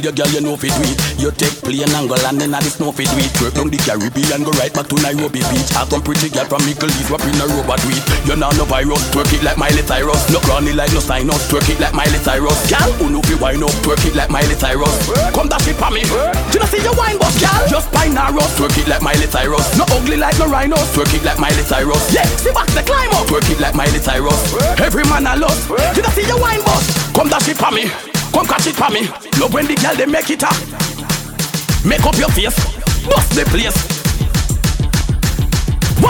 Girl, 0.00 0.10
you 0.10 0.12
girl, 0.12 0.30
you 0.34 0.40
know 0.40 0.56
fi 0.56 0.68
do. 0.68 0.82
You 1.22 1.30
take 1.30 1.54
plane 1.62 1.86
and 1.86 2.08
go 2.08 2.16
land 2.26 2.42
in 2.42 2.50
the 2.50 2.70
snow 2.70 2.90
fi 2.90 3.04
do. 3.06 3.22
Work 3.42 3.54
down 3.54 3.70
the 3.70 3.78
Caribbean, 3.78 4.42
go 4.42 4.50
right 4.58 4.72
back 4.72 4.88
to 4.90 4.96
Nairobi 4.98 5.42
beach. 5.50 5.70
Have 5.74 5.90
some 5.90 6.02
pretty 6.02 6.30
girl 6.30 6.46
from 6.46 6.62
Mickle 6.66 6.90
East, 6.90 7.10
wap 7.10 7.22
in 7.22 7.38
a 7.38 7.46
robot 7.54 7.82
weed. 7.86 8.02
You 8.26 8.34
know 8.34 8.50
no 8.58 8.64
virus, 8.66 9.02
twerk 9.14 9.30
it 9.30 9.42
like 9.42 9.58
Miley 9.58 9.84
Cyrus. 9.86 10.26
No 10.30 10.40
crony 10.42 10.72
like 10.72 10.90
no 10.90 11.00
sign 11.00 11.30
up, 11.30 11.38
twerk 11.46 11.68
it 11.70 11.78
like 11.78 11.94
Miley 11.94 12.18
Cyrus. 12.18 12.58
Girl, 12.66 12.90
who 12.98 13.10
know 13.10 13.22
fi 13.22 13.34
wine 13.38 13.62
up, 13.62 13.74
twerk 13.84 14.02
it 14.06 14.14
like 14.14 14.30
Miley 14.30 14.56
Cyrus. 14.58 14.94
Come 15.34 15.48
dash 15.48 15.68
it 15.68 15.78
for 15.78 15.90
me. 15.90 16.02
Do 16.50 16.58
you 16.58 16.66
see 16.66 16.82
your 16.82 16.96
wine 16.98 17.18
boss, 17.18 17.36
girl? 17.38 17.62
Just 17.68 17.90
pine 17.92 18.14
narrow, 18.14 18.44
twerk 18.58 18.74
it 18.78 18.88
like 18.88 19.02
Miley 19.02 19.28
Cyrus. 19.30 19.66
No 19.78 19.84
ugly 19.94 20.16
like 20.18 20.38
no 20.38 20.50
rhino, 20.50 20.76
twerk 20.96 21.12
it 21.14 21.22
like 21.22 21.38
Miley 21.38 21.62
Cyrus. 21.62 22.02
Yeah, 22.10 22.26
see 22.40 22.50
back 22.50 22.68
the 22.74 22.82
climb 22.82 23.12
up, 23.14 23.26
twerk 23.30 23.46
it 23.50 23.60
like 23.60 23.74
Miley 23.74 24.00
Cyrus. 24.02 24.40
Every 24.80 25.04
man 25.06 25.26
I 25.26 25.36
love. 25.36 25.58
Do 25.94 26.00
you 26.02 26.10
see 26.16 26.26
your 26.26 26.40
wine 26.40 26.62
boss? 26.64 26.86
Come 27.14 27.28
dash 27.28 27.48
it 27.48 27.56
for 27.56 27.70
me. 27.70 28.13
Come 28.34 28.46
catch 28.46 28.66
it 28.66 28.74
for 28.74 28.90
me. 28.90 29.06
Love 29.40 29.54
when 29.54 29.66
the 29.66 29.76
girl 29.76 29.94
they 29.94 30.06
make 30.06 30.28
it 30.28 30.42
up. 30.42 30.56
Make 31.84 32.04
up 32.04 32.16
your 32.18 32.30
face. 32.30 32.56
Bust 33.06 33.30
the 33.34 33.44
place. 33.44 33.94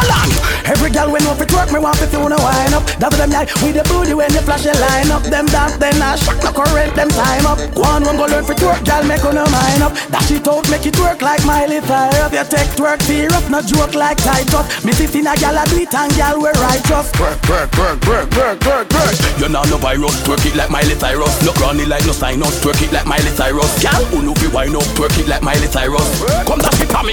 Hold. 0.07 0.44
Every 0.65 0.91
girl 0.91 1.13
when 1.13 1.27
off 1.27 1.41
it 1.41 1.53
work, 1.53 1.71
me 1.73 1.79
want 1.79 1.99
to 1.99 2.07
feel 2.07 2.29
no 2.29 2.37
wine 2.41 2.73
up. 2.73 2.85
Double 2.97 3.19
them 3.21 3.33
eye 3.37 3.45
with 3.61 3.77
the 3.77 3.85
booty 3.85 4.15
when 4.15 4.33
you 4.33 4.41
flash 4.41 4.65
your 4.65 4.75
line 4.81 5.11
up. 5.13 5.23
Them 5.23 5.47
dance, 5.47 5.77
then 5.77 6.01
I 6.01 6.17
shock 6.17 6.41
no 6.41 6.51
current, 6.53 6.97
them 6.97 7.11
time 7.13 7.45
up. 7.45 7.61
Go 7.77 7.85
on, 7.85 8.05
one 8.05 8.17
go 8.17 8.25
learn 8.25 8.45
for 8.45 8.57
twerk, 8.57 8.81
girl 8.89 9.05
make 9.05 9.25
on 9.25 9.37
no 9.37 9.45
mind 9.53 9.83
up. 9.85 9.93
Dash 10.09 10.33
it 10.33 10.49
out, 10.49 10.65
make 10.73 10.87
it 10.87 10.97
work 10.97 11.21
like 11.21 11.45
Miley 11.45 11.85
Cyrus. 11.85 12.33
You 12.33 12.45
take 12.49 12.73
twerk, 12.81 13.05
fear 13.05 13.29
up, 13.37 13.45
no 13.53 13.61
joke 13.61 13.95
like 13.95 14.17
Titus. 14.25 14.85
Me 14.85 14.93
sit 14.97 15.15
in 15.15 15.29
a 15.29 15.37
gal 15.37 15.53
a 15.53 15.69
do 15.69 15.85
it 15.85 15.93
and 15.93 16.13
gal 16.17 16.41
we 16.41 16.49
righteous. 16.57 17.13
Work, 17.21 17.41
work, 17.45 17.69
work, 17.77 18.01
work, 18.09 18.29
work, 18.33 18.59
work, 18.65 18.89
work. 18.89 19.15
You 19.37 19.53
know 19.53 19.69
no 19.69 19.77
virus, 19.77 20.17
twerk 20.25 20.49
it 20.49 20.57
like 20.57 20.73
Miley 20.73 20.97
Cyrus. 20.97 21.45
No 21.45 21.53
crony 21.53 21.85
like 21.85 22.09
no 22.09 22.17
sign 22.17 22.41
up, 22.41 22.57
twerk 22.65 22.81
it 22.81 22.89
like 22.89 23.05
Miley 23.05 23.37
Cyrus. 23.37 23.69
Gal, 23.85 24.01
who 24.09 24.25
know 24.25 24.35
fi 24.41 24.49
wine 24.49 24.77
up, 24.77 24.89
twerk 24.97 25.13
it 25.21 25.29
like 25.29 25.43
Miley 25.43 25.69
Cyrus. 25.69 26.09
Come 26.49 26.65
dash 26.65 26.81
it 26.81 26.89
for 26.89 27.05
me. 27.05 27.13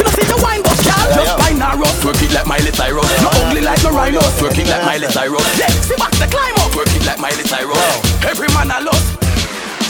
You 0.00 0.04
know 0.04 0.12
see 0.16 0.24
the 0.24 0.40
wine 0.40 0.64
boss, 0.64 0.80
gal. 0.80 1.04
Just 1.12 1.36
wine 1.44 1.60
narrow, 1.60 1.92
twerk 2.00 2.24
it 2.24 2.32
like 2.32 2.46
Miley 2.48 2.72
Cyrus. 2.72 2.85
No 2.94 3.02
ugly 3.42 3.62
like 3.62 3.82
no 3.82 3.90
rhino, 3.90 4.20
twerk 4.38 4.56
it 4.58 4.68
like 4.68 4.84
Miley 4.84 5.08
Cyrus. 5.08 5.42
See 5.86 5.96
back 5.96 6.12
the 6.12 6.26
climb 6.30 6.54
up, 6.62 6.70
it 6.76 7.06
like 7.06 7.18
Miley 7.18 7.42
Cyrus. 7.42 8.24
Every 8.24 8.46
man 8.54 8.70
I 8.70 8.78
love. 8.78 9.26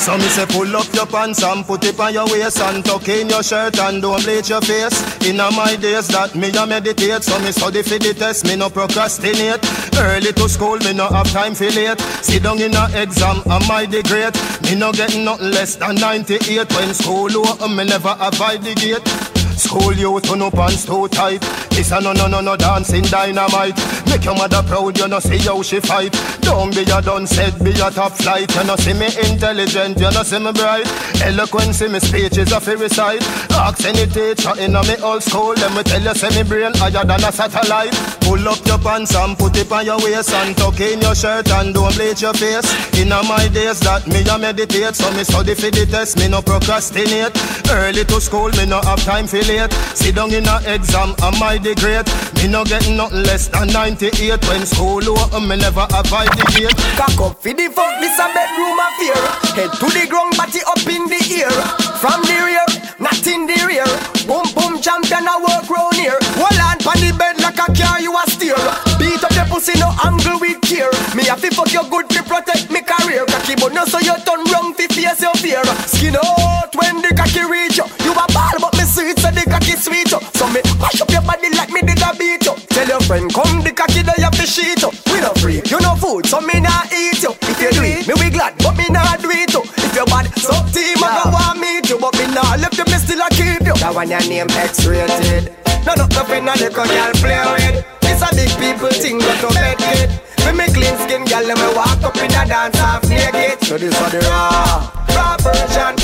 So 0.00 0.16
me 0.16 0.24
say 0.28 0.46
pull 0.46 0.74
up 0.74 0.90
your 0.94 1.04
pants 1.04 1.42
and 1.42 1.66
put 1.66 1.84
it 1.84 1.98
on 2.00 2.14
your 2.14 2.24
waist 2.26 2.58
and 2.60 2.82
tuck 2.82 3.06
in 3.08 3.28
your 3.28 3.42
shirt 3.42 3.78
and 3.80 4.00
don't 4.00 4.22
bleach 4.22 4.48
your 4.48 4.62
face. 4.62 4.96
In 5.26 5.36
my 5.36 5.76
days 5.76 6.08
that 6.08 6.34
me 6.34 6.48
a 6.56 6.66
meditate, 6.66 7.22
so 7.22 7.38
me 7.40 7.52
study 7.52 7.82
for 7.82 7.98
the 7.98 8.14
test, 8.14 8.46
me 8.46 8.56
no 8.56 8.70
procrastinate. 8.70 9.60
Early 9.98 10.32
to 10.32 10.48
school, 10.48 10.78
me 10.78 10.94
no 10.94 11.08
have 11.08 11.30
time 11.32 11.54
for 11.54 11.68
late. 11.68 12.00
Sit 12.22 12.44
down 12.44 12.60
in 12.62 12.74
a 12.74 12.88
exam, 12.94 13.42
am 13.44 13.68
I 13.70 13.84
the 13.84 14.00
great? 14.08 14.32
Me 14.62 14.78
no 14.78 14.90
get 14.92 15.14
nothing 15.18 15.50
less 15.50 15.76
than 15.76 15.96
98 15.96 16.72
when 16.72 16.94
school 16.94 17.36
over, 17.36 17.68
me 17.68 17.84
never 17.84 18.16
avoid 18.20 18.62
the 18.62 18.74
gate. 18.74 19.35
School 19.56 19.94
you 19.94 20.20
turn 20.20 20.42
up 20.42 20.52
pants 20.52 20.84
too 20.84 21.08
tight. 21.08 21.40
This 21.70 21.90
a 21.90 22.00
no 22.00 22.12
no 22.12 22.26
no 22.26 22.40
no 22.40 22.56
dancing 22.56 23.04
dynamite. 23.04 23.76
Make 24.06 24.24
your 24.24 24.36
mother 24.36 24.62
proud, 24.62 24.98
you 24.98 25.08
know 25.08 25.18
see 25.18 25.38
how 25.38 25.62
she 25.62 25.80
fight. 25.80 26.12
Don't 26.42 26.74
be 26.74 26.82
a 26.82 27.00
done 27.00 27.26
said, 27.26 27.56
be 27.64 27.70
a 27.72 27.90
top 27.90 28.12
flight. 28.12 28.54
You 28.54 28.64
know 28.64 28.76
see 28.76 28.92
me 28.92 29.06
intelligent, 29.06 29.98
you 29.98 30.10
know 30.10 30.22
see 30.22 30.38
me 30.38 30.52
bright. 30.52 30.86
Eloquence 31.22 31.80
in 31.80 31.92
me 31.92 32.00
speech 32.00 32.36
is 32.36 32.52
a 32.52 32.60
fairy 32.60 32.88
side. 32.90 33.22
Ask 33.50 33.84
any 33.84 34.04
teacher 34.06 34.52
in 34.60 34.76
a 34.76 34.82
me 34.82 34.96
old 35.02 35.22
school, 35.22 35.54
let 35.54 35.72
me 35.74 35.82
tell 35.82 36.02
you 36.02 36.14
say 36.14 36.28
me 36.36 36.46
brain 36.46 36.74
higher 36.74 37.04
than 37.04 37.24
a 37.24 37.32
satellite. 37.32 37.92
Pull 38.20 38.46
up 38.48 38.64
your 38.66 38.78
pants 38.78 39.14
and 39.14 39.38
put 39.38 39.56
it 39.56 39.72
on 39.72 39.86
your 39.86 39.98
waist 39.98 40.32
and 40.32 40.56
tuck 40.56 40.80
in 40.80 41.00
your 41.00 41.14
shirt 41.14 41.48
and 41.50 41.72
don't 41.72 41.94
bleach 41.96 42.20
your 42.20 42.34
face. 42.34 42.68
In 43.00 43.08
my 43.08 43.48
days 43.48 43.80
that 43.80 44.06
me 44.06 44.20
a 44.28 44.38
meditate, 44.38 44.94
so 44.94 45.10
me 45.12 45.24
study 45.24 45.54
for 45.54 45.70
the 45.70 45.86
test, 45.86 46.18
me 46.18 46.28
no 46.28 46.42
procrastinate. 46.42 47.32
Early 47.70 48.04
to 48.04 48.20
school, 48.20 48.50
me 48.50 48.66
no 48.66 48.82
have 48.82 49.02
time 49.04 49.26
for 49.26 49.45
late. 49.46 49.72
Sit 49.94 50.14
down 50.14 50.32
in 50.32 50.46
a 50.46 50.60
exam, 50.66 51.14
am 51.22 51.42
I 51.42 51.58
the 51.58 51.74
great? 51.74 52.06
Me 52.42 52.50
no 52.50 52.64
get 52.64 52.86
nothing 52.90 53.22
less 53.22 53.48
than 53.48 53.68
98 53.68 54.42
when 54.48 54.66
school 54.66 55.02
over, 55.08 55.40
me 55.40 55.56
never 55.56 55.86
avoid 55.94 56.30
the 56.36 56.46
gate. 56.54 56.76
Cock 56.98 57.18
up 57.22 57.42
for 57.42 57.54
the 57.54 57.66
fuck, 57.70 57.94
this 58.00 58.18
a 58.18 58.26
bedroom 58.34 58.78
affair. 58.78 59.18
Head 59.56 59.72
to 59.78 59.86
the 59.90 60.04
ground, 60.10 60.36
body 60.36 60.60
up 60.66 60.82
in 60.86 61.06
the 61.08 61.20
air. 61.40 61.54
From 62.02 62.22
the 62.28 62.38
rear, 62.44 62.66
not 62.98 63.24
in 63.26 63.46
the 63.46 63.58
rear. 63.66 63.88
Boom 64.28 64.46
boom 64.54 64.82
champion, 64.82 65.26
I 65.26 65.38
work 65.40 65.66
round 65.70 65.96
here. 65.96 66.18
Hold 66.36 66.60
on 66.60 66.78
pon 66.84 66.98
the 67.02 67.10
bed 67.16 67.40
like 67.40 67.58
a 67.58 67.66
car, 67.72 68.00
you 68.00 68.14
a 68.14 68.22
steer. 68.30 68.58
Beat 68.98 69.22
up 69.24 69.32
the 69.34 69.44
pussy, 69.50 69.74
no 69.78 69.90
angle 70.04 70.38
with 70.38 70.60
care. 70.62 70.92
Me 71.16 71.24
have 71.26 71.40
to 71.40 71.50
fuck 71.50 71.72
you 71.72 71.82
good 71.90 72.08
to 72.10 72.22
protect 72.22 72.70
me 72.70 72.82
career. 72.82 73.24
Cocky 73.26 73.56
but 73.56 73.72
no 73.72 73.84
so 73.84 73.98
you 73.98 74.14
turn 74.22 74.44
wrong 74.52 74.74
fi 74.74 74.86
face 74.86 75.22
your 75.22 75.34
fear. 75.40 75.64
Skin 75.88 76.16
out 76.16 76.70
when 76.76 77.02
the 77.02 77.10
cocky 77.16 77.42
reach 77.48 77.78
you. 77.78 77.86
You 78.04 78.12
a 78.12 78.26
ball 78.30 78.56
but 78.60 78.75
sweet 79.06 79.18
so 79.22 79.30
the 79.30 79.44
cocky 79.46 79.74
sweet 79.78 80.10
you. 80.10 80.20
So 80.34 80.46
me 80.50 80.60
mash 80.82 81.00
up 81.00 81.10
your 81.10 81.22
body 81.22 81.50
like 81.54 81.70
me 81.70 81.80
did 81.82 82.02
a 82.02 82.10
beat 82.18 82.42
you. 82.42 82.54
Tell 82.74 82.88
your 82.88 83.00
friend 83.06 83.30
come 83.30 83.62
the 83.62 83.70
cocky 83.70 84.02
they 84.02 84.18
have 84.22 84.34
to 84.34 84.46
sheet 84.46 84.82
you. 84.82 84.90
Oh. 84.90 85.12
We 85.12 85.20
no 85.22 85.30
free, 85.38 85.62
you 85.62 85.78
no 85.80 85.94
food 85.94 86.26
so 86.26 86.40
me 86.40 86.58
nah 86.58 86.90
eat 86.90 87.22
you. 87.22 87.30
If 87.46 87.58
you 87.62 87.70
do 87.70 87.82
it, 87.86 88.08
me 88.10 88.14
we 88.18 88.30
glad 88.30 88.58
but 88.58 88.74
me 88.74 88.90
nah 88.90 89.16
do 89.16 89.30
it 89.30 89.54
too. 89.54 89.62
If 89.62 89.94
you 89.94 90.06
bad 90.10 90.26
so 90.34 90.54
team 90.74 90.98
I 90.98 91.22
go 91.22 91.30
want 91.30 91.60
meet 91.62 91.86
you 91.86 91.98
but 92.02 92.14
me 92.18 92.26
nah 92.34 92.58
left 92.58 92.78
you 92.78 92.86
me 92.90 92.98
still 92.98 93.22
a 93.22 93.28
keep 93.30 93.62
you. 93.62 93.76
That 93.78 93.94
one 93.94 94.10
your 94.10 94.22
name 94.26 94.50
X-rated. 94.50 95.54
No 95.86 95.94
no 95.94 96.06
nothing 96.10 96.44
no 96.44 96.52
little 96.58 96.74
girl 96.74 97.12
play 97.22 97.38
with. 97.54 97.86
It's 98.02 98.22
a 98.22 98.28
big 98.34 98.50
people 98.58 98.90
thing 98.90 99.22
go 99.22 99.32
to 99.46 99.48
bed 99.54 99.78
with. 99.78 100.10
Me 100.46 100.50
me 100.50 100.66
clean 100.74 100.96
skin 101.06 101.22
girl 101.30 101.46
let 101.46 101.58
me 101.58 101.68
walk 101.78 102.02
up 102.02 102.16
in 102.18 102.34
a 102.34 102.42
dance 102.42 102.78
half 102.78 103.06
naked. 103.06 103.62
So 103.62 103.78
this 103.78 103.94
is 103.94 104.12
the 104.12 104.20
raw 104.26 105.05
version. 105.46 105.94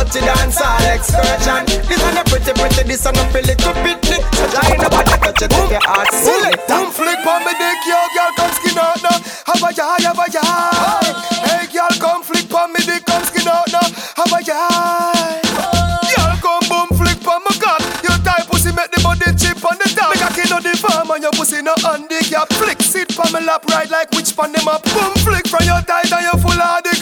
Up 0.00 0.08
to 0.08 0.20
dance 0.20 0.56
all 0.56 0.80
excursion. 0.88 1.60
This 1.84 2.00
one 2.00 2.16
a 2.16 2.24
pretty 2.24 2.52
pretty, 2.56 2.88
this 2.88 3.04
one 3.04 3.20
a 3.20 3.24
feel 3.28 3.44
it 3.44 3.58
to 3.60 3.70
pitney. 3.84 4.16
So 4.32 4.48
try 4.48 4.72
nobody 4.80 5.12
touch 5.20 5.42
it 5.44 5.52
if 5.52 5.70
your 5.70 5.84
heart 5.84 6.08
select. 6.08 6.64
Boom 6.68 6.88
flick 6.88 7.20
on 7.28 7.44
me 7.44 7.52
dick, 7.60 7.84
yo, 7.84 8.00
girl, 8.16 8.32
come 8.32 8.52
skin 8.56 8.78
out 8.80 8.96
now. 9.04 9.20
Have 9.44 9.60
a 9.60 9.70
yah, 9.76 10.00
have 10.00 10.16
a 10.16 10.26
yah. 10.32 11.04
Hey, 11.44 11.68
girl, 11.68 11.92
come 12.00 12.22
flick 12.24 12.48
on 12.54 12.72
me 12.72 12.80
dick, 12.80 13.04
come 13.04 13.24
skin 13.28 13.44
out 13.44 13.68
now. 13.68 13.84
Have 14.16 14.32
a 14.32 14.40
yah. 14.40 15.36
Girl, 16.16 16.32
come 16.40 16.64
boom 16.64 16.88
flick 16.96 17.20
on 17.28 17.44
my 17.44 17.52
cock. 17.60 17.84
Your 18.00 18.16
tight 18.24 18.48
pussy 18.48 18.72
make 18.72 18.88
the 18.88 19.04
body 19.04 19.28
chip 19.36 19.60
on 19.60 19.76
the 19.76 19.88
top. 19.92 20.16
Make 20.16 20.24
a 20.24 20.32
kid 20.32 20.48
on 20.48 20.64
the 20.64 20.72
farm 20.80 21.10
and 21.12 21.20
your 21.20 21.32
pussy 21.36 21.60
no 21.60 21.76
handicap. 21.84 22.48
Flick, 22.56 22.80
sit 22.80 23.12
on 23.20 23.28
my 23.36 23.44
lap, 23.44 23.68
ride 23.68 23.90
like 23.90 24.10
which 24.16 24.32
pan 24.32 24.52
them 24.56 24.64
up. 24.64 24.80
Boom 24.96 25.12
flick 25.20 25.44
from 25.44 25.68
your 25.68 25.84
tight 25.84 26.08
and 26.08 26.24
you 26.24 26.36
full 26.40 26.56
of 26.56 26.80
the 26.88 26.96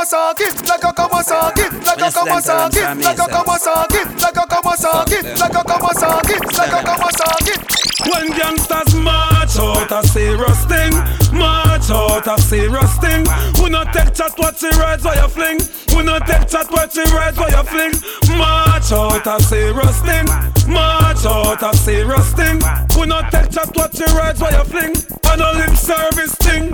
Kawasaki, 0.00 0.66
like 0.66 0.82
a 0.82 0.92
Kawasaki, 0.94 1.84
like 1.84 2.00
a 2.00 2.08
Kawasaki, 2.10 3.04
like 3.04 3.18
a 3.18 3.26
Kawasaki, 3.28 4.22
like 4.22 4.36
a 4.36 4.46
Kawasaki, 4.48 5.38
like 5.38 5.54
a 5.54 5.62
Kawasaki, 5.62 6.36
like 6.56 6.72
a 6.72 6.80
Kawasaki. 6.88 7.54
When 8.10 8.30
gangsters 8.30 8.94
march 8.94 9.58
out 9.58 9.92
a 9.92 10.02
serious 10.08 10.64
thing, 10.64 10.92
march 10.92 11.19
out 11.90 12.26
a 12.26 12.40
serious 12.40 12.96
thing. 12.98 13.26
We 13.62 13.70
not 13.70 13.92
take 13.92 14.14
chat 14.14 14.32
what 14.36 14.58
she 14.58 14.68
rides 14.78 15.04
while 15.04 15.16
you 15.16 15.28
fling. 15.28 15.60
We 15.96 16.02
not 16.04 16.26
take 16.26 16.48
chat 16.48 16.70
what 16.70 16.92
she 16.92 17.02
rides 17.14 17.36
while 17.36 17.50
you 17.50 17.62
fling. 17.64 17.92
March 18.36 18.92
out 18.92 19.26
a 19.26 19.42
serious 19.42 20.00
thing, 20.00 20.26
march 20.72 21.24
out 21.24 21.62
a 21.62 21.76
serious 21.76 22.32
thing. 22.32 22.60
We 22.98 23.06
not 23.06 23.30
take 23.30 23.50
chat 23.50 23.74
what 23.74 23.94
she 23.96 24.04
rides 24.04 24.40
while 24.40 24.52
you 24.52 24.64
fling. 24.64 24.94
On 25.30 25.40
a 25.40 25.52
lip 25.58 25.76
service 25.76 26.34
thing. 26.36 26.70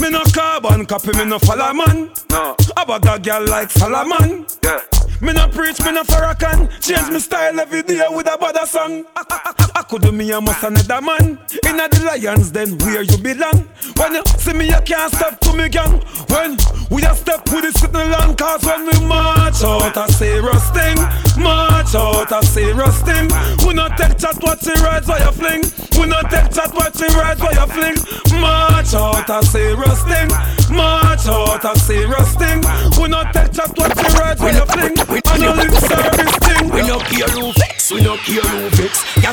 Me 0.00 0.10
no 0.10 0.22
carbon 0.32 0.86
copy, 0.86 1.12
me 1.16 1.24
no 1.24 1.38
follow 1.38 1.72
man. 1.72 2.10
No. 2.30 2.56
I 2.76 2.84
bag 2.84 3.06
a 3.06 3.18
girl 3.18 3.46
like 3.46 3.70
Solomon. 3.70 4.46
Yeah. 4.62 4.97
Me 5.20 5.32
no 5.32 5.48
preach, 5.48 5.80
me 5.84 5.90
no 5.90 6.04
Farrakhan. 6.04 6.70
Change 6.80 7.10
me 7.10 7.18
style 7.18 7.58
every 7.58 7.82
day 7.82 8.06
with 8.10 8.26
a 8.28 8.38
bada 8.38 8.64
song. 8.64 9.04
I, 9.16 9.24
I, 9.28 9.52
I, 9.58 9.80
I 9.80 9.82
could 9.82 10.02
do 10.02 10.12
me 10.12 10.30
a 10.30 10.40
must 10.40 10.62
another 10.62 11.00
man. 11.00 11.38
Inna 11.66 11.88
the 11.88 12.04
lions, 12.06 12.52
then 12.52 12.78
where 12.78 13.02
you 13.02 13.18
belong. 13.18 13.66
When 13.96 14.14
you 14.14 14.22
see 14.38 14.52
me, 14.52 14.66
you 14.66 14.80
can't 14.86 15.12
step 15.12 15.40
to 15.40 15.52
me 15.54 15.68
gang. 15.68 15.98
When 16.30 16.56
we 16.90 17.02
a 17.02 17.14
step 17.16 17.42
with 17.50 17.66
the 17.66 17.72
sitting 17.74 17.96
along, 17.96 18.36
cause 18.36 18.62
when 18.64 18.86
we 18.86 18.94
march 19.06 19.58
out 19.64 19.96
a 19.96 20.06
serious 20.12 20.70
thing, 20.70 20.96
march 21.42 21.94
out 21.98 22.30
a 22.30 22.46
serious 22.46 23.02
thing. 23.02 23.26
We 23.66 23.74
not 23.74 23.98
take 23.98 24.18
chat 24.18 24.38
what 24.40 24.62
she 24.62 24.72
rides 24.78 25.08
while 25.08 25.18
you 25.18 25.32
fling. 25.32 25.64
We 25.98 26.06
not 26.06 26.30
take 26.30 26.54
chat 26.54 26.72
what 26.74 26.94
she 26.96 27.10
rides 27.18 27.40
while 27.40 27.58
you 27.58 27.66
fling. 27.66 27.98
March 28.40 28.94
out 28.94 29.28
a 29.28 29.42
serious 29.44 30.02
thing, 30.06 30.28
march 30.70 31.26
out 31.26 31.64
a 31.64 31.76
serious 31.76 32.34
thing. 32.36 32.62
We 33.02 33.08
not 33.08 33.34
take 33.34 33.50
chat 33.50 33.74
what 33.74 33.98
she 33.98 34.06
rides 34.14 34.40
while 34.40 34.54
you 34.54 34.66
fling. 34.66 35.07
Know 35.38 35.54
lip 35.54 35.70
service 35.70 36.36
thing. 36.42 36.68
We 36.70 36.82
no 36.82 36.98
care 36.98 37.28
who 37.28 37.52
vex, 37.52 37.92
we 37.92 38.02
no 38.02 38.16
care 38.16 38.42
who 38.42 38.70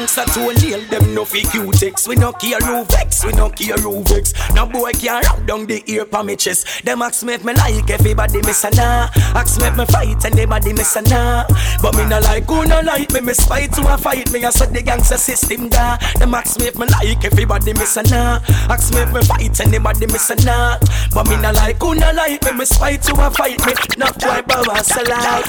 vex. 0.05 0.17
Youngster 0.17 0.39
to 0.39 0.67
nail 0.67 0.81
them 0.89 1.13
no 1.13 1.25
fi 1.25 1.41
Q-tex. 1.41 2.07
We 2.07 2.15
no 2.15 2.31
care 2.33 2.59
who 2.59 2.83
vex, 2.85 3.25
we 3.25 3.31
no 3.33 3.49
care 3.49 3.77
who 3.77 4.03
vex. 4.03 4.33
No 4.53 4.65
boy 4.65 4.91
can 4.91 5.23
rub 5.23 5.47
down 5.47 5.65
the 5.65 5.83
ear 5.87 6.05
pa 6.05 6.23
me 6.23 6.35
chest. 6.35 6.85
Them 6.85 7.01
ask 7.01 7.23
me 7.23 7.33
if 7.33 7.43
me 7.43 7.53
like 7.53 7.89
everybody 7.89 8.41
miss 8.41 8.63
a 8.63 8.69
nah. 8.71 9.09
Ask 9.35 9.59
me 9.59 9.67
if 9.67 9.77
me 9.77 9.85
fight 9.85 10.23
and 10.25 10.33
everybody 10.33 10.73
miss 10.73 10.95
a 10.95 11.01
nah. 11.03 11.45
But 11.81 11.95
me 11.95 12.05
no 12.05 12.19
like 12.19 12.45
who 12.45 12.65
no 12.65 12.81
like 12.81 13.11
me. 13.13 13.21
Me 13.21 13.33
spite 13.33 13.73
to 13.73 13.93
a 13.93 13.97
fight 13.97 14.31
me. 14.31 14.43
I 14.43 14.49
said 14.49 14.73
the 14.73 14.81
gangster 14.81 15.17
system 15.17 15.69
da. 15.69 15.97
Them 16.19 16.33
ask 16.33 16.59
me 16.59 16.67
if 16.67 16.77
me 16.77 16.85
like 16.87 17.23
everybody 17.25 17.73
miss 17.73 17.97
a 17.97 18.03
nah. 18.03 18.39
Ask 18.69 18.93
me 18.93 19.01
if 19.01 19.13
me 19.13 19.21
fight 19.23 19.59
and 19.59 19.73
everybody 19.73 20.05
miss 20.07 20.29
a 20.29 20.35
nah. 20.45 20.77
But 21.13 21.27
me 21.29 21.37
no 21.37 21.51
like 21.51 21.81
who 21.81 21.95
no 21.95 22.11
like 22.11 22.43
me. 22.45 22.51
Me 22.53 22.65
spite 22.65 23.01
to 23.03 23.13
a 23.13 23.31
fight 23.31 23.59
me. 23.65 23.73
Not 23.97 24.21
why 24.23 24.41
Baba 24.41 24.83
Salah. 24.83 25.41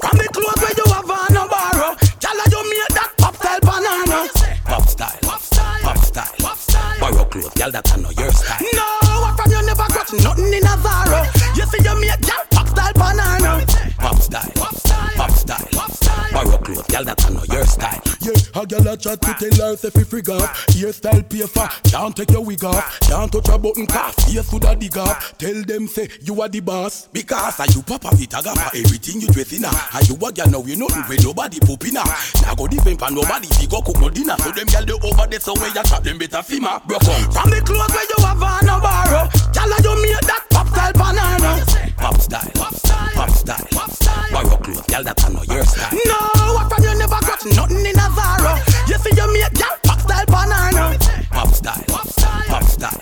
From 0.00 0.18
the 0.18 0.28
clothes 0.32 0.60
where 0.60 0.76
you 0.76 0.92
have 0.92 1.10
on 1.10 1.36
a 1.36 1.48
borrow 1.48 1.96
Tell 2.20 2.36
her 2.36 2.50
you 2.50 2.62
made 2.70 2.94
that 2.94 3.15
style 3.46 3.60
banana 3.60 4.28
Pop 4.64 4.88
style, 4.88 5.18
pop 5.22 5.40
style, 5.40 5.82
pop 5.82 6.56
style. 6.56 7.00
Borrow 7.00 7.24
clothes, 7.26 7.50
girl, 7.50 7.70
that 7.70 7.92
I 7.92 7.96
know 7.96 8.10
your 8.10 8.32
style. 8.32 8.58
No, 8.74 8.86
what 9.22 9.36
from 9.38 9.52
you 9.52 9.62
never 9.64 9.86
got 9.88 10.12
nothing 10.12 10.52
in 10.52 10.64
a 10.64 10.74
Zara 10.82 11.22
You 11.54 11.66
see 11.70 11.82
you 11.86 12.00
make 12.00 12.20
that 12.26 12.46
pop 12.50 12.55
style 12.76 12.92
banana 12.94 13.66
Pop 13.98 14.20
style, 14.20 14.52
pop 14.54 14.74
style, 14.74 15.16
pop 15.16 15.90
style. 15.90 16.32
Borrow 16.32 16.58
clothes, 16.58 16.86
girl, 16.86 17.04
that 17.04 17.24
I 17.24 17.30
know 17.30 17.44
your 17.50 17.64
style. 17.64 18.02
Yeah, 18.20 18.60
A 18.60 18.66
girl 18.66 18.88
a 18.88 18.96
chat 18.96 19.20
to 19.22 19.32
tell 19.34 19.70
her 19.70 19.76
say 19.76 19.90
fi 19.90 20.04
frig 20.04 20.28
off. 20.28 20.66
Hairstyle 20.68 21.24
pay 21.28 21.46
for, 21.46 21.66
can't 21.88 22.14
take 22.14 22.30
your 22.30 22.44
wig 22.44 22.62
off. 22.64 23.00
Can't 23.00 23.32
touch 23.32 23.48
a 23.48 23.58
button 23.58 23.86
cause 23.86 24.14
face 24.26 24.50
to 24.50 24.58
the 24.58 24.74
dig 24.74 24.98
off. 24.98 25.38
Tell 25.38 25.62
them 25.64 25.88
say 25.88 26.08
you 26.20 26.40
are 26.42 26.48
the 26.48 26.60
boss 26.60 27.08
because 27.08 27.58
are 27.58 27.66
you 27.72 27.82
papa 27.82 28.08
vitaga 28.14 28.52
for 28.52 28.76
everything 28.76 29.20
you 29.20 29.28
dress 29.28 29.52
in 29.52 29.64
ah. 29.64 29.72
a. 29.72 29.96
Are 29.96 30.04
you 30.04 30.14
a 30.14 30.32
girl 30.32 30.50
now 30.50 30.62
you 30.68 30.76
know 30.76 30.88
where 30.88 31.18
nobody 31.24 31.58
pooping 31.60 31.96
a. 31.96 32.04
Now 32.42 32.54
go 32.54 32.68
defend 32.68 32.98
for 33.00 33.10
nobody 33.10 33.48
fi 33.48 33.66
go 33.66 33.80
cook 33.80 33.98
no 33.98 34.10
dinner. 34.10 34.36
So 34.38 34.52
them 34.52 34.66
girl 34.68 34.84
they 34.84 35.08
over 35.08 35.26
there 35.26 35.40
so 35.40 35.54
where 35.54 35.72
you 35.72 35.82
trap 35.82 36.02
them 36.04 36.18
better 36.18 36.44
fima. 36.44 36.84
Broke 36.86 37.08
on 37.08 37.32
from 37.32 37.48
the 37.50 37.60
clothes 37.64 37.90
where 37.90 38.06
you 38.06 38.18
have 38.22 38.42
on 38.42 38.68
a 38.68 38.76
borrow. 38.76 39.24
Girl 39.56 39.72
you 39.82 40.02
made 40.04 40.20
that 40.28 40.55
pop 40.66 40.74
style 40.74 40.92
banana. 40.92 41.64
Pop 41.96 42.20
style, 42.20 42.50
pop 42.54 42.74
style, 42.74 43.08
pop 43.14 43.30
style, 43.30 43.66
pop 43.70 43.90
style. 43.90 44.26
Clothes, 44.30 44.80
girl 44.82 45.02
that 45.04 45.24
I 45.24 45.28
know 45.32 45.42
your 45.42 45.64
style. 45.64 45.92
No, 46.06 46.54
what 46.54 46.72
from 46.72 46.84
you 46.84 46.98
never 46.98 47.20
got 47.20 47.44
nothing 47.46 47.86
in 47.86 47.98
a 47.98 48.08
Zara. 48.14 48.58
You 48.88 48.98
see 48.98 49.14
you 49.14 49.32
made 49.32 49.54
girl 49.54 49.76
pop 49.84 50.00
style 50.00 50.26
banana. 50.26 50.98
Pop 51.30 51.48
style, 51.48 51.84
pop 51.88 52.08
style, 52.08 52.42
pop 52.46 52.64
style, 52.64 53.00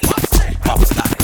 pop 0.61 0.81
style, 0.85 1.15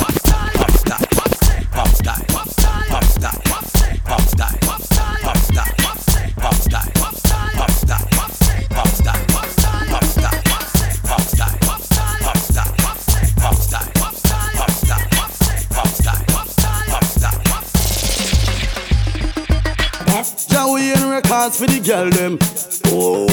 We 20.20 20.92
in 20.92 21.08
records 21.08 21.58
for 21.58 21.66
the 21.66 21.80
girl 21.80 22.10
them. 22.10 22.38
Oh, 22.92 23.26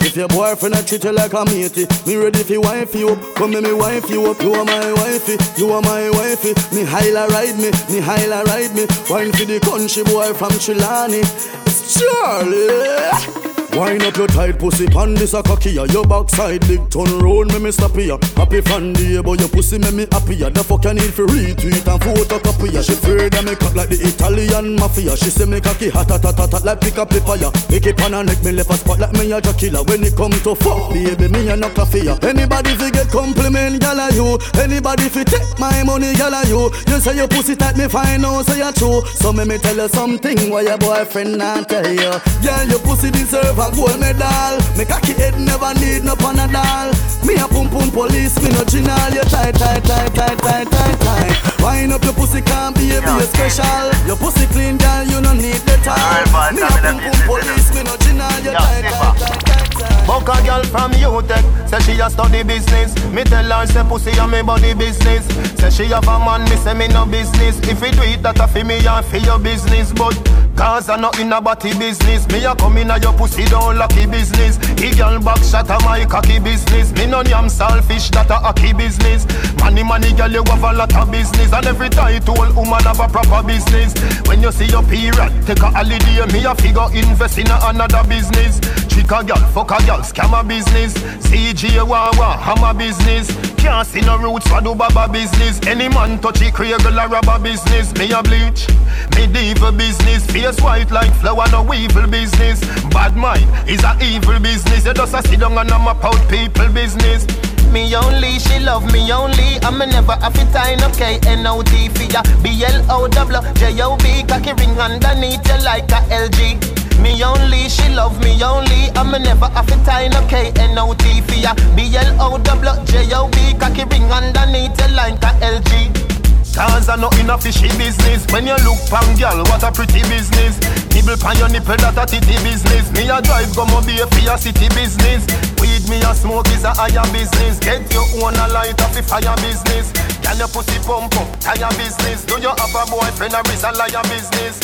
if 0.00 0.16
your 0.16 0.26
boyfriend 0.28 0.74
a 0.74 0.82
treat 0.82 1.04
you 1.04 1.12
like 1.12 1.34
a 1.34 1.44
matey, 1.44 1.86
me 2.06 2.16
ready 2.16 2.42
fi 2.42 2.56
wife 2.56 2.94
you 2.94 3.10
up. 3.10 3.34
Come 3.34 3.50
me 3.50 3.60
me 3.60 3.74
wife 3.74 4.08
you 4.08 4.24
up. 4.24 4.40
You 4.40 4.54
are 4.54 4.64
my 4.64 4.92
wifey, 4.94 5.36
you 5.58 5.70
are 5.72 5.82
my 5.82 6.08
wifey. 6.08 6.54
Me 6.74 6.82
highla 6.82 7.28
ride 7.28 7.56
me, 7.56 7.70
me 7.92 8.00
highla 8.00 8.44
ride 8.46 8.74
me. 8.74 8.86
Wine 9.10 9.32
for 9.32 9.44
the 9.44 9.60
country 9.60 10.02
boy 10.04 10.32
from 10.32 10.52
Chilani. 10.52 11.20
It's 11.66 12.00
Charly. 12.00 13.55
Wine 13.76 14.00
up 14.08 14.16
your 14.16 14.26
tight 14.26 14.58
pussy 14.58 14.86
pan 14.86 15.12
this 15.12 15.34
a 15.34 15.42
cocky 15.42 15.68
Your 15.72 16.06
backside 16.06 16.66
big 16.66 16.88
turn 16.88 17.18
round 17.18 17.52
me 17.52 17.58
me 17.58 17.70
stop 17.70 17.94
ya 17.94 18.16
Happy 18.34 18.62
fan 18.62 18.94
day 18.94 19.20
but 19.20 19.38
your 19.38 19.50
pussy 19.50 19.76
make 19.76 19.92
me 19.92 20.06
happy 20.10 20.36
ya 20.36 20.48
The 20.48 20.64
fuck 20.64 20.84
you 20.84 20.94
need 20.94 21.12
for 21.12 21.26
retweet 21.26 21.84
and 21.84 22.00
photocopy 22.00 22.72
ya 22.72 22.80
She 22.80 22.94
afraid 22.94 23.32
that 23.32 23.44
me 23.44 23.54
cut 23.54 23.76
like 23.76 23.90
the 23.90 24.00
Italian 24.00 24.76
mafia. 24.76 25.14
She 25.14 25.28
say 25.28 25.44
me 25.44 25.60
cocky 25.60 25.90
hot 25.90 26.08
hot 26.08 26.24
hot 26.24 26.40
hot, 26.40 26.64
like 26.64 26.80
pick 26.80 26.96
up 26.96 27.10
paper 27.10 27.36
ya 27.36 27.50
Pick 27.68 27.84
it 27.84 27.98
pan 27.98 28.14
and 28.14 28.28
neck 28.28 28.42
me 28.42 28.52
left 28.52 28.70
a 28.70 28.80
spot 28.80 28.98
like 28.98 29.12
me 29.12 29.30
a 29.32 29.42
killer. 29.44 29.84
When 29.84 30.02
it 30.04 30.16
come 30.16 30.32
to 30.32 30.54
fuck 30.56 30.96
baby 30.96 31.28
me 31.28 31.44
a 31.52 31.56
no 31.56 31.68
coffee 31.68 32.08
ya 32.08 32.16
Anybody 32.24 32.72
fi 32.80 32.88
get 32.90 33.12
compliment 33.12 33.76
gal 33.84 34.00
a 34.00 34.08
you? 34.16 34.40
Anybody 34.56 35.12
fi 35.12 35.20
take 35.22 35.52
my 35.60 35.84
money 35.84 36.16
gal 36.16 36.32
a 36.32 36.40
you? 36.48 36.72
You 36.88 36.96
say 36.96 37.12
your 37.12 37.28
pussy 37.28 37.52
tight 37.54 37.76
me 37.76 37.88
fine 37.92 38.24
now 38.24 38.40
say 38.40 38.56
you 38.56 38.72
true. 38.72 39.04
So 39.20 39.36
me 39.36 39.44
me 39.44 39.58
tell 39.58 39.76
you 39.76 39.88
something 39.92 40.48
why 40.48 40.62
your 40.64 40.78
boyfriend 40.80 41.36
not 41.36 41.68
tell 41.68 41.84
you? 41.84 42.16
Girl 42.40 42.64
your 42.72 42.80
pussy 42.80 43.12
deserve 43.12 43.65
a 43.66 43.74
gold 43.74 43.98
medal. 43.98 44.58
Me 44.76 44.84
cocky 44.84 45.12
head 45.12 45.38
never 45.40 45.74
need 45.74 46.04
no 46.04 46.14
panadol. 46.14 46.94
Me 47.26 47.34
a 47.34 47.46
pum 47.48 47.68
pum 47.68 47.90
police 47.90 48.36
me 48.42 48.50
no 48.50 48.64
general 48.64 49.12
You 49.12 49.24
tight 49.26 49.54
tight 49.54 49.82
tight 49.84 50.14
tight 50.14 50.38
tight 50.38 50.70
tight 50.70 50.98
tight. 51.00 51.60
Wine 51.60 51.92
up 51.92 52.04
your 52.04 52.12
pussy 52.12 52.40
can't 52.42 52.74
be 52.76 52.94
a 52.94 53.00
be 53.00 53.24
special. 53.26 53.90
Your 54.06 54.16
pussy 54.16 54.46
clean 54.54 54.78
girl 54.78 55.04
you 55.04 55.20
no 55.20 55.32
need 55.32 55.60
the 55.66 55.76
time 55.82 56.54
Me 56.54 56.62
a 56.62 56.70
pum 56.70 56.98
pum 56.98 57.18
police 57.26 57.74
me 57.74 57.82
no 57.82 57.96
general 57.98 58.38
You 58.44 58.52
tight 58.52 58.82
tight 58.82 59.10
tight 59.10 59.40
tight 59.42 59.70
tight. 59.72 60.06
Buck 60.06 60.28
a 60.28 60.38
girl 60.46 60.62
from 60.70 60.92
UTech, 60.92 61.42
say 61.68 61.80
she 61.80 62.00
a 62.00 62.08
study 62.08 62.44
business. 62.44 62.94
Me 63.10 63.24
tell 63.24 63.42
her 63.42 63.66
say 63.66 63.82
pussy 63.82 64.12
a 64.18 64.26
me 64.28 64.40
body 64.40 64.72
business. 64.72 65.26
Say 65.58 65.70
she 65.70 65.84
have 65.90 66.06
a 66.06 66.18
man, 66.18 66.44
me 66.44 66.56
say 66.56 66.74
me 66.74 66.86
no 66.86 67.04
business. 67.06 67.58
If 67.66 67.82
you 67.82 67.90
do 67.90 68.02
it, 68.02 68.22
that 68.22 68.38
a 68.38 68.46
fi 68.46 68.62
me 68.62 68.86
and 68.86 69.04
fi 69.04 69.18
your 69.18 69.40
business. 69.40 69.92
But 69.92 70.14
cause 70.56 70.88
I 70.88 70.96
not 70.96 71.18
in 71.20 71.32
a 71.32 71.40
body 71.40 71.76
business. 71.78 72.26
Me 72.28 72.44
a 72.44 72.54
come 72.56 72.78
in 72.78 72.90
a 72.90 72.98
your 72.98 73.12
pussy 73.12 73.44
down 73.44 73.78
lucky 73.78 74.06
business. 74.06 74.56
He 74.80 74.90
girl 74.96 75.20
back 75.20 75.42
shot 75.44 75.70
a 75.70 75.78
my 75.84 76.04
cocky 76.06 76.38
business. 76.40 76.92
Me 76.92 77.06
no 77.06 77.22
yam 77.22 77.48
selfish, 77.48 78.10
that 78.10 78.30
a 78.30 78.34
hockey 78.34 78.72
business. 78.72 79.26
Money 79.60 79.82
money 79.82 80.12
girl 80.14 80.30
you 80.30 80.42
have 80.46 80.64
a 80.64 80.72
lot 80.72 80.94
of 80.96 81.10
business. 81.10 81.52
And 81.52 81.66
every 81.66 81.90
title 81.90 82.34
woman 82.54 82.82
have 82.82 83.00
a 83.00 83.08
proper 83.08 83.46
business. 83.46 83.94
When 84.26 84.42
you 84.42 84.50
see 84.50 84.66
your 84.66 84.82
period, 84.82 85.32
take 85.46 85.60
a 85.60 85.70
holiday. 85.70 86.26
Me 86.32 86.44
a 86.44 86.54
figure 86.54 86.88
invest 86.92 87.38
in 87.38 87.48
a 87.48 87.58
another 87.68 88.02
business. 88.08 88.58
Trick 88.88 89.10
a 89.12 89.22
girl, 89.22 89.42
fuck 89.52 89.70
a 89.70 89.78
girl, 89.86 90.00
scam 90.00 90.32
a 90.32 90.42
business. 90.42 90.94
CJ 91.28 91.86
Wawa, 91.86 92.36
hammer 92.38 92.72
business. 92.72 93.28
Can't 93.56 93.86
see 93.86 94.00
no 94.00 94.16
roots 94.16 94.46
for 94.48 94.60
do 94.60 94.74
baba 94.74 95.12
business. 95.12 95.60
Any 95.66 95.88
man 95.88 96.18
touch 96.20 96.40
it, 96.40 96.54
creagle 96.54 96.96
a 96.96 97.08
rubber 97.08 97.38
business. 97.42 97.92
Me 97.94 98.10
a 98.12 98.22
bleach, 98.22 98.68
me 99.16 99.26
diva 99.26 99.72
business. 99.72 100.24
Face 100.46 100.62
white 100.62 100.90
like 100.92 101.12
flower, 101.14 101.42
no 101.50 101.74
evil 101.74 102.06
business. 102.06 102.60
Bad 102.94 103.16
mind 103.16 103.50
is 103.68 103.82
a 103.82 103.98
evil 104.00 104.38
business. 104.38 104.86
You 104.86 104.94
just 104.94 105.12
a 105.12 105.20
sit 105.26 105.40
down 105.40 105.58
and 105.58 105.68
a 105.68 105.76
map 105.76 106.04
out 106.04 106.22
people 106.30 106.68
business. 106.70 107.26
Me 107.72 107.92
only, 107.96 108.38
she 108.38 108.60
love 108.60 108.86
me 108.92 109.10
only. 109.10 109.58
I'm 109.66 109.78
never 109.78 110.14
have 110.14 110.34
to 110.34 110.44
tie 110.52 110.76
no 110.76 110.88
K 110.90 111.18
N 111.26 111.48
O 111.48 111.62
T 111.62 111.88
for 111.88 112.04
ya. 112.04 112.22
B 112.44 112.62
L 112.62 112.78
O 112.88 113.08
W 113.08 113.42
J 113.54 113.74
O 113.82 113.96
B. 113.96 114.22
Cocky 114.22 114.52
ring 114.52 114.78
underneath 114.78 115.42
you 115.50 115.58
like 115.64 115.90
a 115.90 115.98
LG. 116.14 117.02
Me 117.02 117.24
only, 117.24 117.68
she 117.68 117.88
love 117.88 118.22
me 118.22 118.40
only. 118.40 118.94
I'm 118.94 119.10
never 119.10 119.50
have 119.50 119.66
to 119.66 119.74
tie 119.84 120.06
no 120.06 120.24
K 120.28 120.52
N 120.62 120.78
O 120.78 120.94
T 120.94 121.22
for 121.22 121.34
ya. 121.34 121.54
B 121.74 121.90
L 121.96 122.22
O 122.22 122.38
W 122.38 122.84
J 122.86 123.10
O 123.14 123.26
B. 123.34 123.52
Cocky 123.58 123.82
ring 123.90 124.06
underneath 124.12 124.78
you 124.78 124.94
like 124.94 125.18
a 125.26 125.34
LG. 125.42 126.15
Cause 126.56 126.88
I 126.88 126.96
know 126.96 127.12
in 127.20 127.28
a 127.28 127.36
fishy 127.36 127.68
business 127.76 128.24
When 128.32 128.48
you 128.48 128.56
look 128.64 128.80
pan 128.88 129.04
girl, 129.20 129.44
what 129.52 129.60
a 129.60 129.68
pretty 129.68 130.00
business 130.08 130.56
Nibble 130.96 131.20
pan 131.20 131.36
your 131.36 131.52
nipple, 131.52 131.76
that 131.76 132.00
a 132.00 132.08
titty 132.08 132.32
business 132.40 132.88
Me 132.96 133.12
a 133.12 133.20
drive 133.20 133.52
go 133.52 133.68
mo 133.68 133.84
be 133.84 134.00
a 134.00 134.08
city 134.40 134.72
business 134.72 135.28
Weed 135.60 135.84
me 135.92 136.00
a 136.00 136.16
smoke 136.16 136.48
is 136.56 136.64
a 136.64 136.72
higher 136.72 137.04
business 137.12 137.60
Get 137.60 137.84
your 137.92 138.08
own 138.24 138.32
a 138.40 138.48
light 138.48 138.80
off 138.80 138.96
the 138.96 139.04
fire 139.04 139.36
business 139.44 139.92
Girl 140.24 140.40
your 140.40 140.48
pussy 140.48 140.80
pump 140.80 141.12
up, 141.20 141.28
tire 141.44 141.68
business 141.76 142.24
Do 142.24 142.40
you 142.40 142.48
have 142.48 142.72
a 142.72 142.82
boyfriend 142.88 143.36
or 143.36 143.44
is 143.52 143.60
a 143.60 143.76
liar 143.76 144.00
business? 144.08 144.56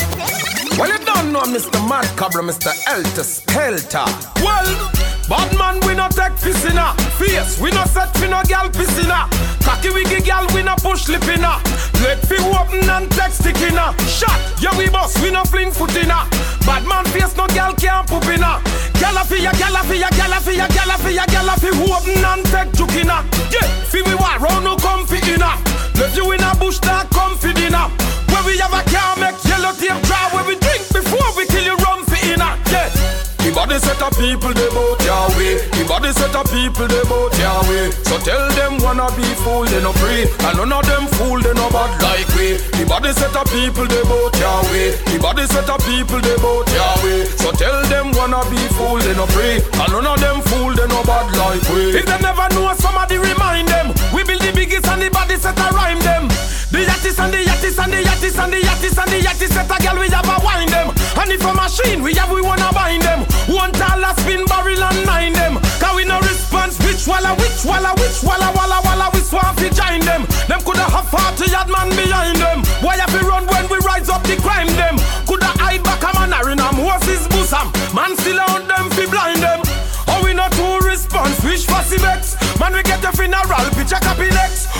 Well, 0.80 0.88
you 0.88 0.97
don't 1.05 1.32
know 1.32 1.45
Mr. 1.45 1.76
Mad 1.86 2.09
Cobra, 2.16 2.40
Mr. 2.43 2.72
Elter 2.88 3.20
Skelter. 3.20 4.09
Well, 4.40 4.64
bad 5.29 5.51
man, 5.59 5.81
we 5.87 5.95
no 5.95 6.09
take 6.09 6.35
piscina. 6.41 6.95
Face, 7.18 7.59
we 7.61 7.70
no 7.70 7.85
set 7.85 8.14
fi 8.16 8.29
no 8.29 8.43
gal 8.49 8.68
piscina. 8.70 9.29
Cocky 9.64 9.91
wiggy 9.91 10.20
gal, 10.23 10.47
we 10.55 10.62
no 10.62 10.75
push 10.77 11.07
lipina. 11.07 11.62
Let 12.03 12.18
fi 12.27 12.37
open 12.51 12.89
and 12.89 13.11
take 13.12 13.33
stickina. 13.33 13.95
Shot, 14.09 14.39
yeah 14.61 14.77
we 14.77 14.89
boss, 14.89 15.20
we 15.23 15.31
no 15.31 15.45
fling 15.45 15.70
footina. 15.70 16.27
Bad 16.66 16.87
man 16.87 17.05
face, 17.07 17.37
no 17.37 17.47
gal 17.49 17.75
can't 17.75 18.07
poopina. 18.09 18.62
Gala 19.01 19.25
fi 19.25 19.43
ya, 19.43 19.53
gala 19.53 19.83
fi 19.85 19.99
ya, 19.99 20.11
gala 20.11 20.41
fi 20.41 20.57
ya, 20.57 20.68
gala 20.68 20.97
fi 20.99 21.14
ya, 21.14 21.27
gala 21.27 21.55
fi 21.59 21.68
open 21.68 22.25
and 22.25 22.45
take 22.47 22.70
jukina. 22.73 23.23
Yeah, 23.53 23.66
fi 23.91 24.03
we 24.03 24.14
war 24.14 24.39
round 24.39 24.64
no 24.64 24.77
come 24.77 25.07
fi 25.07 25.18
inna. 25.33 25.59
Left 25.99 26.16
you 26.16 26.31
in 26.33 26.43
a 26.43 26.55
bush, 26.57 26.79
that 26.81 27.11
come 27.11 27.37
fi 27.37 27.53
dinner. 27.53 27.91
Where 28.31 28.45
we 28.47 28.59
have 28.59 28.73
a 28.73 28.83
car, 28.91 29.16
make 29.18 29.39
yellow 29.45 29.73
tape 29.75 30.01
dry. 30.07 30.29
Where 30.33 30.47
we 30.47 30.57
The 33.53 33.61
body 33.61 33.78
set 33.84 34.00
of 34.00 34.16
people 34.16 34.48
they 34.57 34.64
your 34.72 35.28
way. 35.36 35.61
The 35.76 35.84
body 35.84 36.09
set 36.16 36.32
of 36.32 36.48
people 36.48 36.88
they 36.88 37.05
your 37.05 37.61
way. 37.68 37.92
So 38.09 38.16
tell 38.16 38.48
them 38.57 38.80
wanna 38.80 39.12
be 39.12 39.28
fool 39.44 39.68
they 39.68 39.76
no 39.84 39.92
free, 39.92 40.24
and 40.24 40.57
none 40.57 40.72
of 40.72 40.80
them 40.88 41.05
fool 41.20 41.36
they 41.36 41.53
no 41.53 41.68
bad 41.68 41.92
like 42.00 42.24
we. 42.32 42.57
The 42.80 42.88
body 42.88 43.12
set 43.12 43.36
of 43.36 43.44
people 43.53 43.84
they 43.84 44.00
your 44.09 44.61
way. 44.72 44.96
The 45.05 45.20
body 45.20 45.44
set 45.44 45.68
of 45.68 45.84
people 45.84 46.24
they 46.24 46.32
your 46.40 46.96
way. 47.05 47.28
So 47.36 47.53
tell 47.53 47.76
them 47.92 48.16
wanna 48.16 48.40
be 48.48 48.57
fool 48.72 48.96
they 48.96 49.12
no 49.12 49.28
free, 49.28 49.61
and 49.61 49.92
none 49.92 50.09
of 50.09 50.16
them 50.16 50.40
fool 50.48 50.72
they 50.72 50.88
no 50.88 51.05
bad 51.05 51.28
like 51.36 51.61
we. 51.76 51.92
If 51.92 52.09
they 52.09 52.20
never 52.24 52.48
know, 52.57 52.72
somebody 52.80 53.20
remind 53.20 53.68
them. 53.68 53.92
We 54.16 54.24
build 54.24 54.40
the 54.40 54.57
biggest 54.57 54.88
and 54.88 55.03
the 55.03 55.11
body 55.12 55.36
set 55.36 55.61
a 55.61 55.68
rhyme 55.76 56.00
them. 56.00 56.32
The 56.73 56.89
yattis 56.89 57.20
and 57.20 57.29
the 57.29 57.45
yattis 57.45 57.77
and 57.77 57.93
the 57.93 58.01
yattis 58.01 58.39
and 58.41 58.49
the 58.49 58.57
yattis 58.64 58.97
and 58.97 59.11
the 59.12 59.20
yattis 59.20 59.53
set 59.53 59.68
a 59.68 59.77
girl 59.85 60.01
we 60.01 60.09
have 60.09 60.25
a 60.25 60.41
wine 60.41 60.73
them. 60.73 60.89
And 61.20 61.29
if 61.29 61.45
a 61.45 61.53
machine 61.53 62.03
we 62.03 62.16
have 62.16 62.33
we 62.33 62.41
wanna 62.41 62.73
bind 62.73 63.05
them. 63.05 63.29
One 63.45 63.77
dollar 63.77 64.16
spin 64.16 64.49
barrel 64.49 64.81
and 64.81 65.05
nine 65.05 65.37
them. 65.37 65.61
Cause 65.77 65.93
we 65.93 66.09
no 66.09 66.16
response 66.25 66.81
which 66.81 67.05
walla 67.05 67.37
which 67.37 67.61
walla 67.68 67.93
which 68.01 68.25
walla 68.25 68.49
walla 68.57 68.81
walla 68.89 69.12
we 69.12 69.20
swamp 69.20 69.61
fi 69.61 69.68
join 69.68 70.01
them. 70.01 70.25
Them 70.49 70.64
coulda 70.64 70.89
have 70.89 71.12
forty 71.12 71.53
yard 71.53 71.68
man 71.68 71.93
behind 71.93 72.41
them. 72.41 72.64
Why 72.81 72.97
have 72.97 73.12
we 73.12 73.20
run 73.20 73.45
when 73.53 73.68
we 73.68 73.77
rise 73.85 74.09
up 74.09 74.25
the 74.25 74.41
crime 74.41 74.73
them? 74.73 74.97
Coulda 75.29 75.53
hide 75.61 75.85
back 75.85 76.01
a 76.01 76.11
man 76.16 76.33
in 76.33 76.57
a 76.57 76.73
Moses 76.73 77.29
bosom. 77.29 77.68
Man 77.93 78.16
still 78.16 78.41
out 78.41 78.64
them 78.64 78.89
fi 78.97 79.05
blind 79.12 79.45
them. 79.45 79.61
Oh 80.09 80.25
we 80.25 80.33
not 80.33 80.57
to 80.57 80.81
response 80.89 81.37
which 81.45 81.68
fussy. 81.68 82.01
Man 82.57 82.73
we 82.73 82.81
get 82.81 83.05
the 83.05 83.12
funeral 83.12 83.68
picture 83.77 84.01
copy 84.01 84.33
next. 84.33 84.73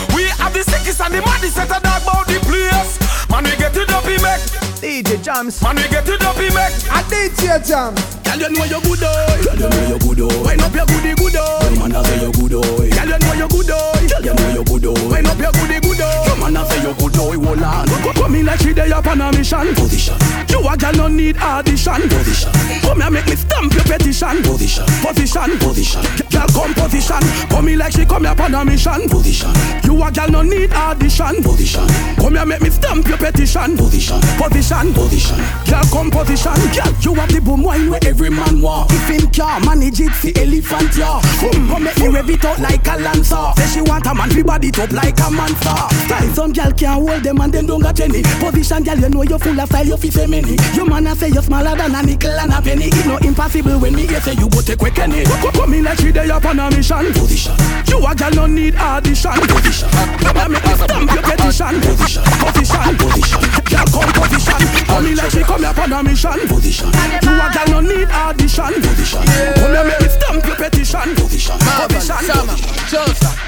We 0.93 0.99
have 0.99 1.09
the 1.09 1.09
sickest 1.09 1.09
and 1.09 1.15
the 1.15 1.21
maddest 1.23 1.55
set 1.57 1.71
a 1.71 1.81
dog 1.81 2.03
about 2.03 2.27
the 2.27 2.39
place. 2.45 3.01
Man 3.31 3.45
we 3.45 3.57
get 3.57 3.77
it 3.77 3.91
up 3.91 4.05
make. 4.05 4.63
DJ 4.83 5.17
DJ 5.17 5.23
Jams. 5.23 5.63
Man, 5.63 5.77
we 5.77 5.89
get 5.89 6.09
it 6.09 6.23
up, 6.23 6.37
he 6.37 6.51
make. 6.53 6.75
A 6.93 7.01
DJ 7.09 7.65
Jams. 7.65 7.97
Girl, 8.21 8.37
you 8.37 8.51
know 8.53 8.65
you 8.65 8.81
good 8.83 9.01
oi. 9.01 9.41
Girl, 9.41 9.57
you 9.57 9.69
know 9.73 9.89
you 9.89 9.99
good 9.99 10.21
oi. 10.21 10.43
Wind 10.45 10.61
up 10.61 10.75
your 10.75 10.87
goody 10.87 11.15
good 11.15 11.37
oi. 11.37 11.65
Your 11.65 11.79
man 11.81 11.97
a 11.97 12.05
say 12.05 12.21
you 12.21 12.33
good 12.33 12.53
oi. 12.53 12.91
Girl, 12.93 13.09
you 13.09 13.19
know 13.19 13.33
you 13.33 13.49
good 13.49 13.71
oi. 13.73 14.05
Girl, 14.05 14.21
you 14.21 14.35
know 14.35 14.53
you 14.53 14.65
good 14.65 14.85
oi. 14.85 15.09
Wind 15.09 15.27
up 15.29 15.39
your 15.39 15.53
goody 15.53 15.81
good 15.81 16.01
oi. 16.01 16.32
Man 16.43 16.57
a 16.57 16.67
say 16.67 16.83
you 16.83 16.93
good 16.95 17.17
oh, 17.19 17.31
oi. 17.31 17.39
Hold 17.39 17.63
on. 17.63 17.87
Come 18.15 18.35
in 18.35 18.47
like 18.47 18.59
she 18.59 18.75
day 18.75 18.91
up 18.91 19.07
on 19.07 19.21
a 19.21 19.31
mission. 19.31 19.75
Position. 19.75 20.19
You 20.51 20.59
a 20.67 20.77
girl 20.77 20.93
no 20.93 21.07
need 21.07 21.37
audition. 21.39 22.03
Position. 22.11 22.51
Come 22.83 23.01
here 23.01 23.11
make 23.11 23.27
me 23.29 23.37
stamp 23.37 23.73
your 23.73 23.85
petition. 23.85 24.43
Position. 24.43 24.87
Position. 25.07 25.59
Position. 25.63 26.03
Girl 26.35 26.49
come 26.51 26.75
position. 26.75 27.23
Come 27.49 27.69
in 27.69 27.79
like 27.79 27.93
she 27.93 28.05
come 28.05 28.25
here 28.25 28.35
on 28.35 28.55
a 28.55 28.65
mission. 28.65 29.09
Position. 29.09 29.55
You 29.85 30.03
a 30.03 30.11
girl 30.11 30.29
no 30.31 30.43
need 30.43 30.73
audition. 30.73 31.43
Position. 31.47 31.87
Come 32.19 32.35
here 32.35 32.47
make 32.47 32.61
me 32.61 32.71
stamp 32.71 33.07
your 33.07 33.19
petition. 33.19 33.77
Position. 33.77 34.21
Position. 34.35 34.93
Position. 34.95 35.39
Girl 35.71 35.87
come 35.95 36.11
position. 36.11 36.59
Girl 36.75 36.91
you 37.07 37.15
have 37.15 37.31
the 37.31 37.41
boom 37.41 37.63
wine 37.63 37.89
where 37.89 38.03
every 38.03 38.31
man 38.31 38.61
want. 38.61 38.91
If 38.91 39.09
him 39.15 39.31
can 39.31 39.65
manage 39.65 40.01
it, 40.01 40.11
the 40.19 40.35
elephant 40.43 40.91
yeah. 40.99 41.23
Come 41.39 41.71
come 41.71 41.85
make 41.85 41.99
me 41.99 42.09
rev 42.09 42.29
it 42.29 42.45
out 42.45 42.59
like 42.59 42.87
a 42.89 42.99
lancer. 42.99 43.53
Say 43.63 43.79
she 43.79 43.81
want 43.83 44.07
a 44.07 44.15
man, 44.15 44.31
fi 44.31 44.43
body 44.43 44.69
it 44.75 44.93
like 44.93 45.21
a 45.21 45.31
monster. 45.31 45.79
Style 46.11 46.33
some 46.43 46.53
girl 46.53 46.73
can't 46.73 46.99
hold 47.07 47.23
them 47.23 47.41
and 47.41 47.53
them 47.53 47.67
don't 47.67 47.81
got 47.81 48.01
any. 48.01 48.23
Position 48.43 48.83
girl, 48.83 48.99
you 48.99 49.09
know 49.09 49.23
you 49.23 49.39
full 49.39 49.61
of 49.61 49.69
style, 49.69 49.87
you 49.87 49.97
fi 49.97 50.11
say 50.11 50.27
many. 50.27 50.57
Your 50.75 50.87
man 50.87 51.07
a 51.07 51.15
say 51.15 51.29
you 51.29 51.41
smaller 51.41 51.77
than 51.77 51.95
a 51.95 52.03
nickel 52.03 52.35
and 52.35 52.53
a 52.53 52.61
penny. 52.61 52.87
It 52.91 53.07
no 53.07 53.17
impossible 53.19 53.79
when 53.79 53.95
me 53.95 54.07
hear 54.07 54.21
say 54.21 54.35
you 54.35 54.49
go 54.51 54.61
take 54.61 54.79
quick 54.79 54.99
any. 54.99 55.23
Come 55.23 55.75
in 55.75 55.85
like 55.85 55.99
she 55.99 56.11
day 56.11 56.29
up 56.31 56.45
on 56.45 56.59
a 56.59 56.69
mission. 56.71 57.13
Position. 57.15 57.55
You 57.87 58.03
a 58.03 58.15
girl 58.15 58.35
no 58.35 58.47
need 58.47 58.75
audition. 58.75 59.39
Position. 59.39 59.89
Come 60.19 60.37
and 60.37 60.53
make 60.53 60.67
me 60.67 60.75
stamp 60.75 61.13
your 61.15 61.23
petition. 61.23 61.75
Position. 61.79 62.25
Position. 62.27 62.91
Position. 62.99 63.43
Girl 63.71 63.87
come 63.87 64.13
position. 64.19 64.59
Come 64.91 65.07
in 65.07 65.17
like 65.17 65.31
she 65.31 65.43
come 65.47 65.65
up 65.65 65.79
on 65.79 65.93
a 65.93 66.03
mission. 66.03 66.41
Position. 66.51 66.91
You 67.23 67.39
a 67.39 67.47
girl 67.55 67.69
no 67.71 67.81
need 67.87 68.11
audition. 68.11 68.75
Position. 68.83 69.23
Come 69.63 69.79
and 69.79 69.87
make 69.87 70.01
me 70.03 70.09
stamp 70.11 70.43
your 70.43 70.59
petition. 70.59 71.07
Position. 71.15 71.59
Position. 71.87 72.83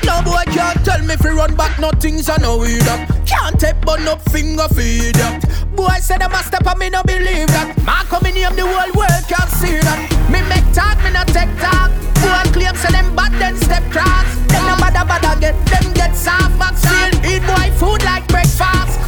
No 0.07 0.23
boy 0.23 0.45
can't 0.53 0.85
tell 0.85 1.03
me 1.03 1.17
fi 1.17 1.31
run 1.31 1.55
back, 1.57 1.79
no 1.81 1.91
things 1.91 2.29
I 2.29 2.37
know 2.37 2.63
weed 2.75 2.89
up. 2.89 3.01
Can't 3.27 3.59
take 3.59 3.81
but 3.81 4.01
no 4.01 4.17
finger 4.35 4.67
feed 4.75 5.19
up. 5.21 5.41
Boy 5.75 5.99
said 6.01 6.23
I 6.23 6.29
must 6.29 6.49
step 6.49 6.67
on 6.67 6.79
me, 6.79 6.91
no 6.91 7.03
believe 7.03 7.49
that. 7.55 7.75
Man 7.87 8.05
come 8.11 8.27
in 8.27 8.35
the 8.35 8.67
whole 8.67 8.93
world 8.99 9.25
can't 9.31 9.51
see 9.51 9.79
that. 9.79 10.01
Me 10.31 10.43
make 10.51 10.67
talk, 10.75 10.99
me 11.07 11.11
not 11.15 11.29
take 11.29 11.51
talk. 11.63 11.91
Boy 12.23 12.43
claim 12.51 12.75
say 12.77 12.91
them 12.91 13.15
bad, 13.15 13.33
then 13.39 13.57
step 13.57 13.85
cross. 13.91 14.27
Then 14.51 14.63
no 14.67 14.75
bother 14.83 15.07
bother 15.07 15.39
get 15.41 15.57
them 15.67 15.87
get 15.95 16.15
soft 16.17 16.59
vaccine. 16.59 17.15
Eat 17.23 17.43
boy 17.47 17.71
food 17.79 18.03
like 18.03 18.27
breakfast. 18.29 18.99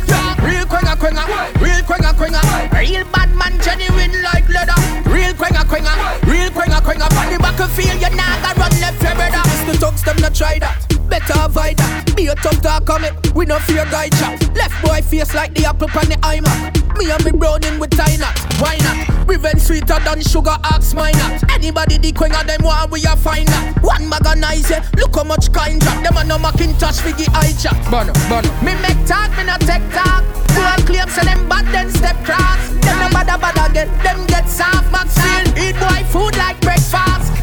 Real 0.43 0.67
quenga 0.67 0.95
quenga, 0.95 1.25
real 1.59 1.83
quenga 1.83 2.15
quenga. 2.15 2.41
Real 2.71 3.05
bad 3.11 3.31
man 3.35 3.55
genuine 3.61 4.15
like 4.23 4.47
leather. 4.49 4.79
Real 5.11 5.35
quenga 5.35 5.67
quenga, 5.67 5.95
real 6.31 6.51
quenga 6.55 6.79
quenga. 6.87 7.07
On 7.19 7.27
the 7.33 7.39
battlefield, 7.39 7.99
you 7.99 8.11
nah 8.15 8.39
go 8.43 8.51
run 8.63 8.75
left 8.79 9.03
your 9.03 9.15
brother. 9.15 9.43
The 9.67 9.75
thugs 9.79 10.03
them 10.03 10.17
not 10.23 10.35
try 10.35 10.59
that. 10.61 10.86
Better 11.17 11.49
avoid 11.49 11.81
that. 11.81 12.13
Be 12.15 12.27
a 12.29 12.35
tough 12.35 12.61
talk 12.61 12.91
on 12.93 13.01
it. 13.09 13.17
We 13.33 13.47
no 13.47 13.57
fear 13.61 13.89
guy 13.89 14.13
chat. 14.21 14.37
Left 14.53 14.77
boy 14.85 15.01
face 15.01 15.33
like 15.33 15.55
the 15.55 15.65
apple 15.65 15.89
on 15.97 16.13
the 16.13 16.21
iMac. 16.21 16.77
Me 17.01 17.09
and 17.09 17.25
me 17.25 17.33
browning 17.33 17.81
with 17.81 17.97
tie 17.97 18.21
knot. 18.21 18.37
Why 18.61 18.77
not? 18.85 19.25
Revenge 19.25 19.65
sweeter 19.65 19.97
than 20.05 20.21
sugar, 20.21 20.53
ask 20.69 20.95
mine 20.95 21.17
not. 21.17 21.41
Anybody 21.49 21.97
the 21.97 22.13
queen 22.13 22.37
of 22.37 22.47
them 22.47 22.61
want 22.61 22.93
we 22.93 23.01
a 23.09 23.17
find 23.17 23.49
that. 23.49 23.81
One 23.81 24.13
nice, 24.13 24.69
yeah. 24.69 24.85
Look 25.01 25.17
how 25.17 25.25
much 25.25 25.51
kind 25.57 25.81
drop. 25.81 26.05
Them 26.05 26.21
a 26.21 26.25
no 26.25 26.37
Macintosh 26.37 27.01
figgy 27.01 27.33
eye 27.33 27.57
chat. 27.57 27.81
Bono, 27.89 28.13
bono. 28.29 28.53
Me 28.61 28.77
make 28.85 29.01
talk, 29.09 29.33
me 29.41 29.49
not 29.49 29.65
take 29.65 29.89
talk. 29.97 30.21
Boy 30.53 30.85
claim 30.85 31.09
say 31.09 31.25
them 31.25 31.49
bad, 31.49 31.65
then 31.73 31.89
step 31.97 32.21
cross. 32.29 32.61
Them 32.85 32.93
no 33.01 33.09
bother 33.09 33.41
bother 33.41 33.73
get, 33.73 33.89
them 34.05 34.21
get 34.27 34.45
soft 34.53 34.85
vaccine. 34.93 35.49
Eat 35.57 35.81
boy 35.81 36.05
food 36.13 36.37
like 36.37 36.61
breakfast. 36.61 37.36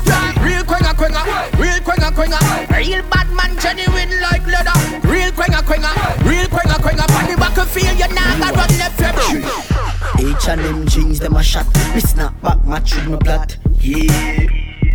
Quenga 0.73 0.93
quenga, 0.95 1.23
real 1.59 1.79
quenga 1.81 2.09
quenga. 2.11 2.39
Real 2.75 3.03
bad 3.03 3.29
man 3.29 3.55
genuine 3.59 4.09
like 4.21 4.43
leather. 4.47 4.73
Real 5.07 5.31
quenga 5.31 5.61
quenga, 5.61 5.91
real 6.25 6.47
quenga 6.47 6.77
quenga. 6.81 7.05
On 7.13 7.29
the 7.29 7.37
battlefield, 7.37 7.99
you 7.99 8.07
nah 8.15 8.33
go 8.39 8.57
run 8.57 8.77
left 8.79 8.99
your 8.99 10.31
H 10.31 10.47
and 10.49 10.61
them 10.61 10.87
jeans, 10.87 11.19
them 11.19 11.35
a 11.35 11.43
shot. 11.43 11.67
Me 11.93 11.99
snap 12.01 12.41
back, 12.41 12.65
match 12.65 12.95
with 12.95 13.07
my 13.07 13.17
plot. 13.17 13.55
Yeah. 13.81 14.47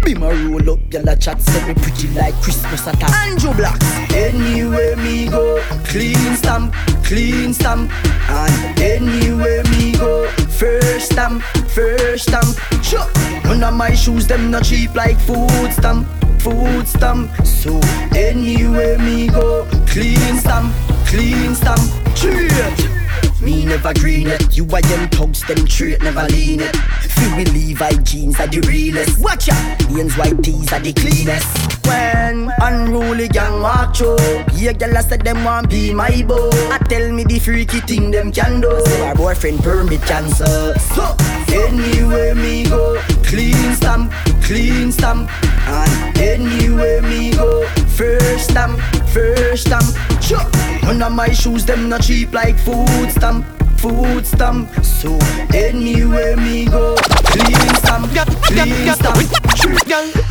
Be 0.05 0.15
my 0.15 0.31
roll 0.31 0.71
up, 0.71 0.81
gyal 0.91 1.13
a 1.13 1.17
chat, 1.17 1.41
say 1.41 1.65
me 1.69 1.75
pretty 1.75 2.09
like 2.09 2.35
Christmas 2.43 2.87
attack. 2.87 3.13
Andrew 3.29 3.53
Blacks. 3.55 3.87
Anywhere 4.15 4.97
me 4.97 5.29
go, 5.29 5.63
clean 5.85 6.35
stamp, 6.35 6.73
clean 7.05 7.53
stamp. 7.53 7.91
And 8.29 8.81
anywhere 8.81 9.63
me 9.65 9.93
go, 9.97 10.29
first 10.59 11.13
stamp, 11.13 11.43
first 11.71 12.25
stamp. 12.25 12.59
Sure. 12.83 13.07
None 13.45 13.63
of 13.63 13.75
my 13.75 13.95
shoes, 13.95 14.27
them 14.27 14.51
not 14.51 14.65
cheap 14.65 14.95
like 14.95 15.19
food 15.21 15.73
stamp, 15.73 16.07
food 16.41 16.87
stamp. 16.87 17.31
So 17.47 17.81
anywhere 18.15 18.99
me 18.99 19.29
go, 19.29 19.67
clean 19.87 20.37
stamp, 20.37 20.75
clean 21.07 21.55
stamp. 21.55 21.81
Cheers. 22.15 23.08
Me 23.41 23.65
never 23.65 23.95
green 23.95 24.27
it. 24.27 24.57
You 24.57 24.65
are 24.65 24.83
them 24.83 25.09
thugs, 25.11 25.43
them 25.45 25.67
straight 25.69 26.03
never 26.03 26.25
lean 26.25 26.61
it. 26.61 26.75
Feel 26.75 27.37
me 27.37 27.45
Levi 27.45 27.93
jeans 28.03 28.39
are 28.41 28.49
the 28.49 28.61
realest. 28.67 29.19
Watch 29.21 29.49
out, 29.49 29.91
Ian's 29.91 30.17
white 30.17 30.43
tees 30.43 30.73
are 30.73 30.81
the 30.81 30.93
cleanest. 30.93 31.47
When 31.87 32.51
unruly 32.61 33.29
gang 33.29 33.63
walk 33.63 33.97
through, 33.97 34.19
yeah, 34.55 34.73
girl 34.73 34.97
I 34.97 35.03
said 35.03 35.23
them 35.23 35.45
want 35.45 35.71
be 35.71 35.95
my 35.95 36.23
beau. 36.27 36.51
I 36.71 36.79
tell 36.89 37.13
me 37.13 37.25
the 37.25 37.39
freaky 37.39 37.81
thing 37.81 38.11
them 38.11 38.33
can 38.33 38.61
do. 38.61 38.81
So 38.85 39.05
our 39.05 39.15
boyfriend 39.15 39.61
permit 39.61 40.03
cancel. 40.03 40.75
So 40.75 41.17
anywhere 41.53 42.35
me 42.35 42.65
go, 42.65 43.01
clean 43.25 43.75
stamp, 43.75 44.13
clean 44.43 44.93
stamp, 44.93 45.31
and 45.69 46.19
anywhere 46.19 47.03
me 47.03 47.33
go, 47.33 47.67
first 47.97 48.51
stamp, 48.51 48.79
first 49.13 49.67
stamp. 49.67 49.85
Sure. 50.23 50.45
None 50.83 51.03
of 51.03 51.13
my 51.13 51.33
shoes 51.33 51.65
them 51.65 51.89
not 51.89 52.03
cheap 52.03 52.33
like 52.33 52.59
food 52.59 53.11
stamp, 53.11 53.45
food 53.79 54.27
stamp. 54.27 54.69
So 54.85 55.19
anywhere 55.55 56.37
me 56.37 56.67
go, 56.67 56.97
clean 56.97 57.75
stamp, 57.81 58.11
clean 58.43 58.93
stamp. 58.95 59.19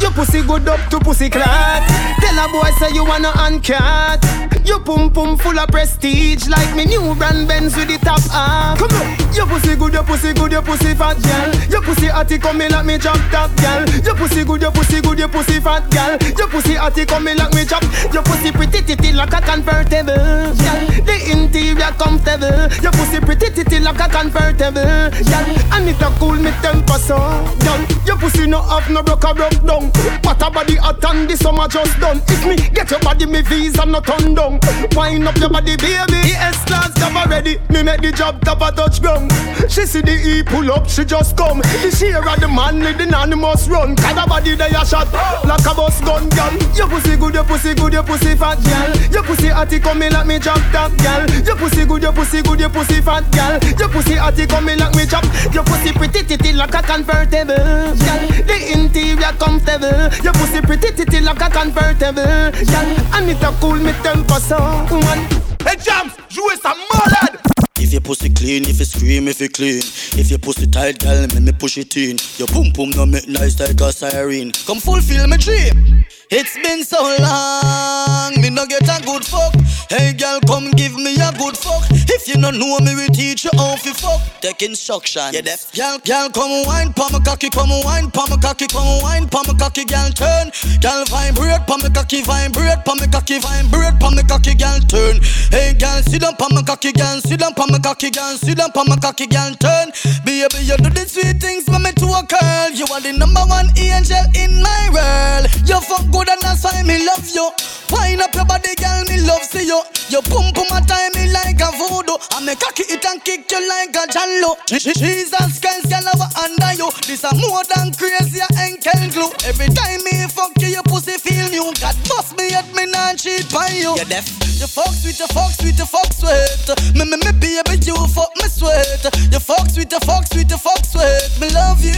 Your 0.01 0.11
pussy 0.11 0.41
good 0.43 0.67
up 0.67 0.79
to 0.89 0.99
pussy 0.99 1.29
clat. 1.29 1.83
Tell 2.19 2.37
a 2.37 2.51
boy 2.51 2.69
say 2.79 2.93
you 2.93 3.05
wanna 3.05 3.29
uncut. 3.29 4.23
Your 4.65 4.79
pum 4.79 5.11
pum 5.11 5.37
full 5.37 5.57
of 5.57 5.69
prestige 5.69 6.47
like 6.49 6.75
me 6.75 6.83
new 6.85 7.15
brand 7.15 7.47
Benz 7.47 7.75
with 7.75 7.87
the 7.87 7.97
top 8.03 8.19
half. 8.31 8.77
Come 8.79 8.91
on, 8.91 9.33
your 9.33 9.47
pussy 9.47 9.75
good, 9.75 9.93
your 9.93 10.03
pussy 10.03 10.33
good, 10.33 10.51
your 10.51 10.61
pussy 10.61 10.93
fat 10.93 11.15
girl. 11.23 11.55
Your 11.69 11.81
pussy 11.81 12.07
atty 12.07 12.37
come 12.37 12.57
me 12.57 12.67
like 12.67 12.85
me 12.85 12.97
drop 12.97 13.17
top 13.31 13.55
girl. 13.57 13.87
Your 14.03 14.15
pussy 14.15 14.43
good, 14.43 14.61
your 14.61 14.71
pussy 14.71 14.99
good, 14.99 15.19
your 15.19 15.29
pussy 15.29 15.59
fat 15.61 15.89
girl. 15.89 16.17
Your 16.37 16.49
pussy 16.49 16.75
atty 16.75 17.05
come 17.05 17.23
me 17.23 17.33
like 17.33 17.53
me 17.53 17.63
drop. 17.63 17.83
Your 18.11 18.23
pussy 18.23 18.51
pretty 18.51 18.81
titty 18.81 19.13
like 19.13 19.33
a 19.33 19.39
convertible. 19.41 20.51
Girl, 20.59 20.83
the 21.07 21.15
interior 21.31 21.91
comfortable. 21.95 22.67
Your 22.83 22.91
pussy 22.91 23.19
pretty 23.21 23.36
titty 23.39 23.79
like 23.79 23.99
a 23.99 24.07
convertible. 24.09 24.83
Girl, 24.83 25.47
and 25.73 25.89
it 25.89 26.01
a 26.01 26.09
cool 26.19 26.35
me 26.35 26.51
temper 26.61 26.99
so. 26.99 27.17
Girl, 27.63 27.81
your 28.05 28.17
pussy 28.17 28.47
no 28.47 28.61
have 28.61 28.89
no 28.89 29.03
broke 29.03 29.23
a 29.23 29.33
broke 29.33 29.61
down. 29.65 29.91
What 30.23 30.41
a 30.41 30.49
body 30.49 30.75
hot 30.75 31.03
and 31.05 31.29
the 31.29 31.37
summer 31.37 31.67
just 31.67 31.99
done. 31.99 32.21
If 32.27 32.45
me 32.45 32.55
get 32.69 32.91
your 32.91 32.99
body, 32.99 33.25
me 33.25 33.41
visa 33.41 33.85
no 33.85 33.99
turn 33.99 34.33
down. 34.33 34.59
Wind 34.95 35.27
up 35.27 35.37
your 35.37 35.49
body, 35.49 35.75
baby. 35.77 36.21
The 36.23 36.35
S 36.37 36.63
class 36.65 36.93
job 36.95 37.15
already. 37.15 37.57
Me 37.69 37.83
make 37.83 38.01
the 38.01 38.11
job 38.11 38.43
top 38.43 38.61
a 38.61 38.75
touch 38.75 39.01
ground. 39.01 39.31
She 39.69 39.85
see 39.85 40.01
the 40.01 40.13
E 40.13 40.43
pull 40.43 40.71
up, 40.71 40.89
she 40.89 41.03
just 41.05 41.35
come. 41.37 41.59
The 41.59 41.91
share 41.91 42.27
of 42.27 42.39
the 42.39 42.47
man 42.47 42.79
with 42.79 42.97
the 42.97 43.03
anonymous 43.03 43.67
run. 43.67 43.95
Cause 43.95 44.15
the 44.15 44.25
body 44.27 44.55
they 44.55 44.69
a 44.69 44.85
shot 44.85 45.11
like 45.45 45.65
a 45.65 45.73
bus 45.75 45.99
gun, 46.01 46.29
girl. 46.29 46.53
Your 46.75 46.87
pussy 46.87 47.15
good, 47.17 47.33
your 47.33 47.43
pussy 47.43 47.73
good, 47.73 47.93
your 47.93 48.03
pussy 48.03 48.35
fat, 48.35 48.59
girl. 48.63 49.11
Your 49.11 49.23
pussy 49.23 49.49
atty 49.49 49.79
come 49.79 49.99
me 49.99 50.09
like 50.09 50.27
me 50.27 50.39
drop 50.39 50.61
top, 50.71 50.91
girl. 50.97 51.25
Your 51.43 51.55
pussy 51.55 51.85
good, 51.85 52.01
your 52.01 52.13
pussy 52.13 52.41
good, 52.41 52.59
your 52.59 52.69
pussy 52.69 53.01
fat, 53.01 53.26
girl. 53.31 53.59
Your 53.79 53.89
pussy 53.89 54.15
atty 54.15 54.45
come 54.47 54.65
me 54.65 54.75
like 54.75 54.95
me 54.95 55.05
chop. 55.05 55.23
Your 55.53 55.63
pussy 55.63 55.91
pretty 55.93 56.23
titty 56.23 56.53
like 56.53 56.73
a 56.73 56.81
convertible, 56.81 57.55
girl. 57.55 58.23
The 58.45 58.57
interior 58.73 59.33
comfortable. 59.39 60.09
Your 60.23 60.33
pussy 60.33 60.61
pretty 60.61 60.91
titty 60.95 61.21
like 61.21 61.41
a 61.41 61.49
convertible, 61.49 62.51
girl. 62.51 62.89
And 63.13 63.29
it 63.29 63.43
a 63.43 63.51
cool 63.59 63.75
me 63.75 63.93
temper 64.03 64.39
so 64.39 64.57
one. 64.89 65.23
Hey 65.65 65.77
Jams, 65.83 66.13
jouez 66.29 66.55
ça 66.61 66.73
malade 66.93 67.46
If 67.87 67.93
your 67.93 68.01
pussy 68.01 68.29
clean, 68.29 68.63
if 68.67 68.79
you 68.79 68.85
scream, 68.85 69.29
if 69.29 69.39
you 69.39 69.47
clean. 69.47 69.77
If 70.19 70.29
your 70.29 70.39
pussy 70.39 70.67
tight, 70.67 70.99
girl, 70.99 71.21
let 71.21 71.41
me 71.41 71.53
push 71.53 71.77
it 71.77 71.95
in. 71.95 72.17
Your 72.35 72.49
boom 72.49 72.73
boom 72.73 72.89
no 72.89 73.05
make 73.05 73.29
nice 73.29 73.57
like 73.61 73.79
a 73.79 73.93
siren. 73.93 74.51
Come 74.65 74.81
fulfill 74.81 75.25
my 75.25 75.37
dream. 75.37 76.03
It's 76.29 76.55
been 76.59 76.83
so 76.83 76.99
long, 76.99 78.35
me 78.41 78.49
no 78.49 78.65
get 78.65 78.83
a 78.83 78.99
good 79.05 79.23
fuck. 79.23 79.55
Hey 79.87 80.11
girl, 80.11 80.41
come 80.45 80.71
give 80.71 80.95
me 80.95 81.15
a 81.15 81.31
good 81.31 81.55
fuck. 81.55 81.87
If 82.11 82.27
you 82.27 82.35
no 82.35 82.51
know 82.51 82.79
me, 82.83 82.95
we 82.95 83.07
teach 83.15 83.45
you 83.45 83.51
how 83.55 83.77
to 83.77 83.93
fuck. 83.93 84.19
Take 84.41 84.61
instruction. 84.63 85.31
Yeah, 85.31 85.39
deaf. 85.39 85.71
Girl, 85.71 85.97
girl, 86.03 86.27
come 86.29 86.67
wine, 86.67 86.91
pa 86.91 87.07
my 87.13 87.19
cocky, 87.23 87.49
come 87.49 87.71
wine, 87.85 88.11
pa 88.11 88.27
my 88.29 88.35
cocky, 88.35 88.67
come 88.67 89.01
wine, 89.01 89.29
pa 89.29 89.43
my 89.47 89.53
cocky, 89.55 89.85
girl, 89.85 90.09
turn. 90.11 90.51
Girl, 90.81 91.05
vibrate, 91.07 91.63
pa 91.63 91.77
my 91.79 91.87
cocky, 91.87 92.21
vibrate, 92.23 92.83
pa 92.83 92.95
my 92.99 93.07
cocky, 93.07 93.39
vibrate, 93.39 93.95
pa 93.97 94.11
my 94.11 94.23
cocky, 94.27 94.53
girl, 94.55 94.79
turn. 94.91 95.23
Hey 95.47 95.79
girl, 95.79 96.03
sit 96.03 96.19
down, 96.19 96.35
pa 96.35 96.49
my 96.51 96.61
cocky, 96.61 96.91
girl, 96.91 97.21
sit 97.23 97.39
down, 97.39 97.53
pa 97.53 97.65
my 97.77 97.83
cocky, 97.83 98.09
girl, 98.09 98.33
sit 98.37 98.57
down, 98.57 98.71
pa 98.71 98.83
my 98.83 98.95
cocky 98.97 99.27
girl 99.27 99.53
turn. 99.59 99.91
Baby, 100.25 100.65
you 100.65 100.77
do 100.77 100.89
the 100.89 101.05
sweet 101.05 101.37
things 101.37 101.69
me 101.69 101.91
to 101.93 102.07
a 102.09 102.21
curl. 102.25 102.71
You 102.73 102.85
are 102.89 103.01
the 103.01 103.13
number 103.13 103.41
one 103.45 103.69
angel 103.77 104.25
in 104.33 104.61
my 104.61 104.89
world. 104.89 105.45
You 105.67 105.79
fuck 105.81 106.09
good 106.11 106.29
and 106.29 106.41
that's 106.41 106.63
why 106.63 106.81
me 106.83 107.05
love 107.05 107.27
you. 107.29 107.51
Wind 107.91 108.21
up 108.21 108.33
your 108.33 108.45
body, 108.45 108.73
girl, 108.75 109.03
me 109.05 109.21
love 109.21 109.43
see 109.43 109.67
you. 109.67 109.81
You 110.09 110.21
pump 110.25 110.55
pum 110.55 110.73
a 110.73 110.81
time 110.85 111.11
me 111.15 111.29
like 111.31 111.61
a 111.61 111.69
voodoo. 111.77 112.06
I 112.15 112.39
me 112.39 112.55
cocky 112.55 112.87
it 112.87 113.03
and 113.03 113.19
kick 113.23 113.51
you 113.51 113.59
like 113.67 113.91
a 113.91 114.07
jallo. 114.07 114.55
Jesus 114.67 115.59
Christ, 115.59 115.91
girl, 115.91 116.07
I 116.07 116.47
under 116.47 116.71
you. 116.79 116.87
This 117.03 117.23
a 117.27 117.35
more 117.35 117.63
than 117.67 117.91
crazy 117.93 118.39
ankle 118.55 119.09
glue. 119.11 119.31
Every 119.43 119.67
time 119.75 119.99
me 120.07 120.23
fuck 120.31 120.55
you, 120.63 120.79
your 120.79 120.83
pussy 120.83 121.19
feel 121.19 121.49
new. 121.49 121.73
God 121.81 121.97
must 122.07 122.37
me 122.37 122.53
at 122.55 122.67
me 122.73 122.85
not 122.87 123.17
cheat 123.17 123.51
by 123.51 123.67
you. 123.75 123.95
You 123.99 124.05
deaf. 124.05 124.27
You 124.57 124.65
fuck 124.65 124.89
sweet, 124.89 125.19
you 125.19 125.27
fuck 125.27 125.51
sweet, 125.53 125.77
you 125.77 125.85
fuck 125.85 126.09
sweet. 126.13 126.65
Me 126.95 127.05
me 127.05 127.17
me 127.17 127.31
baby, 127.37 127.77
you 127.85 127.93
fuck 128.09 128.31
me 128.41 128.47
sweat. 128.49 129.05
You 129.29 129.39
fuck 129.39 129.69
sweet, 129.69 129.91
you 129.91 129.99
fuck 130.01 130.25
sweet, 130.25 130.49
you 130.49 130.57
fuck 130.57 130.83
sweat. 130.85 131.29
Me 131.39 131.49
love 131.53 131.83
you 131.83 131.93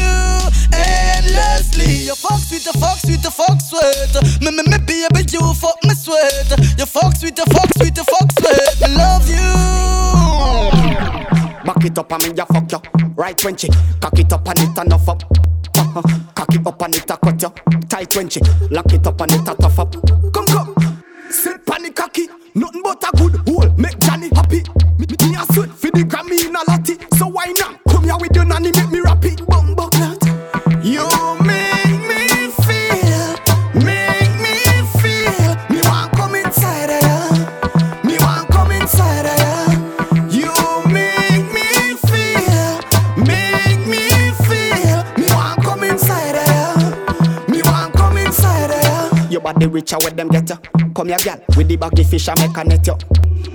endlessly. 0.76 2.10
You 2.10 2.16
fuck 2.16 2.40
sweet, 2.40 2.66
you 2.66 2.74
fuck 2.74 2.98
sweet, 3.00 3.24
you 3.24 3.32
fuck 3.32 3.62
sweat. 3.62 4.12
Me 4.42 4.52
me 4.52 4.64
me 4.68 4.78
baby, 4.84 5.24
you 5.32 5.54
fuck 5.56 5.80
me 5.86 5.94
sweat. 5.96 6.52
You 6.78 6.86
fuck 6.86 7.16
sweet, 7.16 7.38
you 7.38 7.46
fuck 7.54 7.70
sweet, 7.78 7.96
you 7.96 8.04
fuck 8.04 8.28
sweat. 8.40 8.76
Me 8.82 8.96
love 8.98 9.30
you. 9.30 10.09
Back 11.66 11.86
it 11.86 11.98
up 11.98 12.12
and 12.12 12.24
me 12.24 12.34
ya 12.36 12.46
fuck 12.46 12.72
you. 12.72 12.80
Right 13.16 13.44
when 13.44 13.58
she 13.58 13.70
cock 14.02 14.18
it 14.18 14.34
up 14.34 14.48
and 14.48 14.60
it 14.60 14.78
enough 14.78 15.10
up. 15.10 15.24
Uh-huh. 15.78 16.02
Cock 16.36 16.56
it 16.56 16.66
up 16.68 16.82
and 16.82 16.96
it 16.96 17.10
a 17.10 17.18
cut 17.18 17.42
you. 17.42 17.80
Tight 17.88 18.16
when 18.16 18.30
she 18.30 18.40
lock 18.72 18.92
it 18.94 19.06
up 19.06 19.22
and 19.22 19.32
it 19.32 19.48
a 19.48 19.56
tough 19.56 19.80
up. 19.80 19.94
Come 20.34 20.46
come. 20.48 20.76
Sit 21.30 21.66
pan 21.66 21.84
the 21.84 21.92
cocky, 21.92 22.28
nothing 22.56 22.82
but 22.84 23.04
a 23.04 23.18
good 23.18 23.36
hole. 23.48 23.70
Make 23.78 24.00
Johnny 24.00 24.30
happy. 24.34 24.64
Me, 24.98 25.06
me, 25.08 25.36
a 25.36 25.54
sweat 25.54 25.70
for 25.70 25.92
the 25.92 26.04
Grammy 26.04 26.46
in 26.46 26.56
a 26.56 26.64
lottie. 26.68 26.98
So 27.18 27.28
why 27.28 27.54
not 27.58 27.80
come 27.88 28.04
here 28.04 28.18
with 28.20 28.36
your 28.36 28.46
nanny 28.46 28.72
make 28.76 28.92
me 28.92 29.00
rap 29.02 29.24
it? 29.24 29.46
Bumbo 29.48 29.88
clot. 29.88 30.24
You 30.84 31.19
Your 49.40 49.54
body 49.54 49.68
richer 49.68 49.96
where 50.00 50.12
them 50.12 50.28
get 50.28 50.50
ya. 50.50 50.58
Come 50.94 51.08
here, 51.08 51.18
girl, 51.24 51.40
with 51.56 51.70
the 51.70 51.78
baggy 51.78 52.04
fish 52.04 52.28
I 52.28 52.36
make 52.46 52.58
a 52.58 52.64
net 52.66 52.86
you. 52.86 52.92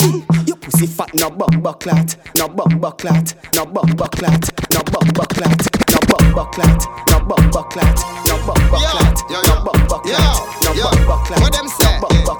Mm, 0.01 0.49
Your 0.49 0.57
pussy 0.57 0.87
fat, 0.87 1.13
no 1.13 1.29
bumbo 1.29 1.75
clot, 1.75 2.17
no 2.41 2.49
bumbo 2.49 2.91
clot, 2.93 3.35
no 3.53 3.67
bumbo 3.69 4.07
clot, 4.09 4.49
no 4.73 4.81
bumbo 4.81 5.25
clot, 5.29 5.61
no 5.93 6.01
bumbo 6.09 6.41
clot, 6.49 6.81
no 7.13 7.21
bumbo 7.29 7.61
clot, 7.69 8.01
no 8.25 8.33
bumbo 8.49 8.81
clot, 8.81 9.21
no 9.29 9.53
bumbo 9.61 10.01
clot, 10.01 10.33
no 10.65 10.73
bumbo 10.81 11.17
clot. 11.21 11.41
What 11.45 11.53
them 11.53 11.69
say? 11.69 11.85
No 11.85 12.01
bumbo 12.01 12.33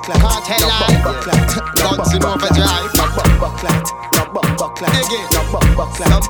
no 0.57 0.73
bumbo 0.81 1.13
clot, 1.21 1.53
no 1.77 1.93
bumbo 1.93 2.33
clot, 2.41 2.97
no 2.97 3.13
bumbo 3.13 3.49
clot, 3.61 3.85
no 4.17 4.25
bumbo 4.33 4.67
clot, 4.73 4.97
no 5.37 5.41
bumbo 5.53 5.85
clot. 5.93 6.25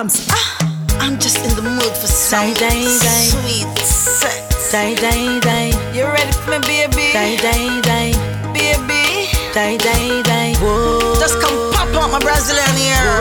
DJ 0.00 0.08
Jams. 0.08 0.26
Ah, 0.30 0.56
I'm 1.00 1.18
just 1.18 1.44
in 1.44 1.54
the 1.56 1.62
mood 1.62 1.96
for 1.96 2.06
some 2.06 2.54
sweet 2.54 3.78
sex. 3.78 4.72
Die, 4.72 4.94
die, 4.94 5.40
die. 5.40 5.72
You 5.92 6.06
ready 6.06 6.32
for 6.32 6.52
me, 6.52 6.86
baby? 6.86 7.12
Die, 7.12 7.36
die, 7.36 7.80
die. 7.82 8.12
Baby. 8.52 9.28
Die, 9.52 9.76
die, 9.76 10.22
die. 10.22 10.54
Whoa. 10.60 11.14
Just 11.20 11.40
come 11.40 11.72
pop 11.72 11.88
out 11.94 12.10
my 12.12 12.18
Brazilian 12.18 12.76
ear. 12.78 13.20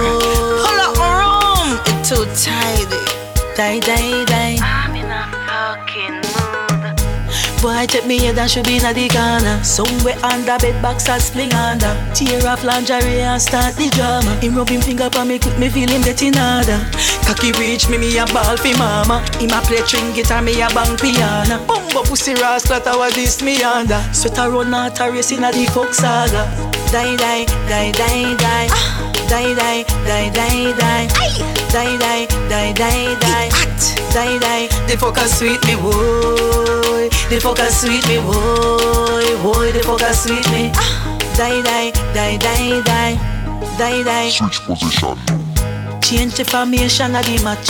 Pull 0.63 0.79
up 0.79 0.95
my 0.97 1.19
room. 1.19 1.79
It's 1.85 2.09
too 2.09 2.23
tidy. 2.37 3.03
Die, 3.57 3.79
die, 3.79 4.18
Boy, 7.61 7.85
take 7.87 8.05
me 8.05 8.17
head 8.19 8.37
and 8.37 8.49
should 8.49 8.65
be 8.65 8.77
in 8.77 8.87
the 8.95 9.07
corner. 9.11 9.61
Somewhere 9.63 10.15
under 10.23 10.57
bed 10.59 10.81
box 10.81 11.09
and 11.09 11.21
spling 11.21 11.53
under. 11.53 11.91
Tear 12.15 12.47
off 12.47 12.63
lingerie 12.63 13.19
and 13.19 13.41
start 13.41 13.75
the 13.75 13.89
drama. 13.91 14.31
Him 14.39 14.55
rub 14.55 14.69
him 14.69 14.79
finger 14.79 15.09
for 15.09 15.25
me, 15.25 15.39
quick 15.39 15.59
me 15.59 15.67
feel 15.67 15.89
him 15.89 16.01
getting 16.01 16.33
harder. 16.33 16.79
Cocky 17.27 17.51
reach 17.59 17.89
me, 17.89 17.97
me 17.97 18.17
a 18.17 18.25
ball 18.27 18.55
fi 18.55 18.71
mama. 18.79 19.19
Him 19.43 19.51
a 19.51 19.59
play 19.59 19.83
string 19.83 20.13
guitar, 20.15 20.41
me 20.41 20.55
a 20.61 20.69
bang 20.71 20.95
piano. 20.95 21.59
Bumbo 21.67 22.03
pussy 22.07 22.33
rascal, 22.35 22.79
that 22.79 22.95
was 22.95 23.13
this 23.15 23.43
me 23.43 23.61
under. 23.61 23.99
Sweat 24.13 24.39
a 24.39 24.49
run 24.49 24.73
out 24.73 24.99
a 25.01 25.11
race 25.11 25.31
in 25.31 25.43
a 25.43 25.51
the 25.51 25.65
folk 25.75 25.93
saga. 25.93 26.47
Die, 26.95 27.17
die, 27.19 27.43
die, 27.67 27.91
die, 27.91 28.39
die. 28.39 28.67
Die, 29.27 29.53
die, 29.53 29.83
die, 30.07 30.31
die, 30.31 30.71
die. 30.79 31.07
Die, 31.75 31.97
die, 31.99 32.25
die, 32.47 32.71
die, 32.71 33.19
die. 33.19 33.49
Die, 34.15 34.39
die, 34.39 34.67
the 34.87 34.95
fucker 34.95 35.27
sweet 35.27 35.59
me, 35.67 35.75
boy. 35.75 36.78
The 37.29 37.35
fucker 37.35 37.69
sweet 37.69 38.07
me, 38.07 38.17
boy. 38.17 39.43
Boy, 39.43 39.71
the 39.71 39.81
fucker 39.85 40.13
sweet 40.13 40.49
me. 40.49 40.71
Ah. 40.73 41.17
Die, 41.37 41.61
die, 41.61 41.91
die, 42.11 42.37
die, 42.37 42.81
die. 42.81 43.19
Die, 43.77 44.03
die. 44.03 44.29
Switch 44.29 44.59
position. 44.61 45.15
Change 46.01 46.33
the 46.33 46.43
formation 46.43 47.15
of 47.15 47.23
the 47.27 47.39
match. 47.43 47.69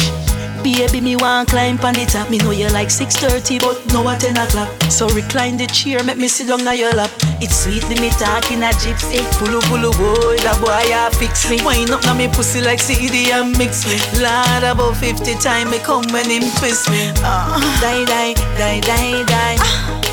Baby, 0.63 1.01
me 1.01 1.17
want 1.17 1.49
climb 1.49 1.77
on 1.81 1.93
the 1.93 2.05
top. 2.05 2.29
Me 2.29 2.37
know 2.37 2.51
you 2.51 2.69
like 2.69 2.87
6.30, 2.87 3.59
but 3.59 3.85
now 3.93 4.07
at 4.07 4.21
10 4.21 4.37
o'clock. 4.37 4.69
So 4.89 5.09
recline 5.09 5.57
the 5.57 5.67
chair, 5.67 6.05
make 6.05 6.17
me 6.17 6.29
sit 6.29 6.47
down 6.47 6.65
on 6.65 6.77
your 6.77 6.93
lap. 6.93 7.11
It's 7.41 7.55
sweetly 7.63 7.95
me 8.01 8.09
talking 8.19 8.63
a 8.63 8.71
gypsy. 8.83 9.23
Kulu 9.39 9.61
kulu 9.71 9.91
boy, 9.95 10.35
that 10.43 10.59
boy 10.59 10.75
ya 10.91 11.09
fix 11.15 11.49
me. 11.49 11.63
Wind 11.63 11.89
up 11.91 12.03
now 12.03 12.13
me 12.13 12.27
pussy 12.27 12.59
like 12.59 12.79
CD 12.79 13.31
and 13.31 13.57
mix 13.57 13.87
me. 13.87 13.95
Lord, 14.19 14.63
about 14.63 14.97
50 14.97 15.35
time 15.35 15.71
me 15.71 15.79
come 15.79 16.03
when 16.11 16.29
him 16.29 16.43
twist 16.59 16.89
me. 16.91 17.11
Uh. 17.23 17.55
Die, 17.79 18.03
die, 18.03 18.33
die, 18.59 18.81
die, 18.83 19.23
die. 19.23 19.55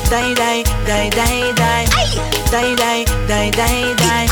Die, 0.07 0.33
die, 0.39 0.63
die, 0.87 1.09
die, 1.11 1.51
die. 1.51 1.83
Die, 2.47 2.75
die, 2.79 3.03
die, 3.27 3.51
die, 3.51 3.95
die. 3.99 4.27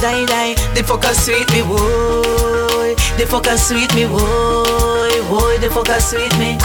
Die, 0.00 0.26
die, 0.28 0.52
the 0.76 0.82
fucker 0.84 1.14
sweet 1.16 1.48
me, 1.56 1.62
boy. 1.64 2.92
The 3.16 3.24
fucker 3.24 3.56
sweet 3.56 3.94
me, 3.94 4.04
boy. 4.04 5.08
Boy, 5.32 5.56
the 5.56 5.68
fucker 5.72 6.00
sweet 6.00 6.36
me. 6.36 6.58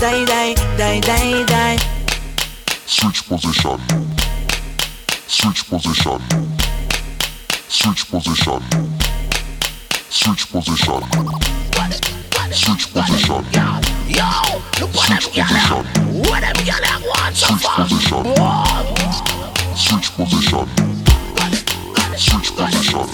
Die, 0.00 0.24
die, 0.24 0.54
die, 0.78 1.00
die, 1.00 1.44
die. 1.44 1.76
Switch 2.86 3.28
position. 3.28 3.78
Switch 5.32 5.64
position. 5.66 6.20
Switch 7.66 8.10
position. 8.10 8.62
Switch 10.10 10.46
position. 10.52 11.02
Switch 12.52 12.92
position. 12.92 13.42
Yo, 14.08 14.28
want 17.08 17.34
so 17.34 17.56
Switch 17.56 17.66
position. 17.76 18.24
Switch 19.74 20.10
position. 20.12 20.68
Switch 22.14 22.50
position. 22.54 23.06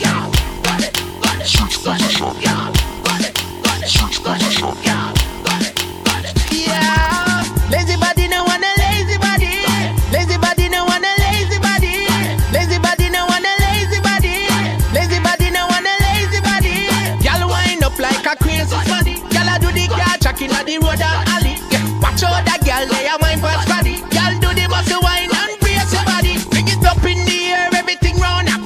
Switch 1.45 1.77
position. 1.85 2.33
Switch 3.87 4.19
position. 4.25 5.18
The 20.69 20.77
car 20.77 20.77
track 20.77 20.77
in 20.77 20.81
the 20.81 20.87
road 20.87 21.01
and 21.01 21.29
alley. 21.29 21.57
Yeah. 21.71 22.01
Watch 22.01 22.23
out 22.23 22.45
that 22.45 22.61
girl, 22.61 22.85
they 22.89 23.09
a 23.09 23.17
wine 23.21 23.41
for 23.41 23.57
body. 23.69 23.97
Girl 24.13 24.35
do 24.37 24.51
the 24.53 24.67
muscle 24.69 25.01
wine 25.01 25.31
and 25.33 25.53
brace 25.61 25.93
your 25.93 26.05
body. 26.05 26.37
Bring 26.53 26.69
it 26.69 26.85
up 26.85 27.01
in 27.05 27.25
the 27.25 27.39
air, 27.57 27.69
everything 27.73 28.17
round 28.21 28.49
up. 28.49 28.63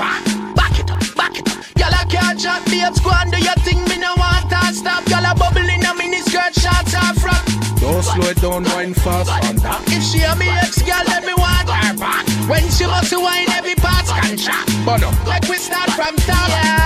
Back 0.57 0.79
it 0.79 0.91
up, 0.91 1.03
back 1.15 1.39
it 1.39 1.47
up. 1.47 1.63
Girl, 1.79 1.95
I 1.95 2.05
can't 2.11 2.41
shot, 2.41 2.65
babes, 2.67 2.99
go 3.01 3.11
and 3.15 3.31
do 3.31 3.39
your 3.39 3.59
thing. 3.63 3.81
Me 3.87 3.97
no 3.99 4.15
want 4.19 4.51
to 4.51 4.61
stop. 4.75 5.05
Girl, 5.07 5.23
I 5.23 5.35
bubble 5.35 5.63
in 5.63 5.83
a 5.85 5.93
mini 5.95 6.21
skirt, 6.27 6.55
shots 6.55 6.95
off 6.95 7.17
front. 7.23 7.43
Don't 7.79 8.03
slow 8.03 8.31
it 8.31 8.39
down, 8.43 8.65
wine 8.75 8.95
fast 8.95 9.31
on 9.47 9.57
that. 9.63 9.83
If 9.89 10.03
she 10.03 10.23
a 10.23 10.35
me 10.37 10.51
ex 10.63 10.83
girl, 10.83 11.03
let 11.07 11.23
me 11.23 11.35
want 11.35 11.71
her 11.71 11.95
back. 11.99 12.27
When 12.51 12.65
she 12.71 12.87
must 12.87 13.15
wine, 13.15 13.51
every 13.55 13.75
part's 13.79 14.11
contract. 14.11 14.71
Bono. 14.85 15.11
Like 15.27 15.47
we 15.49 15.57
start 15.57 15.91
from 15.95 16.17
top. 16.27 16.51
Yeah. 16.51 16.82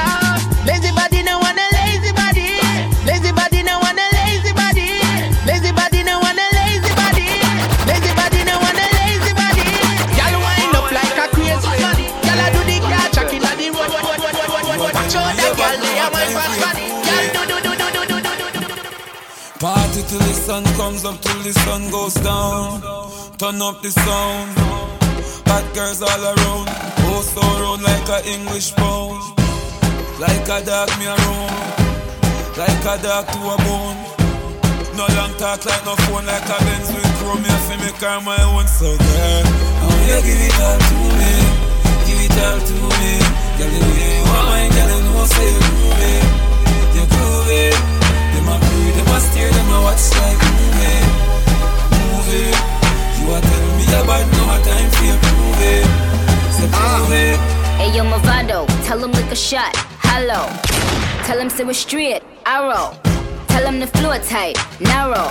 Till 20.19 20.29
the 20.29 20.35
sun 20.35 20.65
comes 20.77 21.05
up, 21.05 21.21
till 21.21 21.43
the 21.43 21.53
sun 21.53 21.91
goes 21.91 22.15
down. 22.15 22.81
Turn 23.39 23.61
up 23.61 23.83
the 23.83 23.91
sound. 23.91 24.55
Bad 25.45 25.65
girls 25.75 26.01
all 26.03 26.23
around. 26.25 26.67
Oh, 27.09 27.23
so 27.23 27.43
round 27.61 27.83
like 27.83 28.09
a 28.09 28.19
English 28.29 28.75
pound. 28.75 29.21
Like 30.19 30.49
a 30.49 30.65
dog 30.65 30.89
me 30.99 31.07
around. 31.07 31.53
Like 32.57 32.85
a 32.93 32.95
dog 33.03 33.25
to 33.33 33.41
a 33.53 33.57
bone. 33.65 33.99
No 34.97 35.05
long 35.13 35.33
talk 35.37 35.61
like 35.67 35.85
no 35.85 35.95
phone, 36.09 36.25
like 36.25 36.49
a 36.49 36.57
Benz 36.65 36.89
with 36.89 37.13
chrome. 37.21 37.43
Me 37.43 37.53
to 37.53 37.75
make 37.85 38.01
her 38.01 38.21
my 38.25 38.41
own. 38.49 38.67
So 38.67 38.89
girl, 38.97 39.45
I 39.45 39.85
want 39.85 40.09
you 40.09 40.21
give 40.25 40.41
it 40.41 40.61
all 40.65 40.79
to 40.89 40.97
me. 41.21 41.33
Give 42.09 42.21
it 42.25 42.39
all 42.41 42.59
to 42.69 42.77
me. 43.01 43.13
Girl, 43.59 43.69
the 43.69 43.81
way 43.85 44.17
you 44.17 44.25
want 44.25 44.47
mine, 44.49 44.71
girl, 44.73 44.89
you 44.97 45.05
know 45.05 45.27
say 45.29 45.53
you 45.53 45.61
groove 45.61 46.01
it. 46.01 46.25
You 46.97 47.05
groove 47.13 47.51
it. 47.51 47.96
Them 48.47 48.55
a 48.55 48.59
pray, 48.61 48.91
them 48.93 49.09
a 49.09 49.19
stare, 49.19 49.51
them 49.51 49.71
a 49.75 49.83
watch 49.83 50.07
like 50.23 50.39
movie, 50.55 51.03
movie. 52.15 52.55
You 53.19 53.35
a 53.35 53.41
tell 53.43 53.67
me 53.75 53.85
about 53.91 54.23
no 54.39 54.45
time 54.63 54.89
for 54.95 55.03
you 55.03 55.17
prove 55.19 55.63
it, 55.67 55.87
say 56.55 56.69
prove 56.71 57.11
it. 57.11 57.39
Hey 57.77 57.91
yo, 57.97 58.05
Mavado, 58.05 58.67
tell 58.87 59.03
him 59.03 59.11
lick 59.11 59.33
a 59.33 59.35
shot. 59.35 59.75
Hello. 59.99 60.47
Tell 61.25 61.41
him 61.41 61.51
say 61.51 61.65
we're 61.65 61.73
straight. 61.73 62.23
Arrow. 62.47 62.97
Tell 63.49 63.67
him 63.67 63.81
the 63.81 63.89
floor 63.89 64.17
tight. 64.19 64.57
Narrow. 64.79 65.27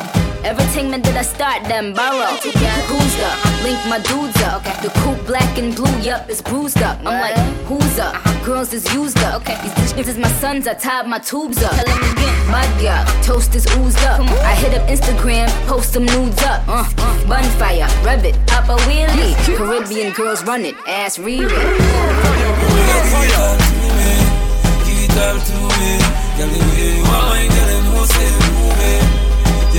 Everything 0.46 0.92
man 0.92 1.02
did 1.02 1.18
I 1.18 1.24
start 1.24 1.64
them 1.64 1.92
borrow. 1.92 2.36
Who's 2.38 3.16
up? 3.20 3.64
Link 3.64 3.80
my 3.90 3.98
dudes 3.98 4.40
up. 4.44 4.62
The 4.84 4.90
coupe 5.02 5.26
black 5.26 5.58
and 5.58 5.76
blue, 5.76 5.92
yup, 6.02 6.30
it's 6.30 6.40
bruised 6.40 6.84
up. 6.84 7.00
I'm 7.00 7.20
like, 7.20 7.36
who's 7.66 7.98
up? 7.98 8.14
Girls 8.46 8.72
is 8.72 8.86
used 8.94 9.18
up. 9.24 9.42
Okay. 9.42 9.58
These 9.64 9.94
bitches 9.94 10.08
is 10.08 10.18
my 10.20 10.28
sons, 10.34 10.68
I 10.68 10.76
tied 10.76 11.08
my 11.08 11.18
tubes 11.18 11.64
up. 11.64 11.72
Tell 11.72 11.88
him 11.88 12.12
again. 12.12 12.52
My 12.52 12.64
girl, 12.80 13.04
toast 13.24 13.56
is 13.56 13.66
oozed 13.78 13.98
up. 14.06 14.22
I 14.22 14.54
hit 14.54 14.80
up 14.80 14.88
Instagram, 14.88 15.50
post 15.66 15.94
some 15.94 16.06
nudes 16.06 16.44
up. 16.44 16.62
Uh, 16.68 16.86
bonfire, 17.28 17.90
rev 18.06 18.24
it, 18.24 18.36
up 18.54 18.70
a 18.70 18.78
wheelie. 18.86 19.34
Caribbean 19.58 20.14
girls 20.14 20.44
run 20.44 20.64
it, 20.64 20.76
ass 20.86 21.18
read 21.18 21.42
it 21.42 21.56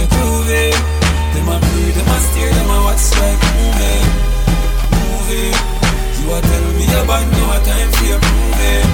you're. 0.05 0.77
Them 1.33 1.49
a 1.49 1.57
breathe, 1.59 1.95
them 1.97 2.09
a 2.09 2.19
stare, 2.21 2.53
them 2.53 2.71
a 2.71 2.79
watch 2.85 3.07
like 3.17 3.41
moving, 3.57 4.05
moving. 4.93 5.57
You 6.21 6.27
are 6.33 6.43
telling 6.43 6.77
me 6.77 6.87
about 7.01 7.25
no 7.33 7.45
time 7.65 7.89
for 7.97 8.05
your 8.05 8.21
proving, 8.21 8.89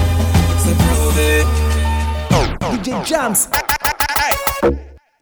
so 0.63 0.71
prove 0.79 1.17
it. 1.19 1.47
DJ 2.83 3.05
Jams. 3.05 3.47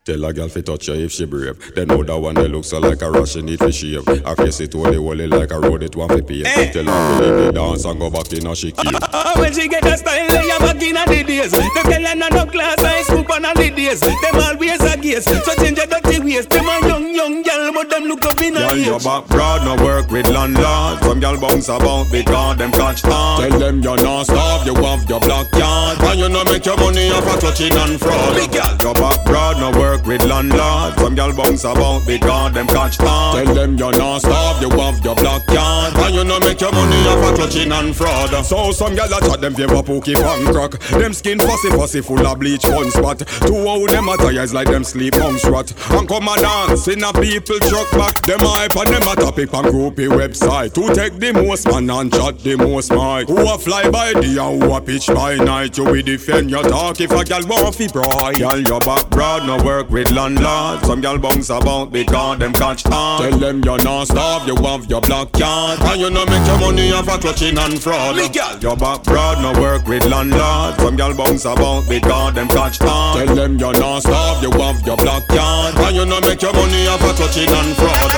Tell 0.03 0.25
a 0.25 0.33
girl 0.33 0.49
fi 0.49 0.61
touch 0.61 0.87
her 0.87 0.95
if 0.95 1.11
she 1.11 1.25
brave. 1.25 1.75
Then 1.75 1.89
know 1.89 2.01
that 2.01 2.17
one 2.17 2.33
they 2.33 2.47
look 2.47 2.65
so 2.65 2.79
like 2.79 3.03
a 3.03 3.11
rush 3.11 3.33
she 3.33 3.43
need 3.43 3.59
fi 3.59 3.69
shave. 3.69 4.03
Her 4.03 4.35
face 4.35 4.59
it 4.61 4.73
holy 4.73 4.97
holy 4.97 5.27
like 5.27 5.51
a 5.51 5.59
road 5.59 5.83
it 5.83 5.95
want 5.95 6.11
fi 6.11 6.21
pay. 6.21 6.41
Eh! 6.43 6.71
Tell 6.71 6.85
her 6.85 7.19
to 7.19 7.23
leave 7.23 7.45
the 7.45 7.51
dance 7.53 7.85
and 7.85 7.99
go 7.99 8.09
back 8.09 8.33
in 8.33 8.47
a 8.47 8.55
she 8.55 8.71
cave. 8.71 8.97
Ah, 8.97 9.09
ah, 9.13 9.33
ah, 9.35 9.39
when 9.39 9.53
she 9.53 9.67
get 9.67 9.85
a 9.85 9.95
style, 9.95 10.25
lay 10.25 10.49
her 10.49 10.57
back 10.57 10.81
in 10.81 10.97
a 10.97 11.05
the 11.05 11.21
days. 11.23 11.51
Them 11.51 11.69
girl 11.85 12.07
and 12.07 12.19
no 12.19 12.45
class, 12.49 12.81
I 12.81 13.03
scoop 13.03 13.29
on 13.29 13.45
a 13.45 13.53
the 13.53 13.69
days. 13.69 13.99
Them 13.99 14.41
always 14.41 14.81
a 14.81 14.97
gaze, 14.97 15.23
so 15.23 15.53
change 15.61 15.77
your 15.77 15.85
dirty 15.85 16.17
ways. 16.19 16.47
Them 16.47 16.65
a 16.65 16.81
young, 16.81 17.13
young 17.13 17.43
girl, 17.43 17.71
but 17.71 17.89
them 17.91 18.05
look 18.05 18.25
up 18.25 18.41
in 18.41 18.57
a 18.57 18.73
Girl, 18.73 18.77
your 18.77 18.95
age. 18.95 19.03
back 19.05 19.27
broad, 19.27 19.61
no 19.61 19.85
work 19.85 20.09
with 20.09 20.25
landlord. 20.25 20.97
Some 21.05 21.19
girl 21.19 21.37
bounce 21.39 21.69
about 21.69 22.09
because 22.11 22.57
them 22.57 22.71
catch 22.71 23.05
on. 23.05 23.37
Tell 23.37 23.59
them 23.59 23.81
you're 23.85 24.01
not 24.01 24.23
starve, 24.25 24.65
you 24.65 24.73
have 24.81 25.07
your 25.07 25.19
black 25.19 25.45
yard. 25.53 26.01
And 26.09 26.19
you 26.19 26.27
no 26.27 26.41
make 26.45 26.65
your 26.65 26.77
money 26.81 27.13
off 27.13 27.37
a 27.37 27.39
touching 27.39 27.69
and 27.77 28.01
fraud. 28.01 28.33
Big 28.33 28.49
girl, 28.49 28.73
your 28.81 28.95
back 28.97 29.21
broad, 29.29 29.61
no 29.61 29.69
work 29.77 29.90
with 29.99 30.23
landlord. 30.23 30.97
Some 30.99 31.15
girl 31.15 31.33
bounce 31.35 31.63
about 31.63 32.05
because 32.05 32.53
them 32.53 32.67
catch 32.67 32.99
on. 33.01 33.43
Tell 33.43 33.53
them 33.53 33.77
you're 33.77 33.91
not 33.91 34.19
starve, 34.19 34.61
you 34.61 34.69
have 34.79 35.03
your 35.03 35.15
black 35.15 35.47
yard. 35.49 35.93
And 35.95 36.15
you 36.15 36.23
no 36.23 36.39
make 36.39 36.61
your 36.61 36.71
money 36.71 36.95
off 37.07 37.31
a 37.31 37.35
clutching 37.35 37.71
and 37.71 37.95
fraud. 37.95 38.45
So 38.45 38.71
some 38.71 38.93
a 38.93 39.07
chat 39.07 39.41
them 39.41 39.53
favor 39.53 39.83
pokey 39.83 40.15
pan 40.15 40.53
crack. 40.53 40.79
Them 40.89 41.13
skin 41.13 41.39
fussy 41.39 41.69
fussy 41.69 42.01
full 42.01 42.25
of 42.25 42.39
bleach 42.39 42.65
fun 42.65 42.89
spot. 42.91 43.19
Two 43.45 43.57
old 43.57 43.89
them 43.89 44.09
attire 44.09 44.41
is 44.41 44.53
like 44.53 44.67
them 44.67 44.83
sleep 44.83 45.15
monks 45.17 45.45
rat. 45.45 45.73
And 45.91 46.07
come 46.07 46.27
and 46.27 46.41
dance 46.41 46.87
in 46.87 47.03
a 47.03 47.13
people 47.13 47.59
truck 47.59 47.91
back. 47.91 48.21
Them 48.21 48.39
hype 48.41 48.75
and 48.75 48.93
them 48.93 49.03
a 49.03 49.15
topic 49.15 49.53
on 49.53 49.65
groupie 49.65 50.09
website. 50.09 50.73
To 50.73 50.93
take 50.93 51.19
the 51.19 51.33
most 51.33 51.67
man 51.67 51.89
and 51.89 52.11
chat 52.11 52.39
the 52.39 52.55
most 52.55 52.91
mic. 52.91 53.27
Who 53.27 53.53
a 53.53 53.57
fly 53.57 53.89
by 53.89 54.13
day 54.13 54.37
and 54.37 54.61
who 54.61 54.73
a 54.73 54.81
pitch 54.81 55.07
by 55.07 55.35
night. 55.35 55.77
You 55.77 55.85
will 55.85 56.01
defend 56.01 56.49
your 56.49 56.63
talk 56.63 56.99
if 57.01 57.11
a 57.11 57.23
girl 57.23 57.47
want 57.47 57.75
fi 57.75 57.87
bright. 57.87 58.37
Girl 58.37 58.59
your 58.59 58.79
back 58.79 59.09
broad 59.09 59.47
no 59.47 59.63
work 59.63 59.80
with 59.89 60.11
landlord. 60.11 60.85
Some 60.85 61.01
girl 61.01 61.17
bounce 61.17 61.49
about 61.49 61.91
because 61.91 62.39
them 62.39 62.53
catch 62.53 62.85
on. 62.85 63.21
Tell 63.21 63.37
them 63.39 63.61
you're 63.63 63.83
not 63.83 64.05
starve, 64.05 64.47
you 64.47 64.55
have 64.57 64.85
your 64.89 65.01
black 65.01 65.31
card. 65.31 65.79
And 65.81 66.01
you 66.01 66.09
no 66.09 66.25
make 66.25 66.45
your 66.45 66.59
money 66.59 66.91
off 66.91 67.07
a 67.07 67.17
clutching 67.17 67.57
and 67.57 67.81
fraud. 67.81 68.17
Your 68.61 68.75
back 68.77 69.03
broad 69.03 69.41
no 69.41 69.59
work 69.59 69.87
with 69.87 70.05
landlord. 70.05 70.75
Some 70.79 70.95
girl 70.95 71.15
bounce 71.15 71.45
about 71.45 71.87
because 71.87 72.33
them 72.35 72.47
catch 72.49 72.81
on. 72.81 73.17
Tell 73.25 73.35
them 73.35 73.57
you're 73.57 73.73
not 73.73 73.99
starve, 74.01 74.43
you 74.43 74.51
have 74.51 74.85
your 74.85 74.97
black 74.97 75.27
card. 75.27 75.75
And 75.75 75.95
you 75.95 76.05
no 76.05 76.21
make 76.21 76.41
your 76.41 76.53
money 76.53 76.87
off 76.87 77.01
a 77.01 77.13
clutching 77.13 77.49
and 77.49 77.75
fraud. 77.75 78.11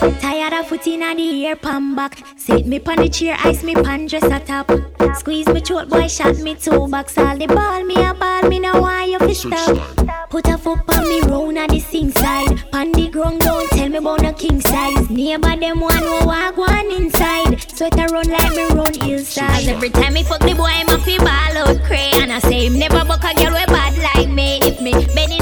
Tired 0.00 0.02
of 0.02 0.39
foot 0.70 0.86
in 0.86 1.02
on 1.02 1.16
the 1.16 1.46
air, 1.46 1.56
pan 1.56 1.96
back. 1.96 2.22
Sit 2.36 2.64
me 2.64 2.78
pon 2.78 2.98
the 2.98 3.08
chair, 3.08 3.36
ice 3.42 3.64
me 3.64 3.74
pan 3.74 4.06
dress 4.06 4.22
a 4.22 4.38
top. 4.38 4.70
Squeeze 5.16 5.48
me 5.48 5.60
throat, 5.60 5.88
boy, 5.88 6.06
shot 6.06 6.36
me 6.38 6.54
two 6.54 6.86
box. 6.86 7.18
All 7.18 7.36
the 7.36 7.48
ball 7.48 7.82
me 7.82 7.96
a 7.96 8.14
ball, 8.14 8.42
me 8.48 8.60
no 8.60 8.80
why 8.80 9.06
you 9.06 9.18
fi 9.18 9.32
stop. 9.32 10.30
Put 10.30 10.46
a 10.46 10.56
foot 10.56 10.78
on 10.94 11.08
me 11.08 11.20
round 11.22 11.58
at 11.58 11.70
the 11.70 11.80
sing 11.80 12.12
side. 12.12 12.70
Pan 12.70 12.92
the 12.92 13.08
ground, 13.08 13.40
don't 13.40 13.68
tell 13.70 13.88
me 13.88 13.96
about 13.98 14.22
no 14.22 14.32
king 14.32 14.60
size. 14.60 15.10
Neighbor 15.10 15.56
them 15.56 15.80
one 15.80 15.96
who 15.96 16.24
walk 16.24 16.56
one 16.56 16.92
inside. 16.92 17.60
Sweater 17.76 18.06
run 18.14 18.28
like 18.28 18.54
me 18.54 18.68
run 18.68 18.94
hillside. 18.94 19.66
Every 19.66 19.90
time 19.90 20.12
me 20.12 20.22
fuck 20.22 20.38
the 20.38 20.54
boy, 20.54 20.70
I'm 20.70 20.88
a 20.88 20.98
fi 20.98 21.18
ball 21.18 21.56
out 21.66 21.82
cray. 21.82 22.12
And 22.22 22.32
I 22.32 22.38
say 22.38 22.66
him 22.66 22.78
never 22.78 23.04
buck 23.04 23.24
a 23.24 23.34
girl 23.34 23.54
we 23.54 23.66
bad 23.66 23.98
like 23.98 24.28
me. 24.28 24.60
If 24.62 24.80
me 24.80 24.92
bend 25.16 25.39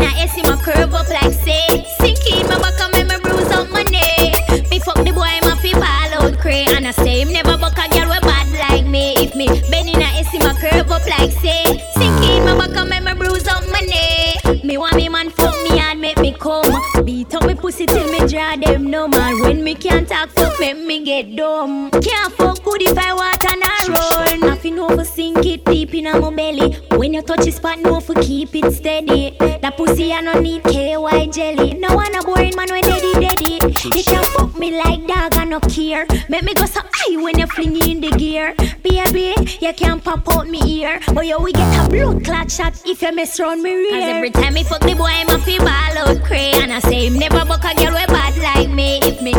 Can't 19.98 20.08
talk 20.08 20.30
fuck, 20.30 20.60
make 20.60 20.78
me 20.78 21.04
get 21.04 21.34
dumb. 21.34 21.90
Can't 21.90 22.32
fuck 22.34 22.62
good 22.62 22.82
if 22.82 22.96
I 22.96 23.12
want 23.14 23.44
and 23.50 23.62
I 23.64 24.36
roll. 24.38 24.48
Nothing 24.48 24.76
for 24.76 25.04
sink 25.04 25.44
it 25.44 25.64
deep 25.64 25.92
in 25.92 26.04
my 26.04 26.30
belly. 26.30 26.76
When 26.92 27.14
you 27.14 27.22
touch 27.22 27.44
the 27.44 27.50
spot, 27.50 27.80
know 27.80 27.98
for 27.98 28.14
keep 28.14 28.54
it 28.54 28.72
steady. 28.72 29.36
That 29.40 29.76
pussy 29.76 30.12
I 30.12 30.20
no 30.20 30.38
need 30.38 30.62
KY 30.62 31.26
jelly. 31.32 31.74
No 31.74 31.96
one 31.96 32.14
a 32.14 32.22
boring 32.22 32.54
man 32.54 32.68
when 32.70 32.82
daddy 32.82 33.12
daddy. 33.14 33.58
You 33.96 34.04
can 34.04 34.24
fuck 34.36 34.56
me 34.56 34.80
like 34.80 35.04
dog 35.08 35.36
I 35.36 35.44
no 35.44 35.58
care. 35.58 36.06
Make 36.28 36.44
me 36.44 36.54
go 36.54 36.66
so 36.66 36.80
high 36.80 37.20
when 37.20 37.36
you 37.36 37.48
fling 37.48 37.76
in 37.88 38.00
the 38.00 38.10
gear. 38.10 38.54
Baby, 38.84 39.34
you 39.60 39.72
can't 39.72 40.02
pop 40.04 40.28
out 40.32 40.46
me 40.46 40.60
ear, 40.80 41.00
but 41.12 41.26
yo 41.26 41.40
we 41.40 41.52
get 41.52 41.86
a 41.86 41.90
blood 41.90 42.24
clot 42.24 42.52
shot 42.52 42.80
if 42.86 43.02
you 43.02 43.12
mess 43.12 43.40
around 43.40 43.64
me 43.64 43.74
rear. 43.74 44.00
Cause 44.00 44.08
every 44.10 44.30
time 44.30 44.54
me 44.54 44.62
fuck 44.62 44.80
the 44.80 44.94
boy, 44.94 45.06
I'm 45.06 45.28
a 45.28 45.38
fi 45.40 45.58
ball 45.58 45.98
out 45.98 46.22
cray. 46.22 46.52
And 46.54 46.72
I 46.72 46.78
say 46.78 47.06
him 47.06 47.18
never 47.18 47.44
buck 47.44 47.64
a 47.64 47.74
girl 47.74 47.94
we 47.94 48.06
bad 48.06 48.36
like 48.38 48.70
me. 48.70 49.00
If 49.02 49.20
me 49.22 49.32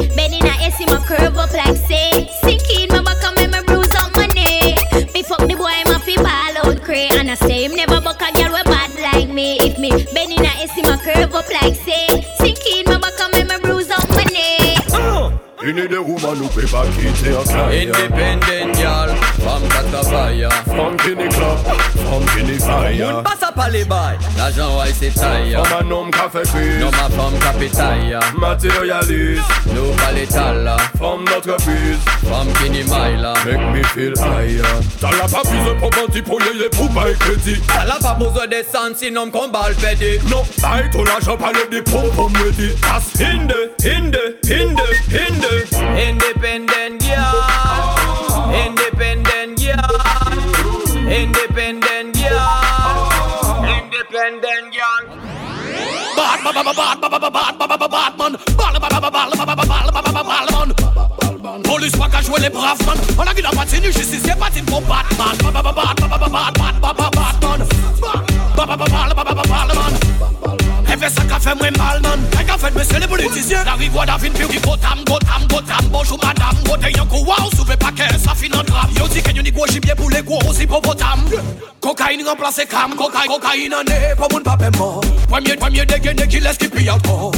Say 7.49 7.65
him 7.65 7.75
never 7.75 7.99
buck 7.99 8.21
a 8.21 8.31
girl 8.31 8.53
we 8.53 8.61
bad 8.61 8.93
like 8.99 9.27
me. 9.27 9.57
If 9.61 9.79
me 9.79 9.89
bend 9.89 10.33
in 10.33 10.45
a 10.45 10.67
see 10.67 10.83
my 10.83 10.97
curve 10.97 11.33
up 11.33 11.49
like 11.49 11.73
say. 11.73 12.05
sinking 12.37 12.83
my 12.85 12.99
back 12.99 13.19
and 13.19 13.47
my 13.49 13.57
me 13.57 13.57
bruise 13.57 13.89
up 13.89 14.07
my 14.09 14.23
neck. 14.25 14.85
You 15.63 15.73
need 15.73 15.91
a 15.91 16.03
woman 16.03 16.37
who 16.37 16.47
pay 16.49 16.71
back 16.71 16.95
into 17.03 17.29
your 17.31 17.43
side. 17.45 17.87
Independent, 17.87 18.77
y'all. 18.77 19.28
Femme 19.43 19.67
Katavaya, 19.69 20.49
femme 20.67 20.97
qui 20.97 21.15
n'éclate, 21.15 21.65
femme 21.95 22.25
qui 22.35 22.43
n'éfaille. 22.43 22.99
Moun 22.99 23.23
passe 23.23 23.43
à 23.43 23.51
pas 23.51 23.69
les 23.69 23.85
bails, 23.85 24.17
l'agent 24.37 24.79
ouais 24.79 24.93
c'est 24.99 25.13
taille. 25.13 25.55
A 25.55 25.63
fait 25.63 26.43
crise, 26.49 26.79
non 26.79 26.91
ma 26.91 27.09
femme 27.09 27.33
qui 27.39 27.59
pétaille. 27.59 28.17
Matérialiste, 28.37 29.41
nous 29.67 29.93
Make 33.45 33.73
me 33.73 33.83
feel 33.83 34.13
high. 34.17 34.61
T'as 34.99 35.11
la 35.11 35.27
pas 35.27 35.43
besoin 35.43 35.75
pour 35.79 35.89
mentir 36.01 36.23
pour 36.23 36.39
les 36.39 36.69
pour 36.69 36.89
bail 36.89 37.15
crédit. 37.19 37.61
La 37.87 37.95
pas 37.95 38.13
besoin 38.13 38.45
de 38.45 38.51
descendre 38.51 38.95
sinon 38.95 39.27
me 39.27 39.31
combat 39.31 39.69
le 39.69 39.75
pédé. 39.75 40.19
Non, 40.29 40.43
bail 40.61 40.89
ton 40.91 41.03
argent 41.05 41.37
pas 41.37 41.51
le 41.51 41.69
dépôt 41.69 42.09
pour 42.15 42.29
me 42.29 42.51
dire. 42.51 42.75
Passe 42.81 43.19
hinde, 43.19 43.53
hinde, 43.83 44.35
hinde, 44.45 44.81
hinde. 45.11 45.67
Independent. 45.97 46.78
Polis 61.63 61.93
pa 61.93 62.07
ka 62.09 62.21
jwe 62.21 62.39
le 62.39 62.49
brav 62.49 62.79
man 62.85 62.97
An 63.19 63.27
a 63.27 63.33
gina 63.35 63.51
pati 63.51 63.79
ni 63.79 63.91
jistis 63.93 64.25
ye 64.25 64.35
pati 64.35 64.61
pou 64.61 64.81
Batman 64.81 65.37
Batman 65.53 65.95
Efe 70.89 71.09
sa 71.09 71.23
ka 71.29 71.39
fe 71.39 71.53
mwen 71.55 71.73
mal 71.77 72.01
man 72.01 72.38
fait, 72.59 72.71
monsieur 72.71 72.99
les 72.99 73.07
politiciens. 73.07 73.63
La 73.63 73.73
rivoire 73.73 74.05
d'Avin, 74.05 74.29
puis 74.29 74.47
dit 74.47 74.59
Gotam, 74.59 74.99
Gotam, 75.05 75.47
Gotam. 75.49 75.85
Bonjour 75.91 76.19
madame, 76.23 76.57
un 76.99 77.05
coup, 77.05 77.25
waouh, 77.25 77.49
souvez 77.55 77.75
ça 78.23 78.35
finit 78.35 78.55
en 78.55 78.63
drame. 78.63 78.89
Yo 78.97 79.07
dit 79.07 79.21
pour 79.95 80.09
les 80.09 80.21
gros 80.21 80.53
hippopotames. 80.53 81.29
Cocaïne 81.81 82.25
remplace 82.27 82.61
cam, 82.69 82.93
cocaïne, 82.95 83.27
cocaïne 83.27 83.73
en 83.73 83.81
est, 83.81 84.15
pour 84.15 84.27
mon 84.31 84.41
papa 84.41 84.69
mort. 84.77 85.01
Premier, 85.29 85.55
premier 85.55 85.85
dégainé 85.85 86.27
qui 86.27 86.39
laisse 86.39 86.57
qui 86.57 86.67
pille 86.67 86.89
encore. 86.89 87.31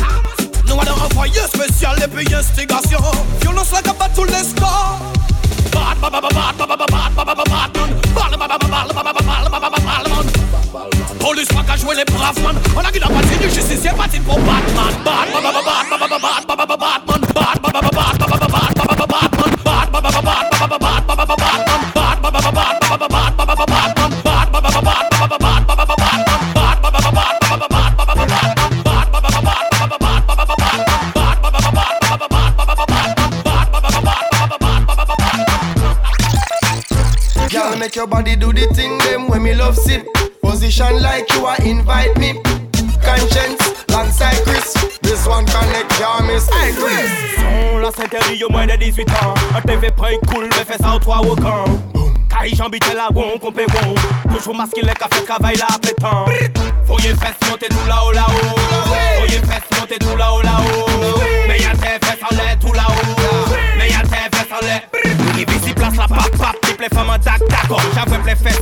Nous 0.67 0.73
allons 0.73 1.03
envoyer 1.03 1.41
spécial 1.53 1.95
et 2.03 2.07
puis 2.07 2.33
instigation. 2.33 2.99
Violence 3.41 3.71
la 3.71 3.81
cap 3.81 4.01
à 4.01 4.09
tous 4.09 4.25
les 4.25 4.43
scores. 4.43 4.99
Bad, 5.71 5.99
bad, 6.01 6.11
bad, 6.11 6.21
bad, 6.21 6.31
bad, 6.31 6.67
bad, 6.67 6.77
bad, 6.77 7.15
bad, 7.15 7.15
bad, 7.15 7.25
bad, 7.25 7.35
bad, 7.35 7.73
bad, 7.73 8.39
bad, 8.39 8.49
bad, 8.49 8.59
bad, 8.59 8.93
bad, 8.93 8.93
bad, 8.93 9.51
bad, 9.51 9.61
bad, 9.61 9.71
bad, 9.71 9.80
plus 11.45 11.55
pas 11.55 11.63
qu'à 11.63 11.75
jouer 11.75 11.95
les 11.95 12.05
braves 12.05 12.41
man 12.43 12.55
On 12.75 12.79
a 12.79 12.83
la 12.83 13.07
patine 13.07 13.39
du 13.39 13.49
justicier 13.49 13.91
patine 13.97 14.23
pour 14.23 14.39
Batman 14.39 14.91
Make 37.79 37.95
your 37.95 38.05
body 38.05 38.35
do 38.35 38.53
the 38.53 38.67
thing 38.75 38.95
them 38.99 39.27
when 39.27 39.41
me 39.41 39.55
love 39.55 39.75
sip 39.75 40.20
Position 40.71 41.01
like 41.01 41.29
you 41.33 41.45
are 41.45 41.57
invite 41.63 42.17
me. 42.17 42.41
Conscience, 43.03 43.59
alongside 43.89 44.41
Chris. 44.45 44.73
This 45.01 45.27
one 45.27 45.45
connect, 45.45 45.99
y'all 45.99 46.23
miss. 46.23 46.47
Hey, 46.49 46.71
Chris. 46.71 47.11
Son, 47.35 47.79
la 47.79 47.91
Saint-Terry, 47.91 48.41
au 48.45 48.49
moins 48.49 48.65
de 48.65 48.77
18 48.77 49.09
ans. 49.09 49.33
Un 49.53 49.59
TV 49.63 49.91
prend 49.91 50.07
cool, 50.29 50.47
mais 50.47 50.63
fais 50.63 50.81
ça 50.81 50.95
au 50.95 50.99
toit 50.99 51.19
au 51.19 51.35
camp. 51.35 51.65
Kai 52.29 52.55
j'habite 52.55 52.85
la 52.95 53.09
gon, 53.11 53.37
compé 53.37 53.65
gon. 53.65 53.95
Toujours 54.33 54.55
masqué 54.55 54.81
les 54.81 54.93
cafés, 54.93 55.25
travail 55.25 55.57
là, 55.57 55.67
après 55.75 55.91
temps. 55.91 56.23
Voyez 56.85 57.15
fesses 57.15 57.49
monter 57.49 57.67
tout 57.67 57.87
là-haut, 57.89 58.13
là-haut. 58.13 58.55
Voyez 59.17 59.39
fesses 59.39 59.77
monter 59.77 59.99
tout 59.99 60.15
là-haut, 60.15 60.41
là-haut. 60.41 61.19
Mais 61.49 61.59
y'a 61.59 61.71
tes 61.71 62.05
fesses 62.05 62.23
en 62.31 62.33
l'air, 62.33 62.57
tout 62.61 62.71
là-haut. 62.71 63.51
Mais 63.77 63.89
y'a 63.89 64.03
tes 64.03 64.37
fesses 64.37 64.53
en 64.57 64.65
l'air. 64.65 64.81
Ici, 65.35 65.73
place 65.73 65.97
la 65.97 66.07
pap, 66.07 66.31
pap, 66.37 66.55
les 66.79 66.95
femmes 66.95 67.09
en 67.09 67.19
tac, 67.19 67.41
d'accord. 67.49 67.81
J'avoue 67.93 68.25
les 68.25 68.35
fesses, 68.35 68.61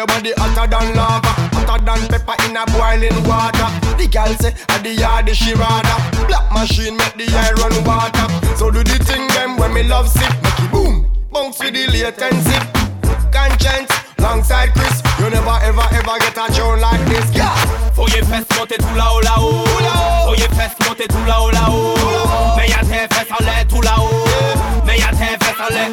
your 0.00 0.06
body 0.06 0.32
hotter 0.38 0.64
than 0.64 0.96
lava, 0.96 1.28
hotter 1.52 1.84
than 1.84 2.00
pepper 2.08 2.36
in 2.48 2.56
a 2.56 2.64
boiling 2.72 3.20
water. 3.28 3.68
The 4.00 4.08
gal 4.08 4.32
say 4.40 4.56
at 4.72 4.80
the 4.80 4.96
yard 4.96 5.28
she 5.36 5.52
rather. 5.52 5.98
Black 6.24 6.48
machine 6.52 6.96
make 6.96 7.20
the 7.20 7.28
iron 7.36 7.76
water. 7.84 8.26
So 8.56 8.70
do 8.70 8.80
the 8.80 8.96
thing 9.04 9.28
them 9.36 9.58
when 9.58 9.74
me 9.74 9.82
love 9.82 10.08
sick. 10.08 10.32
Make 10.40 10.60
it 10.64 10.70
boom, 10.72 11.04
bounce 11.30 11.60
with 11.60 11.74
the 11.76 11.84
latency. 11.92 12.56
Konshens, 13.28 13.92
alongside 14.16 14.72
Chris. 14.72 15.04
You 15.20 15.28
never 15.28 15.56
ever 15.68 15.86
ever 15.92 16.16
get 16.24 16.38
a 16.40 16.48
tune 16.48 16.80
like 16.80 17.04
this. 17.04 17.28
Yeah. 17.36 17.52
Voyez 17.92 18.24
fesses 18.24 18.48
monter 18.56 18.78
tout 18.78 18.96
là-haut, 18.96 19.20
là-haut. 19.20 19.68
Voyez 20.24 20.48
fesses 20.56 20.76
monter 20.88 21.08
tout 21.08 21.24
là-haut, 21.26 21.50
là-haut. 21.50 22.56
Mais 22.56 22.68
y'a 22.68 22.80
tes 22.80 23.04
fesses 23.12 23.32
en 23.38 23.44
l'air, 23.44 23.68
tout 23.68 23.82
là-haut. 23.82 24.24
Mais 24.86 24.98
y'a 24.98 25.10
tes 25.10 25.36
fesses 25.44 25.60
en 25.60 25.68
l'air. 25.74 25.92